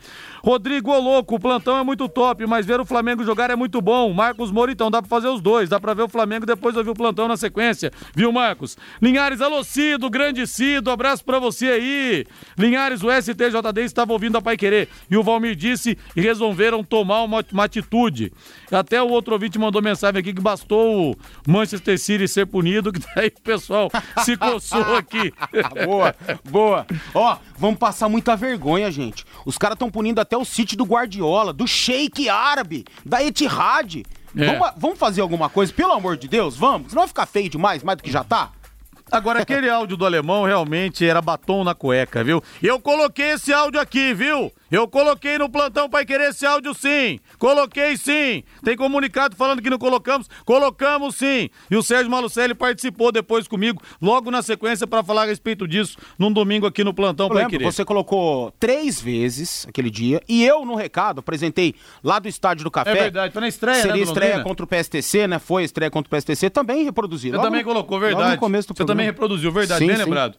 Rodrigo 0.44 0.96
louco, 0.98 1.36
o 1.36 1.40
plantão 1.40 1.76
é 1.76 1.84
muito 1.84 2.08
top, 2.08 2.46
mas 2.46 2.66
ver 2.66 2.80
o 2.80 2.86
Flamengo 2.86 3.24
jogar 3.24 3.50
é 3.50 3.56
muito 3.56 3.82
bom. 3.82 4.13
Marcos 4.13 4.52
Moura, 4.52 4.72
então, 4.72 4.92
dá 4.92 5.02
pra 5.02 5.10
fazer 5.10 5.28
os 5.28 5.42
dois. 5.42 5.68
Dá 5.68 5.80
pra 5.80 5.96
ver 5.96 6.04
o 6.04 6.08
Flamengo 6.08 6.46
depois 6.46 6.78
ouvir 6.78 6.92
o 6.92 6.94
plantão 6.94 7.28
na 7.28 7.36
sequência. 7.36 7.92
Viu, 8.16 8.32
Marcos? 8.32 8.78
Linhares, 9.02 9.42
alô, 9.42 9.63
Cido, 9.63 10.08
grande 10.08 10.46
Cido, 10.46 10.92
abraço 10.92 11.26
pra 11.26 11.40
você 11.40 11.70
aí. 11.70 12.26
Linhares, 12.58 13.04
o 13.04 13.12
STJD 13.12 13.82
estava 13.82 14.13
ouvindo 14.13 14.38
a 14.38 14.42
Pai 14.42 14.56
Querer. 14.56 14.88
E 15.10 15.18
o 15.18 15.24
Valmir 15.24 15.56
disse 15.56 15.98
e 16.16 16.22
resolveram 16.22 16.84
tomar 16.84 17.24
uma, 17.24 17.44
uma 17.52 17.63
atitude. 17.63 18.32
Até 18.72 19.02
o 19.02 19.10
outro 19.10 19.34
ouvinte 19.34 19.58
mandou 19.58 19.82
mensagem 19.82 20.20
aqui 20.20 20.34
que 20.34 20.42
bastou 20.42 21.12
o 21.12 21.16
Manchester 21.48 21.98
City 21.98 22.28
ser 22.28 22.46
punido, 22.46 22.94
que 22.94 23.02
daí 23.16 23.34
o 23.36 23.42
pessoal 23.42 23.90
se 24.24 24.38
coçou 24.38 24.96
aqui. 24.96 25.34
boa, 25.84 26.16
boa. 26.46 26.66
Ó, 27.13 27.38
vamos 27.58 27.77
passar 27.77 28.10
muita 28.10 28.36
vergonha, 28.36 28.91
gente. 28.91 29.25
Os 29.45 29.58
caras 29.58 29.75
estão 29.75 29.89
punindo 29.89 30.21
até 30.21 30.38
o 30.38 30.45
City 30.45 30.75
do 30.75 30.86
Guardiola, 30.86 31.53
do 31.53 31.67
Sheik 31.67 32.30
Árabe, 32.30 32.86
da 33.06 33.23
Etihad. 33.23 34.03
É. 34.38 34.45
Vamos, 34.45 34.73
vamos 34.77 34.99
fazer 34.99 35.21
alguma 35.21 35.49
coisa, 35.49 35.73
pelo 35.73 35.93
amor 35.93 36.17
de 36.17 36.27
Deus, 36.27 36.56
vamos? 36.56 36.89
Senão 36.89 37.01
vai 37.01 37.08
ficar 37.08 37.25
feio 37.25 37.49
demais, 37.49 37.84
mais 37.84 37.97
do 37.97 38.03
que 38.03 38.12
já 38.12 38.23
tá. 38.23 38.51
Agora, 39.12 39.41
aquele 39.41 39.69
áudio 39.69 39.97
do 39.97 40.06
alemão 40.06 40.43
realmente 40.43 41.06
era 41.06 41.21
batom 41.21 41.63
na 41.63 41.73
cueca, 41.73 42.23
viu? 42.23 42.43
Eu 42.62 42.80
coloquei 42.80 43.32
esse 43.32 43.53
áudio 43.53 43.80
aqui, 43.80 44.13
viu? 44.13 44.51
Eu 44.71 44.88
coloquei 44.88 45.38
no 45.38 45.49
plantão 45.49 45.89
Pai 45.89 46.06
Querer 46.06 46.30
esse 46.30 46.45
áudio 46.45 46.73
sim. 46.73 47.19
Coloquei 47.38 47.95
sim. 47.97 48.43
Tem 48.63 48.75
comunicado 48.75 49.36
falando 49.36 49.62
que 49.62 49.69
não 49.69 49.77
colocamos. 49.77 50.27
Colocamos 50.45 51.15
sim. 51.15 51.49
E 51.71 51.75
o 51.75 51.84
Sérgio 51.84 52.12
Malucelli 52.12 52.53
participou 52.53 53.12
depois 53.12 53.47
comigo, 53.47 53.82
logo 54.01 54.30
na 54.30 54.41
sequência, 54.41 54.86
para 54.86 55.03
falar 55.03 55.23
a 55.23 55.25
respeito 55.25 55.67
disso, 55.67 55.97
num 56.19 56.32
domingo 56.32 56.65
aqui 56.65 56.84
no 56.84 56.93
plantão 56.93 57.30
lembro, 57.30 57.51
Querer. 57.51 57.65
você 57.65 57.86
colocou 57.86 58.51
três 58.60 58.99
vezes 58.99 59.65
aquele 59.67 59.89
dia, 59.89 60.21
e 60.27 60.43
eu, 60.43 60.65
no 60.65 60.75
recado, 60.75 61.19
apresentei 61.19 61.73
lá 62.03 62.19
do 62.19 62.27
Estádio 62.27 62.63
do 62.63 62.71
Café. 62.71 62.91
É 62.91 62.95
verdade, 62.95 63.34
foi 63.34 63.41
na 63.41 63.47
estreia, 63.47 63.82
Seria 63.82 63.93
né, 63.95 64.01
estreia 64.01 64.43
contra 64.43 64.65
o 64.65 64.67
PSTC, 64.67 65.27
né? 65.27 65.39
Foi 65.39 65.63
estreia 65.63 65.89
contra 65.89 66.08
o 66.08 66.17
PSTC, 66.19 66.49
também 66.49 66.84
reproduzi. 66.84 67.30
Você 67.30 67.36
Logo 67.36 67.45
também 67.47 67.63
colocou, 67.63 67.97
logo 67.97 68.08
verdade. 68.08 68.32
no 68.32 68.38
começo 68.38 68.67
do 68.67 68.73
Você 68.75 68.86
também 68.86 69.06
programa. 69.08 69.12
reproduziu, 69.12 69.51
verdade, 69.51 69.80
Sim, 69.80 69.88
bem 69.88 69.95
sim. 69.95 70.03
lembrado. 70.03 70.38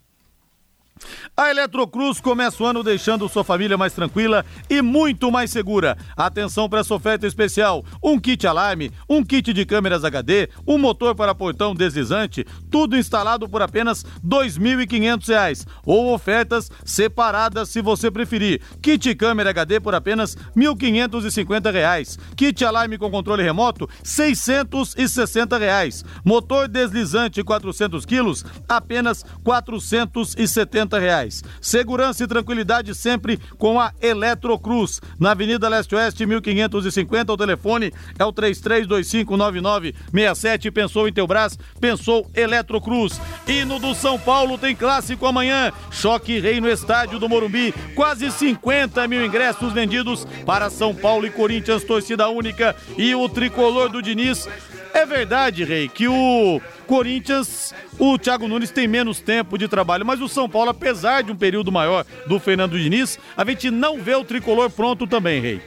A 1.36 1.50
Eletrocruz 1.50 2.20
começa 2.20 2.62
o 2.62 2.66
ano 2.66 2.82
deixando 2.82 3.28
sua 3.28 3.44
família 3.44 3.76
mais 3.76 3.92
tranquila 3.92 4.44
e 4.68 4.82
muito 4.82 5.30
mais 5.30 5.50
segura. 5.50 5.96
Atenção 6.16 6.68
para 6.68 6.80
essa 6.80 6.94
oferta 6.94 7.26
especial: 7.26 7.84
um 8.02 8.18
kit 8.18 8.46
alarme, 8.46 8.90
um 9.08 9.24
kit 9.24 9.52
de 9.52 9.64
câmeras 9.64 10.04
HD, 10.04 10.48
um 10.66 10.78
motor 10.78 11.14
para 11.14 11.34
portão 11.34 11.74
deslizante, 11.74 12.44
tudo 12.70 12.96
instalado 12.96 13.48
por 13.48 13.62
apenas 13.62 14.04
2.500 14.26 15.28
reais. 15.28 15.66
Ou 15.84 16.12
ofertas 16.12 16.70
separadas 16.84 17.68
se 17.68 17.80
você 17.80 18.10
preferir. 18.10 18.60
Kit 18.82 19.14
câmera 19.14 19.50
HD 19.50 19.80
por 19.80 19.94
apenas 19.94 20.36
1.550 20.56 21.72
reais. 21.72 22.18
Kit 22.36 22.64
alarme 22.64 22.98
com 22.98 23.10
controle 23.10 23.42
remoto 23.42 23.88
660 24.02 25.58
reais. 25.58 26.04
Motor 26.24 26.68
deslizante 26.68 27.42
400 27.42 28.04
quilos 28.04 28.44
apenas 28.68 29.22
R$ 29.22 29.28
470 29.44 30.87
reais. 30.96 31.42
Segurança 31.60 32.22
e 32.22 32.28
tranquilidade 32.28 32.94
sempre 32.94 33.36
com 33.58 33.80
a 33.80 33.92
Eletrocruz. 34.00 35.00
Na 35.18 35.32
Avenida 35.32 35.68
Leste-Oeste, 35.68 36.24
1550, 36.24 37.32
o 37.32 37.36
telefone 37.36 37.92
é 38.16 38.24
o 38.24 38.32
33259967. 38.32 40.70
Pensou 40.70 41.08
em 41.08 41.12
Teubras? 41.12 41.58
Pensou 41.80 42.30
Eletrocruz. 42.32 43.20
E 43.46 43.64
no 43.64 43.80
do 43.80 43.94
São 43.94 44.18
Paulo 44.18 44.56
tem 44.56 44.76
clássico 44.76 45.26
amanhã. 45.26 45.72
Choque 45.90 46.38
Rei 46.38 46.60
no 46.60 46.68
estádio 46.68 47.18
do 47.18 47.28
Morumbi. 47.28 47.74
Quase 47.94 48.30
50 48.30 49.08
mil 49.08 49.24
ingressos 49.24 49.72
vendidos 49.72 50.24
para 50.46 50.70
São 50.70 50.94
Paulo 50.94 51.26
e 51.26 51.30
Corinthians, 51.30 51.82
torcida 51.82 52.28
única. 52.28 52.76
E 52.96 53.12
o 53.14 53.28
tricolor 53.28 53.88
do 53.88 54.00
Diniz. 54.00 54.46
É 54.94 55.06
verdade, 55.06 55.64
Rei, 55.64 55.88
que 55.88 56.08
o 56.08 56.60
Corinthians, 56.86 57.74
o 57.98 58.18
Thiago 58.18 58.48
Nunes 58.48 58.70
tem 58.70 58.88
menos 58.88 59.20
tempo 59.20 59.56
de 59.56 59.68
trabalho, 59.68 60.04
mas 60.04 60.20
o 60.20 60.28
São 60.28 60.48
Paulo, 60.48 60.70
apesar 60.70 61.22
de 61.22 61.30
um 61.32 61.36
período 61.36 61.70
maior 61.70 62.04
do 62.26 62.40
Fernando 62.40 62.78
Diniz, 62.78 63.18
a 63.36 63.44
gente 63.44 63.70
não 63.70 64.00
vê 64.00 64.14
o 64.14 64.24
tricolor 64.24 64.70
pronto 64.70 65.06
também, 65.06 65.40
Rei. 65.40 65.60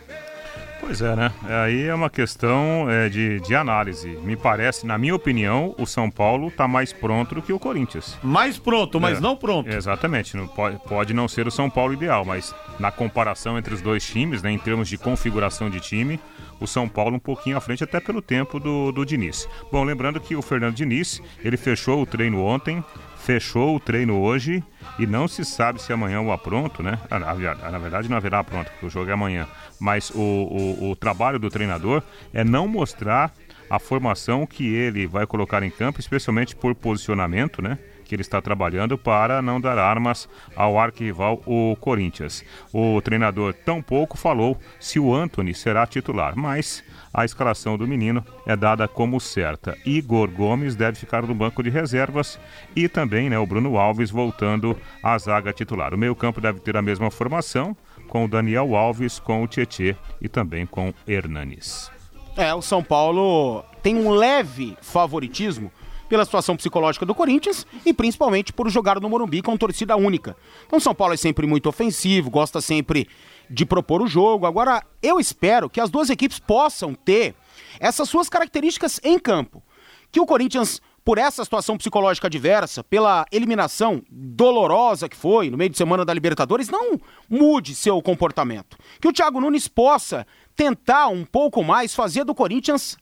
Pois 0.79 0.99
é, 0.99 1.15
né? 1.15 1.31
Aí 1.63 1.83
é 1.83 1.93
uma 1.93 2.09
questão 2.09 2.89
é, 2.89 3.07
de, 3.07 3.39
de 3.41 3.53
análise. 3.53 4.09
Me 4.23 4.35
parece, 4.35 4.83
na 4.83 4.97
minha 4.97 5.13
opinião, 5.13 5.75
o 5.77 5.85
São 5.85 6.09
Paulo 6.09 6.47
está 6.47 6.67
mais 6.67 6.91
pronto 6.91 7.35
do 7.35 7.41
que 7.41 7.53
o 7.53 7.59
Corinthians. 7.59 8.17
Mais 8.23 8.57
pronto, 8.57 8.99
mas 8.99 9.19
É, 9.19 9.21
não 9.21 9.37
pronto. 9.37 9.69
Exatamente. 9.69 10.35
Não 10.35 10.47
pode, 10.47 10.77
pode 10.89 11.13
não 11.13 11.27
ser 11.27 11.45
o 11.45 11.51
São 11.51 11.69
Paulo 11.69 11.93
ideal, 11.93 12.25
mas 12.25 12.53
na 12.79 12.91
comparação 12.91 13.59
entre 13.59 13.75
os 13.75 13.81
dois 13.81 14.03
times, 14.03 14.41
né, 14.41 14.51
em 14.51 14.57
termos 14.57 14.89
de 14.89 14.97
configuração 14.97 15.69
de 15.69 15.79
time, 15.79 16.19
o 16.61 16.67
São 16.67 16.87
Paulo 16.87 17.15
um 17.15 17.19
pouquinho 17.19 17.57
à 17.57 17.61
frente, 17.61 17.83
até 17.83 17.99
pelo 17.99 18.21
tempo 18.21 18.59
do, 18.59 18.91
do 18.91 19.05
Diniz. 19.05 19.49
Bom, 19.71 19.83
lembrando 19.83 20.19
que 20.19 20.35
o 20.35 20.41
Fernando 20.41 20.75
Diniz, 20.75 21.21
ele 21.43 21.57
fechou 21.57 22.01
o 22.01 22.05
treino 22.05 22.41
ontem, 22.41 22.83
fechou 23.17 23.75
o 23.75 23.79
treino 23.79 24.21
hoje 24.21 24.63
e 24.97 25.05
não 25.05 25.27
se 25.27 25.43
sabe 25.43 25.81
se 25.81 25.91
amanhã 25.91 26.21
o 26.21 26.31
apronto, 26.31 26.83
né? 26.83 26.99
Ah, 27.09 27.19
Na, 27.19 27.79
verdade 27.79 28.09
não 28.09 28.17
haverá 28.17 28.39
apronto, 28.39 28.69
porque 28.71 28.85
o 28.85 28.89
jogo 28.89 29.09
é 29.09 29.13
amanhã. 29.13 29.47
Mas 29.79 30.11
o, 30.11 30.19
o, 30.19 30.91
o 30.91 30.95
trabalho 30.95 31.39
do 31.39 31.49
treinador 31.49 32.03
é 32.33 32.43
não 32.43 32.67
mostrar 32.67 33.33
a 33.69 33.79
formação 33.79 34.45
que 34.45 34.67
ele 34.73 35.07
vai 35.07 35.25
colocar 35.25 35.63
em 35.63 35.71
campo, 35.71 35.99
especialmente 35.99 36.55
por 36.55 36.75
posicionamento, 36.75 37.61
né? 37.61 37.79
Que 38.11 38.15
ele 38.15 38.23
está 38.23 38.41
trabalhando 38.41 38.97
para 38.97 39.41
não 39.41 39.61
dar 39.61 39.77
armas 39.77 40.27
ao 40.53 40.77
arquirrival, 40.77 41.41
o 41.45 41.77
Corinthians. 41.79 42.43
O 42.73 43.01
treinador 43.01 43.53
tampouco 43.53 44.17
falou 44.17 44.59
se 44.81 44.99
o 44.99 45.15
Anthony 45.15 45.53
será 45.53 45.87
titular, 45.87 46.33
mas 46.35 46.83
a 47.13 47.23
escalação 47.23 47.77
do 47.77 47.87
menino 47.87 48.21
é 48.45 48.53
dada 48.53 48.85
como 48.85 49.17
certa. 49.17 49.77
Igor 49.85 50.29
Gomes 50.29 50.75
deve 50.75 50.97
ficar 50.97 51.25
no 51.25 51.33
banco 51.33 51.63
de 51.63 51.69
reservas 51.69 52.37
e 52.75 52.89
também 52.89 53.29
né, 53.29 53.39
o 53.39 53.45
Bruno 53.45 53.77
Alves 53.77 54.11
voltando 54.11 54.77
à 55.01 55.17
zaga 55.17 55.53
titular. 55.53 55.93
O 55.93 55.97
meio-campo 55.97 56.41
deve 56.41 56.59
ter 56.59 56.75
a 56.75 56.81
mesma 56.81 57.09
formação, 57.09 57.73
com 58.09 58.25
o 58.25 58.27
Daniel 58.27 58.75
Alves, 58.75 59.19
com 59.19 59.41
o 59.41 59.47
Tietê 59.47 59.95
e 60.21 60.27
também 60.27 60.65
com 60.65 60.93
Hernanes. 61.07 61.89
É, 62.35 62.53
o 62.53 62.61
São 62.61 62.83
Paulo 62.83 63.63
tem 63.81 63.95
um 63.95 64.09
leve 64.09 64.77
favoritismo 64.81 65.71
pela 66.11 66.25
situação 66.25 66.57
psicológica 66.57 67.05
do 67.05 67.15
Corinthians 67.15 67.65
e 67.85 67.93
principalmente 67.93 68.51
por 68.51 68.69
jogar 68.69 68.99
no 68.99 69.09
Morumbi 69.09 69.41
com 69.41 69.55
torcida 69.55 69.95
única. 69.95 70.35
Então 70.67 70.77
São 70.77 70.93
Paulo 70.93 71.13
é 71.13 71.17
sempre 71.17 71.47
muito 71.47 71.69
ofensivo, 71.69 72.29
gosta 72.29 72.59
sempre 72.59 73.07
de 73.49 73.65
propor 73.65 74.01
o 74.01 74.07
jogo. 74.07 74.45
Agora, 74.45 74.83
eu 75.01 75.21
espero 75.21 75.69
que 75.69 75.79
as 75.79 75.89
duas 75.89 76.09
equipes 76.09 76.37
possam 76.37 76.93
ter 76.93 77.33
essas 77.79 78.09
suas 78.09 78.27
características 78.27 78.99
em 79.05 79.17
campo. 79.17 79.63
Que 80.11 80.19
o 80.19 80.25
Corinthians, 80.25 80.81
por 81.01 81.17
essa 81.17 81.45
situação 81.45 81.77
psicológica 81.77 82.27
adversa, 82.27 82.83
pela 82.83 83.25
eliminação 83.31 84.03
dolorosa 84.11 85.07
que 85.07 85.15
foi 85.15 85.49
no 85.49 85.57
meio 85.57 85.69
de 85.69 85.77
semana 85.77 86.03
da 86.03 86.13
Libertadores, 86.13 86.67
não 86.67 86.99
mude 87.29 87.73
seu 87.73 88.01
comportamento. 88.01 88.75
Que 88.99 89.07
o 89.07 89.13
Thiago 89.13 89.39
Nunes 89.39 89.69
possa 89.69 90.27
tentar 90.57 91.07
um 91.07 91.23
pouco 91.23 91.63
mais 91.63 91.95
fazer 91.95 92.25
do 92.25 92.35
Corinthians 92.35 92.97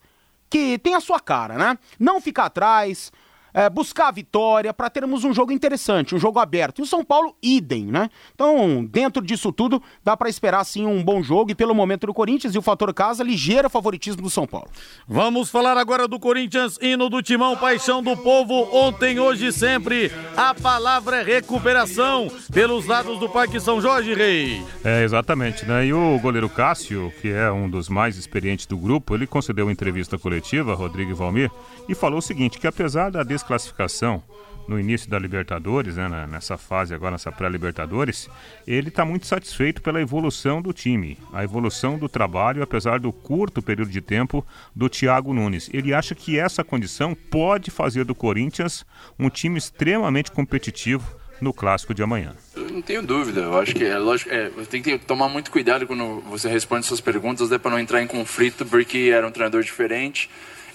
que 0.50 0.78
tem 0.80 0.96
a 0.96 1.00
sua 1.00 1.20
cara, 1.20 1.58
né? 1.58 1.78
Não 2.00 2.20
ficar 2.20 2.46
atrás, 2.46 3.12
é, 3.54 3.70
buscar 3.70 4.08
a 4.08 4.12
vitória 4.12 4.74
para 4.74 4.90
termos 4.90 5.24
um 5.24 5.34
jogo 5.34 5.52
interessante, 5.52 6.16
um 6.16 6.20
jogo 6.20 6.40
aberto. 6.40 6.80
E 6.80 6.82
o 6.82 6.86
São 6.86 7.04
Paulo, 7.04 7.36
idem, 7.42 7.86
né? 7.86 8.10
Então, 8.34 8.86
dentro 8.86 9.24
disso 9.24 9.52
tudo, 9.52 9.82
dá 10.04 10.16
para 10.16 10.30
esperar 10.30 10.64
sim 10.64 10.86
um 10.86 11.04
bom 11.04 11.22
jogo 11.22 11.52
e 11.52 11.56
pelo 11.56 11.74
momento 11.74 12.08
do 12.08 12.14
Corinthians 12.14 12.56
e 12.56 12.58
o 12.58 12.62
fator 12.62 12.94
casa, 12.94 13.24
ligeiro 13.24 13.70
favoritismo 13.70 14.22
do 14.22 14.30
São 14.30 14.46
Paulo. 14.46 14.70
Vamos 15.08 15.50
falar 15.50 15.78
agora 15.78 16.08
do 16.08 16.20
Corinthians, 16.20 16.78
hino 16.82 17.10
do 17.10 17.22
Timão, 17.22 17.56
paixão 17.56 18.02
do 18.02 18.16
povo, 18.18 18.70
ontem, 18.76 19.20
hoje 19.20 19.48
e 19.48 19.52
sempre. 19.52 20.12
A 20.36 20.54
palavra 20.54 21.22
é 21.22 21.24
recuperação 21.24 22.28
pelos 22.52 22.86
lados 22.86 23.20
do 23.20 23.30
Parque 23.30 23.60
São 23.60 23.82
Jorge, 23.82 24.14
Rei. 24.14 24.64
É, 24.84 25.04
exatamente, 25.04 25.66
né? 25.66 25.86
E 25.86 25.94
o 25.94 26.20
goleiro 26.20 26.50
Cássio, 26.50 27.12
que 27.22 27.30
é 27.30 27.52
um 27.52 27.70
dos 27.70 27.90
mais 27.90 28.18
experientes 28.18 28.66
do 28.66 28.78
grupo, 28.78 29.16
ele 29.16 29.28
concedeu 29.28 29.66
uma 29.66 29.72
entrevista 29.72 30.18
coletiva, 30.18 30.74
Rodrigo 30.74 31.12
e 31.12 31.14
Valmir, 31.14 31.52
e 31.88 31.96
falou 31.96 32.20
o 32.20 32.22
seguinte, 32.22 32.60
que 32.60 32.68
apesar 32.68 33.10
da 33.12 33.24
desclassificação 33.40 34.24
no 34.70 34.80
início 34.80 35.10
da 35.10 35.18
Libertadores, 35.18 35.96
né, 35.96 36.28
nessa 36.30 36.56
fase 36.56 36.94
agora, 36.94 37.14
nessa 37.14 37.32
pré-Libertadores, 37.32 38.30
ele 38.68 38.90
está 38.90 39.04
muito 39.04 39.26
satisfeito 39.26 39.82
pela 39.82 40.00
evolução 40.00 40.62
do 40.62 40.72
time, 40.72 41.18
a 41.34 41.44
evolução 41.44 41.98
do 41.98 42.08
trabalho, 42.08 42.62
apesar 42.62 43.00
do 43.00 43.12
curto 43.12 43.64
período 43.64 43.90
de 43.90 44.00
tempo 44.00 44.46
do 44.76 44.88
Thiago 44.88 45.34
Nunes. 45.34 45.72
Ele 45.74 45.92
acha 45.92 46.14
que 46.14 46.38
essa 46.38 46.64
condição 46.64 47.16
pode 47.16 47.72
fazer 47.72 48.06
do 48.06 48.14
Corinthians 48.14 48.86
um 49.18 49.28
time 49.28 49.58
extremamente 49.58 50.32
competitivo 50.32 51.20
no 51.42 51.52
clássico 51.52 51.94
de 51.94 52.04
amanhã. 52.04 52.36
Eu 52.56 52.70
não 52.70 52.82
tenho 52.82 53.02
dúvida, 53.02 53.42
eu 53.42 53.58
acho 53.58 53.74
que 53.74 53.84
é 53.84 53.98
lógico, 53.98 54.30
é, 54.32 54.52
tem 54.70 54.84
que 54.84 55.00
tomar 55.00 55.30
muito 55.30 55.50
cuidado 55.50 55.88
quando 55.88 56.22
você 56.30 56.48
responde 56.48 56.86
suas 56.86 57.02
perguntas, 57.02 57.50
para 57.58 57.72
não 57.72 57.80
entrar 57.80 58.04
em 58.04 58.08
conflito, 58.08 58.66
porque 58.68 59.10
era 59.12 59.28
um 59.28 59.32
treinador 59.32 59.64
diferente, 59.64 60.30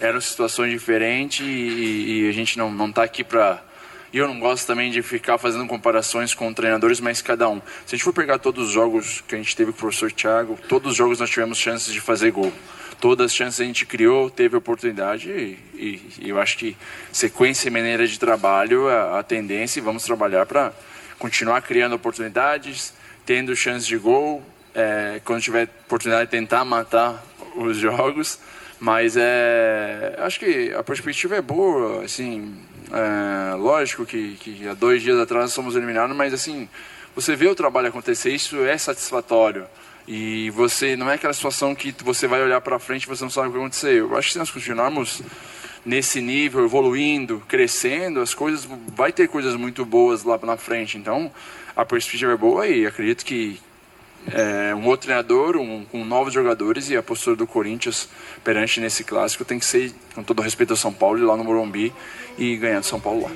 eram 0.04 0.20
situações 0.20 0.70
diferentes 0.70 1.40
e, 1.46 2.24
e 2.24 2.28
a 2.28 2.32
gente 2.32 2.56
não, 2.58 2.70
não 2.70 2.92
tá 2.92 3.02
aqui 3.02 3.24
para 3.24 3.62
e 4.12 4.18
eu 4.18 4.28
não 4.28 4.38
gosto 4.38 4.64
também 4.64 4.92
de 4.92 5.02
ficar 5.02 5.38
fazendo 5.38 5.66
comparações 5.66 6.32
com 6.34 6.52
treinadores, 6.54 7.00
mas 7.00 7.20
cada 7.20 7.48
um. 7.48 7.60
Se 7.84 7.94
a 7.94 7.96
gente 7.96 8.04
for 8.04 8.12
pegar 8.12 8.38
todos 8.38 8.68
os 8.68 8.72
jogos 8.72 9.24
que 9.26 9.34
a 9.34 9.38
gente 9.38 9.56
teve 9.56 9.72
com 9.72 9.76
o 9.78 9.80
professor 9.80 10.12
Thiago, 10.12 10.56
todos 10.68 10.92
os 10.92 10.96
jogos 10.96 11.18
nós 11.18 11.28
tivemos 11.30 11.58
chances 11.58 11.92
de 11.92 12.00
fazer 12.00 12.30
gol. 12.30 12.52
Todas 13.00 13.26
as 13.26 13.34
chances 13.34 13.60
a 13.60 13.64
gente 13.64 13.84
criou, 13.84 14.30
teve 14.30 14.56
oportunidade 14.56 15.28
e, 15.30 15.58
e- 15.74 16.02
e 16.20 16.28
eu 16.28 16.40
acho 16.40 16.56
que 16.56 16.76
sequência 17.10 17.66
e 17.66 17.70
maneira 17.72 18.06
de 18.06 18.16
trabalho, 18.16 18.88
a, 18.88 19.18
a 19.18 19.22
tendência, 19.24 19.80
e 19.80 19.82
vamos 19.82 20.04
trabalhar 20.04 20.46
para 20.46 20.72
continuar 21.18 21.60
criando 21.62 21.94
oportunidades, 21.96 22.94
tendo 23.26 23.54
chances 23.56 23.84
de 23.86 23.96
gol, 23.96 24.44
é, 24.76 25.20
quando 25.24 25.42
tiver 25.42 25.64
oportunidade 25.86 26.30
tentar 26.30 26.64
matar 26.64 27.20
os 27.56 27.76
jogos, 27.78 28.38
mas 28.84 29.16
é, 29.16 30.14
acho 30.18 30.38
que 30.38 30.70
a 30.74 30.82
perspectiva 30.82 31.34
é 31.36 31.40
boa, 31.40 32.04
assim, 32.04 32.54
é, 32.92 33.54
lógico 33.54 34.04
que, 34.04 34.34
que 34.34 34.68
há 34.68 34.74
dois 34.74 35.00
dias 35.00 35.18
atrás 35.18 35.54
somos 35.54 35.74
eliminados, 35.74 36.14
mas 36.14 36.34
assim, 36.34 36.68
você 37.16 37.34
vê 37.34 37.46
o 37.48 37.54
trabalho 37.54 37.88
acontecer, 37.88 38.34
isso 38.34 38.62
é 38.62 38.76
satisfatório. 38.76 39.64
E 40.06 40.50
você 40.50 40.96
não 40.96 41.10
é 41.10 41.14
aquela 41.14 41.32
situação 41.32 41.74
que 41.74 41.94
você 42.04 42.26
vai 42.26 42.42
olhar 42.42 42.60
para 42.60 42.78
frente 42.78 43.04
e 43.04 43.06
você 43.06 43.24
não 43.24 43.30
sabe 43.30 43.48
o 43.48 43.52
que 43.52 43.56
vai 43.56 43.66
acontecer. 43.66 44.00
Eu 44.00 44.14
acho 44.18 44.26
que 44.26 44.32
se 44.34 44.38
nós 44.38 44.50
continuarmos 44.50 45.22
nesse 45.82 46.20
nível, 46.20 46.62
evoluindo, 46.62 47.42
crescendo, 47.48 48.20
as 48.20 48.34
coisas 48.34 48.68
vai 48.94 49.12
ter 49.12 49.28
coisas 49.28 49.56
muito 49.56 49.82
boas 49.86 50.24
lá 50.24 50.38
na 50.42 50.58
frente. 50.58 50.98
Então, 50.98 51.32
a 51.74 51.86
perspectiva 51.86 52.32
é 52.32 52.36
boa 52.36 52.66
e 52.66 52.86
acredito 52.86 53.24
que 53.24 53.58
é, 54.32 54.74
um 54.74 54.86
outro 54.86 55.06
treinador, 55.06 55.56
um, 55.56 55.84
com 55.84 56.04
novos 56.04 56.32
jogadores 56.32 56.88
e 56.88 56.96
a 56.96 57.02
postura 57.02 57.36
do 57.36 57.46
Corinthians 57.46 58.08
perante 58.42 58.80
nesse 58.80 59.04
clássico 59.04 59.44
tem 59.44 59.58
que 59.58 59.66
ser, 59.66 59.92
com 60.14 60.22
todo 60.22 60.40
respeito 60.40 60.70
ao 60.70 60.76
São 60.76 60.92
Paulo, 60.92 61.18
ir 61.18 61.24
lá 61.24 61.36
no 61.36 61.44
Morumbi 61.44 61.92
e 62.38 62.56
ganhar 62.56 62.80
do 62.80 62.86
São 62.86 63.00
Paulo 63.00 63.22
lá. 63.22 63.30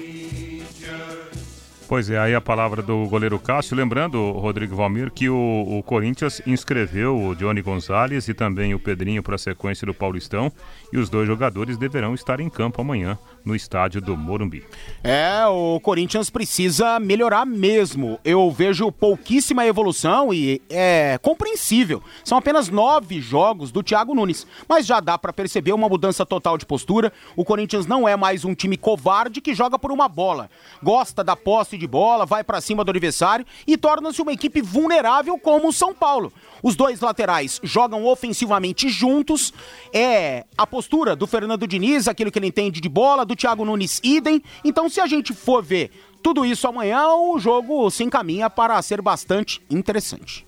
Pois 1.88 2.10
é, 2.10 2.18
aí 2.18 2.34
a 2.34 2.40
palavra 2.40 2.82
do 2.82 3.06
goleiro 3.06 3.38
Cássio. 3.38 3.74
Lembrando, 3.74 4.30
Rodrigo 4.32 4.76
Valmir, 4.76 5.10
que 5.10 5.30
o, 5.30 5.78
o 5.78 5.82
Corinthians 5.82 6.42
inscreveu 6.46 7.18
o 7.18 7.34
Johnny 7.34 7.62
Gonzalez 7.62 8.28
e 8.28 8.34
também 8.34 8.74
o 8.74 8.78
Pedrinho 8.78 9.22
para 9.22 9.36
a 9.36 9.38
sequência 9.38 9.86
do 9.86 9.94
Paulistão. 9.94 10.52
E 10.92 10.98
os 10.98 11.08
dois 11.08 11.26
jogadores 11.26 11.78
deverão 11.78 12.14
estar 12.14 12.40
em 12.40 12.50
campo 12.50 12.82
amanhã 12.82 13.18
no 13.42 13.56
estádio 13.56 14.02
do 14.02 14.14
Morumbi. 14.18 14.62
É, 15.02 15.46
o 15.46 15.80
Corinthians 15.80 16.28
precisa 16.28 17.00
melhorar 17.00 17.46
mesmo. 17.46 18.20
Eu 18.22 18.50
vejo 18.50 18.92
pouquíssima 18.92 19.64
evolução 19.64 20.32
e 20.32 20.60
é 20.68 21.18
compreensível. 21.22 22.02
São 22.22 22.36
apenas 22.36 22.68
nove 22.68 23.18
jogos 23.18 23.72
do 23.72 23.82
Thiago 23.82 24.14
Nunes, 24.14 24.46
mas 24.68 24.84
já 24.84 25.00
dá 25.00 25.16
pra 25.16 25.32
perceber 25.32 25.72
uma 25.72 25.88
mudança 25.88 26.26
total 26.26 26.58
de 26.58 26.66
postura. 26.66 27.10
O 27.34 27.46
Corinthians 27.46 27.86
não 27.86 28.06
é 28.06 28.14
mais 28.14 28.44
um 28.44 28.54
time 28.54 28.76
covarde 28.76 29.40
que 29.40 29.54
joga 29.54 29.78
por 29.78 29.90
uma 29.90 30.06
bola. 30.06 30.50
Gosta 30.82 31.24
da 31.24 31.34
posse 31.34 31.77
de 31.78 31.86
bola, 31.86 32.26
vai 32.26 32.42
pra 32.42 32.60
cima 32.60 32.84
do 32.84 32.90
adversário 32.90 33.46
e 33.66 33.76
torna-se 33.76 34.20
uma 34.20 34.32
equipe 34.32 34.60
vulnerável 34.60 35.38
como 35.38 35.68
o 35.68 35.72
São 35.72 35.94
Paulo. 35.94 36.32
Os 36.62 36.74
dois 36.74 37.00
laterais 37.00 37.60
jogam 37.62 38.04
ofensivamente 38.04 38.88
juntos. 38.88 39.52
É 39.92 40.44
a 40.56 40.66
postura 40.66 41.14
do 41.14 41.26
Fernando 41.26 41.66
Diniz, 41.66 42.08
aquilo 42.08 42.32
que 42.32 42.38
ele 42.38 42.48
entende 42.48 42.80
de 42.80 42.88
bola, 42.88 43.24
do 43.24 43.36
Thiago 43.36 43.64
Nunes 43.64 44.00
idem. 44.02 44.42
Então, 44.64 44.88
se 44.88 45.00
a 45.00 45.06
gente 45.06 45.32
for 45.32 45.62
ver 45.62 45.90
Tudo 46.22 46.44
isso 46.44 46.66
amanhã, 46.66 47.06
o 47.14 47.38
jogo 47.38 47.88
se 47.90 48.02
encaminha 48.02 48.50
para 48.50 48.80
ser 48.82 49.00
bastante 49.00 49.62
interessante. 49.70 50.47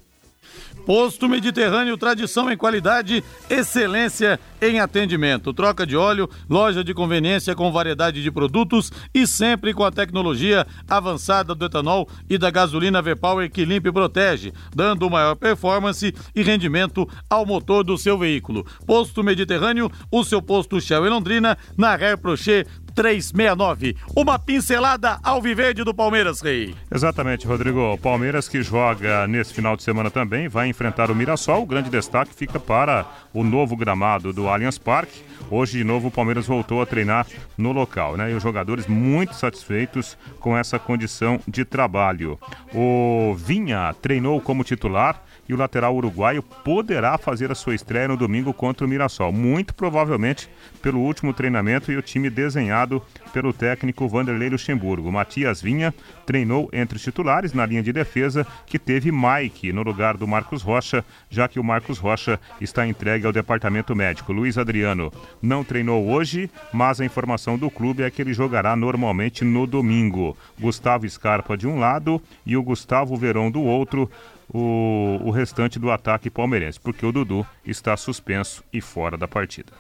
Posto 0.85 1.29
Mediterrâneo, 1.29 1.97
tradição 1.97 2.51
em 2.51 2.57
qualidade, 2.57 3.23
excelência 3.49 4.41
em 4.61 4.81
atendimento. 4.81 5.53
Troca 5.53 5.87
de 5.87 5.97
óleo, 5.97 6.29
loja 6.49 6.83
de 6.83 6.93
conveniência 6.93 7.55
com 7.55 7.71
variedade 7.73 8.23
de 8.23 8.31
produtos 8.31 8.91
e 9.15 9.27
sempre 9.27 9.73
com 9.73 9.85
a 9.85 9.91
tecnologia 9.91 10.67
avançada 10.89 11.55
do 11.55 11.65
etanol 11.65 12.09
e 12.29 12.37
da 12.37 12.51
gasolina 12.51 13.01
V-Power 13.01 13.51
que 13.51 13.65
limpa 13.65 13.89
e 13.89 13.93
protege, 13.93 14.53
dando 14.75 15.11
maior 15.11 15.35
performance 15.37 16.15
e 16.35 16.43
rendimento 16.43 17.09
ao 17.29 17.47
motor 17.47 17.85
do 17.85 17.97
seu 17.97 18.19
veículo. 18.19 18.67
Posto 18.87 19.23
Mediterrâneo, 19.23 19.91
o 20.11 20.25
seu 20.25 20.43
posto 20.43 20.81
Shell 20.81 21.07
em 21.07 21.11
Londrina, 21.11 21.57
na 21.77 21.97
Rare 21.97 22.17
Prochet 22.17 22.67
369. 23.01 23.97
Uma 24.15 24.39
pincelada 24.39 25.19
ao 25.23 25.41
viverde 25.41 25.83
do 25.83 25.95
Palmeiras, 25.95 26.43
Rei. 26.43 26.75
Exatamente, 26.95 27.47
Rodrigo. 27.47 27.97
Palmeiras 27.97 28.47
que 28.47 28.63
joga 28.63 29.27
nesse 29.27 29.55
final 29.55 29.75
de 29.75 29.83
semana 29.83 30.11
também 30.11 30.49
vai 30.49 30.69
enfrentar 30.69 31.11
o 31.11 31.15
Mirassol. 31.15 31.63
O 31.63 31.67
grande 31.67 31.89
destaque 31.89 32.35
fica 32.35 32.61
para 32.61 33.07
o 33.33 33.43
novo 33.43 33.75
gramado 33.75 34.35
do 34.35 34.49
Allianz 34.49 34.77
Parque. 34.77 35.23
Hoje, 35.51 35.79
de 35.79 35.85
novo, 35.85 36.09
o 36.09 36.11
Palmeiras 36.11 36.47
voltou 36.47 36.83
a 36.83 36.87
treinar 36.87 37.27
no 37.57 37.73
local, 37.73 38.19
né? 38.19 38.31
E 38.31 38.35
os 38.35 38.43
jogadores 38.43 38.87
muito 38.87 39.35
satisfeitos 39.35 40.19
com 40.39 40.55
essa 40.55 40.79
condição 40.79 41.41
de 41.49 41.65
trabalho. 41.65 42.39
O 42.75 43.35
Vinha 43.35 43.95
treinou 44.03 44.43
como 44.43 44.63
titular 44.63 45.25
e 45.51 45.53
o 45.53 45.57
lateral 45.57 45.97
uruguaio 45.97 46.45
poderá 46.45 47.19
fazer 47.19 47.51
a 47.51 47.57
sua 47.57 47.75
estreia 47.75 48.07
no 48.07 48.17
domingo 48.17 48.55
contra 48.55 48.87
o 48.87 48.89
Mirassol, 48.89 49.33
muito 49.33 49.75
provavelmente 49.75 50.49
pelo 50.81 51.01
último 51.01 51.35
treinamento 51.35 51.91
e 51.91 51.97
o 51.97 52.03
time 52.03 52.31
desenhado 52.31 53.03
pelo 53.33 53.53
técnico 53.53 54.09
Vanderlei 54.09 54.49
Luxemburgo. 54.49 55.11
Matias 55.11 55.61
Vinha 55.61 55.93
treinou 56.25 56.71
entre 56.73 56.97
os 56.97 57.03
titulares 57.03 57.53
na 57.53 57.67
linha 57.67 57.83
de 57.83 57.93
defesa, 57.93 58.47
que 58.65 58.79
teve 58.79 59.11
Mike 59.11 59.73
no 59.73 59.83
lugar 59.83 60.17
do 60.17 60.25
Marcos 60.25 60.63
Rocha, 60.63 61.05
já 61.29 61.49
que 61.49 61.59
o 61.59 61.65
Marcos 61.65 61.99
Rocha 61.99 62.39
está 62.61 62.87
entregue 62.87 63.27
ao 63.27 63.33
departamento 63.33 63.97
médico. 63.97 64.33
Luiz 64.33 64.57
Adriano 64.57 65.13
não 65.43 65.65
treinou 65.65 66.09
hoje, 66.09 66.49
mas 66.73 67.01
a 67.01 67.05
informação 67.05 67.59
do 67.59 67.69
clube 67.69 68.05
é 68.05 68.11
que 68.11 68.23
ele 68.23 68.33
jogará 68.33 68.77
normalmente 68.77 69.45
no 69.45 69.67
domingo. 69.67 70.37
Gustavo 70.61 71.11
Scarpa 71.11 71.57
de 71.57 71.67
um 71.67 71.81
lado 71.81 72.23
e 72.47 72.57
o 72.57 72.63
Gustavo 72.63 73.17
Verão 73.17 73.51
do 73.51 73.63
outro 73.63 74.09
o, 74.53 75.21
o 75.23 75.31
restante 75.31 75.79
do 75.79 75.91
ataque 75.91 76.29
palmeirense, 76.29 76.79
porque 76.79 77.07
o 77.07 77.13
Dudu 77.13 77.47
está 77.65 77.97
suspenso 77.97 78.63
e 78.73 78.81
fora 78.81 79.17
da 79.17 79.29
partida. 79.29 79.73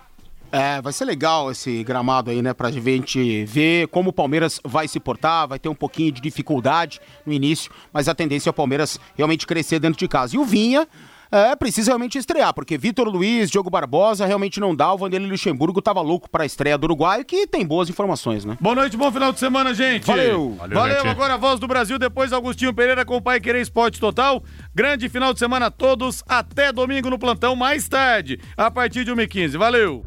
É, 0.52 0.82
vai 0.82 0.92
ser 0.92 1.04
legal 1.04 1.50
esse 1.50 1.84
gramado 1.84 2.30
aí, 2.30 2.42
né, 2.42 2.52
pra 2.52 2.72
gente 2.72 3.44
ver 3.44 3.86
como 3.88 4.10
o 4.10 4.12
Palmeiras 4.12 4.60
vai 4.64 4.88
se 4.88 4.98
portar, 4.98 5.46
vai 5.46 5.60
ter 5.60 5.68
um 5.68 5.74
pouquinho 5.74 6.10
de 6.10 6.20
dificuldade 6.20 7.00
no 7.24 7.32
início, 7.32 7.70
mas 7.92 8.08
a 8.08 8.14
tendência 8.14 8.48
é 8.48 8.50
o 8.50 8.54
Palmeiras 8.54 8.98
realmente 9.16 9.46
crescer 9.46 9.78
dentro 9.78 9.98
de 9.98 10.08
casa. 10.08 10.34
E 10.34 10.38
o 10.38 10.44
Vinha, 10.44 10.88
é, 11.30 11.54
precisa 11.54 11.90
realmente 11.90 12.18
estrear, 12.18 12.52
porque 12.52 12.76
Vitor 12.76 13.08
Luiz, 13.08 13.50
Diogo 13.50 13.70
Barbosa 13.70 14.26
realmente 14.26 14.58
não 14.58 14.74
dá. 14.74 14.92
O 14.92 14.98
Vanderlei 14.98 15.30
Luxemburgo 15.30 15.80
tava 15.80 16.00
louco 16.00 16.28
para 16.28 16.42
a 16.42 16.46
estreia 16.46 16.76
do 16.76 16.84
Uruguai, 16.84 17.24
que 17.24 17.46
tem 17.46 17.64
boas 17.64 17.88
informações, 17.88 18.44
né? 18.44 18.56
Boa 18.60 18.74
noite, 18.74 18.96
bom 18.96 19.10
final 19.12 19.32
de 19.32 19.38
semana, 19.38 19.72
gente. 19.72 20.06
Valeu. 20.06 20.56
Valeu, 20.58 20.78
Valeu 20.78 21.06
agora 21.06 21.34
a 21.34 21.36
voz 21.36 21.60
do 21.60 21.68
Brasil, 21.68 21.98
depois 21.98 22.32
Augustinho 22.32 22.74
Pereira 22.74 23.04
com 23.04 23.16
o 23.16 23.22
Pai 23.22 23.40
Querer 23.40 23.60
Esporte 23.60 24.00
Total. 24.00 24.42
Grande 24.74 25.08
final 25.08 25.32
de 25.32 25.38
semana 25.38 25.66
a 25.66 25.70
todos, 25.70 26.24
até 26.28 26.72
domingo 26.72 27.10
no 27.10 27.18
plantão, 27.18 27.54
mais 27.54 27.88
tarde, 27.88 28.40
a 28.56 28.70
partir 28.70 29.04
de 29.04 29.12
1h15. 29.12 29.56
Valeu. 29.56 30.04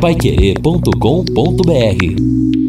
Paiquerê.com.br 0.00 2.63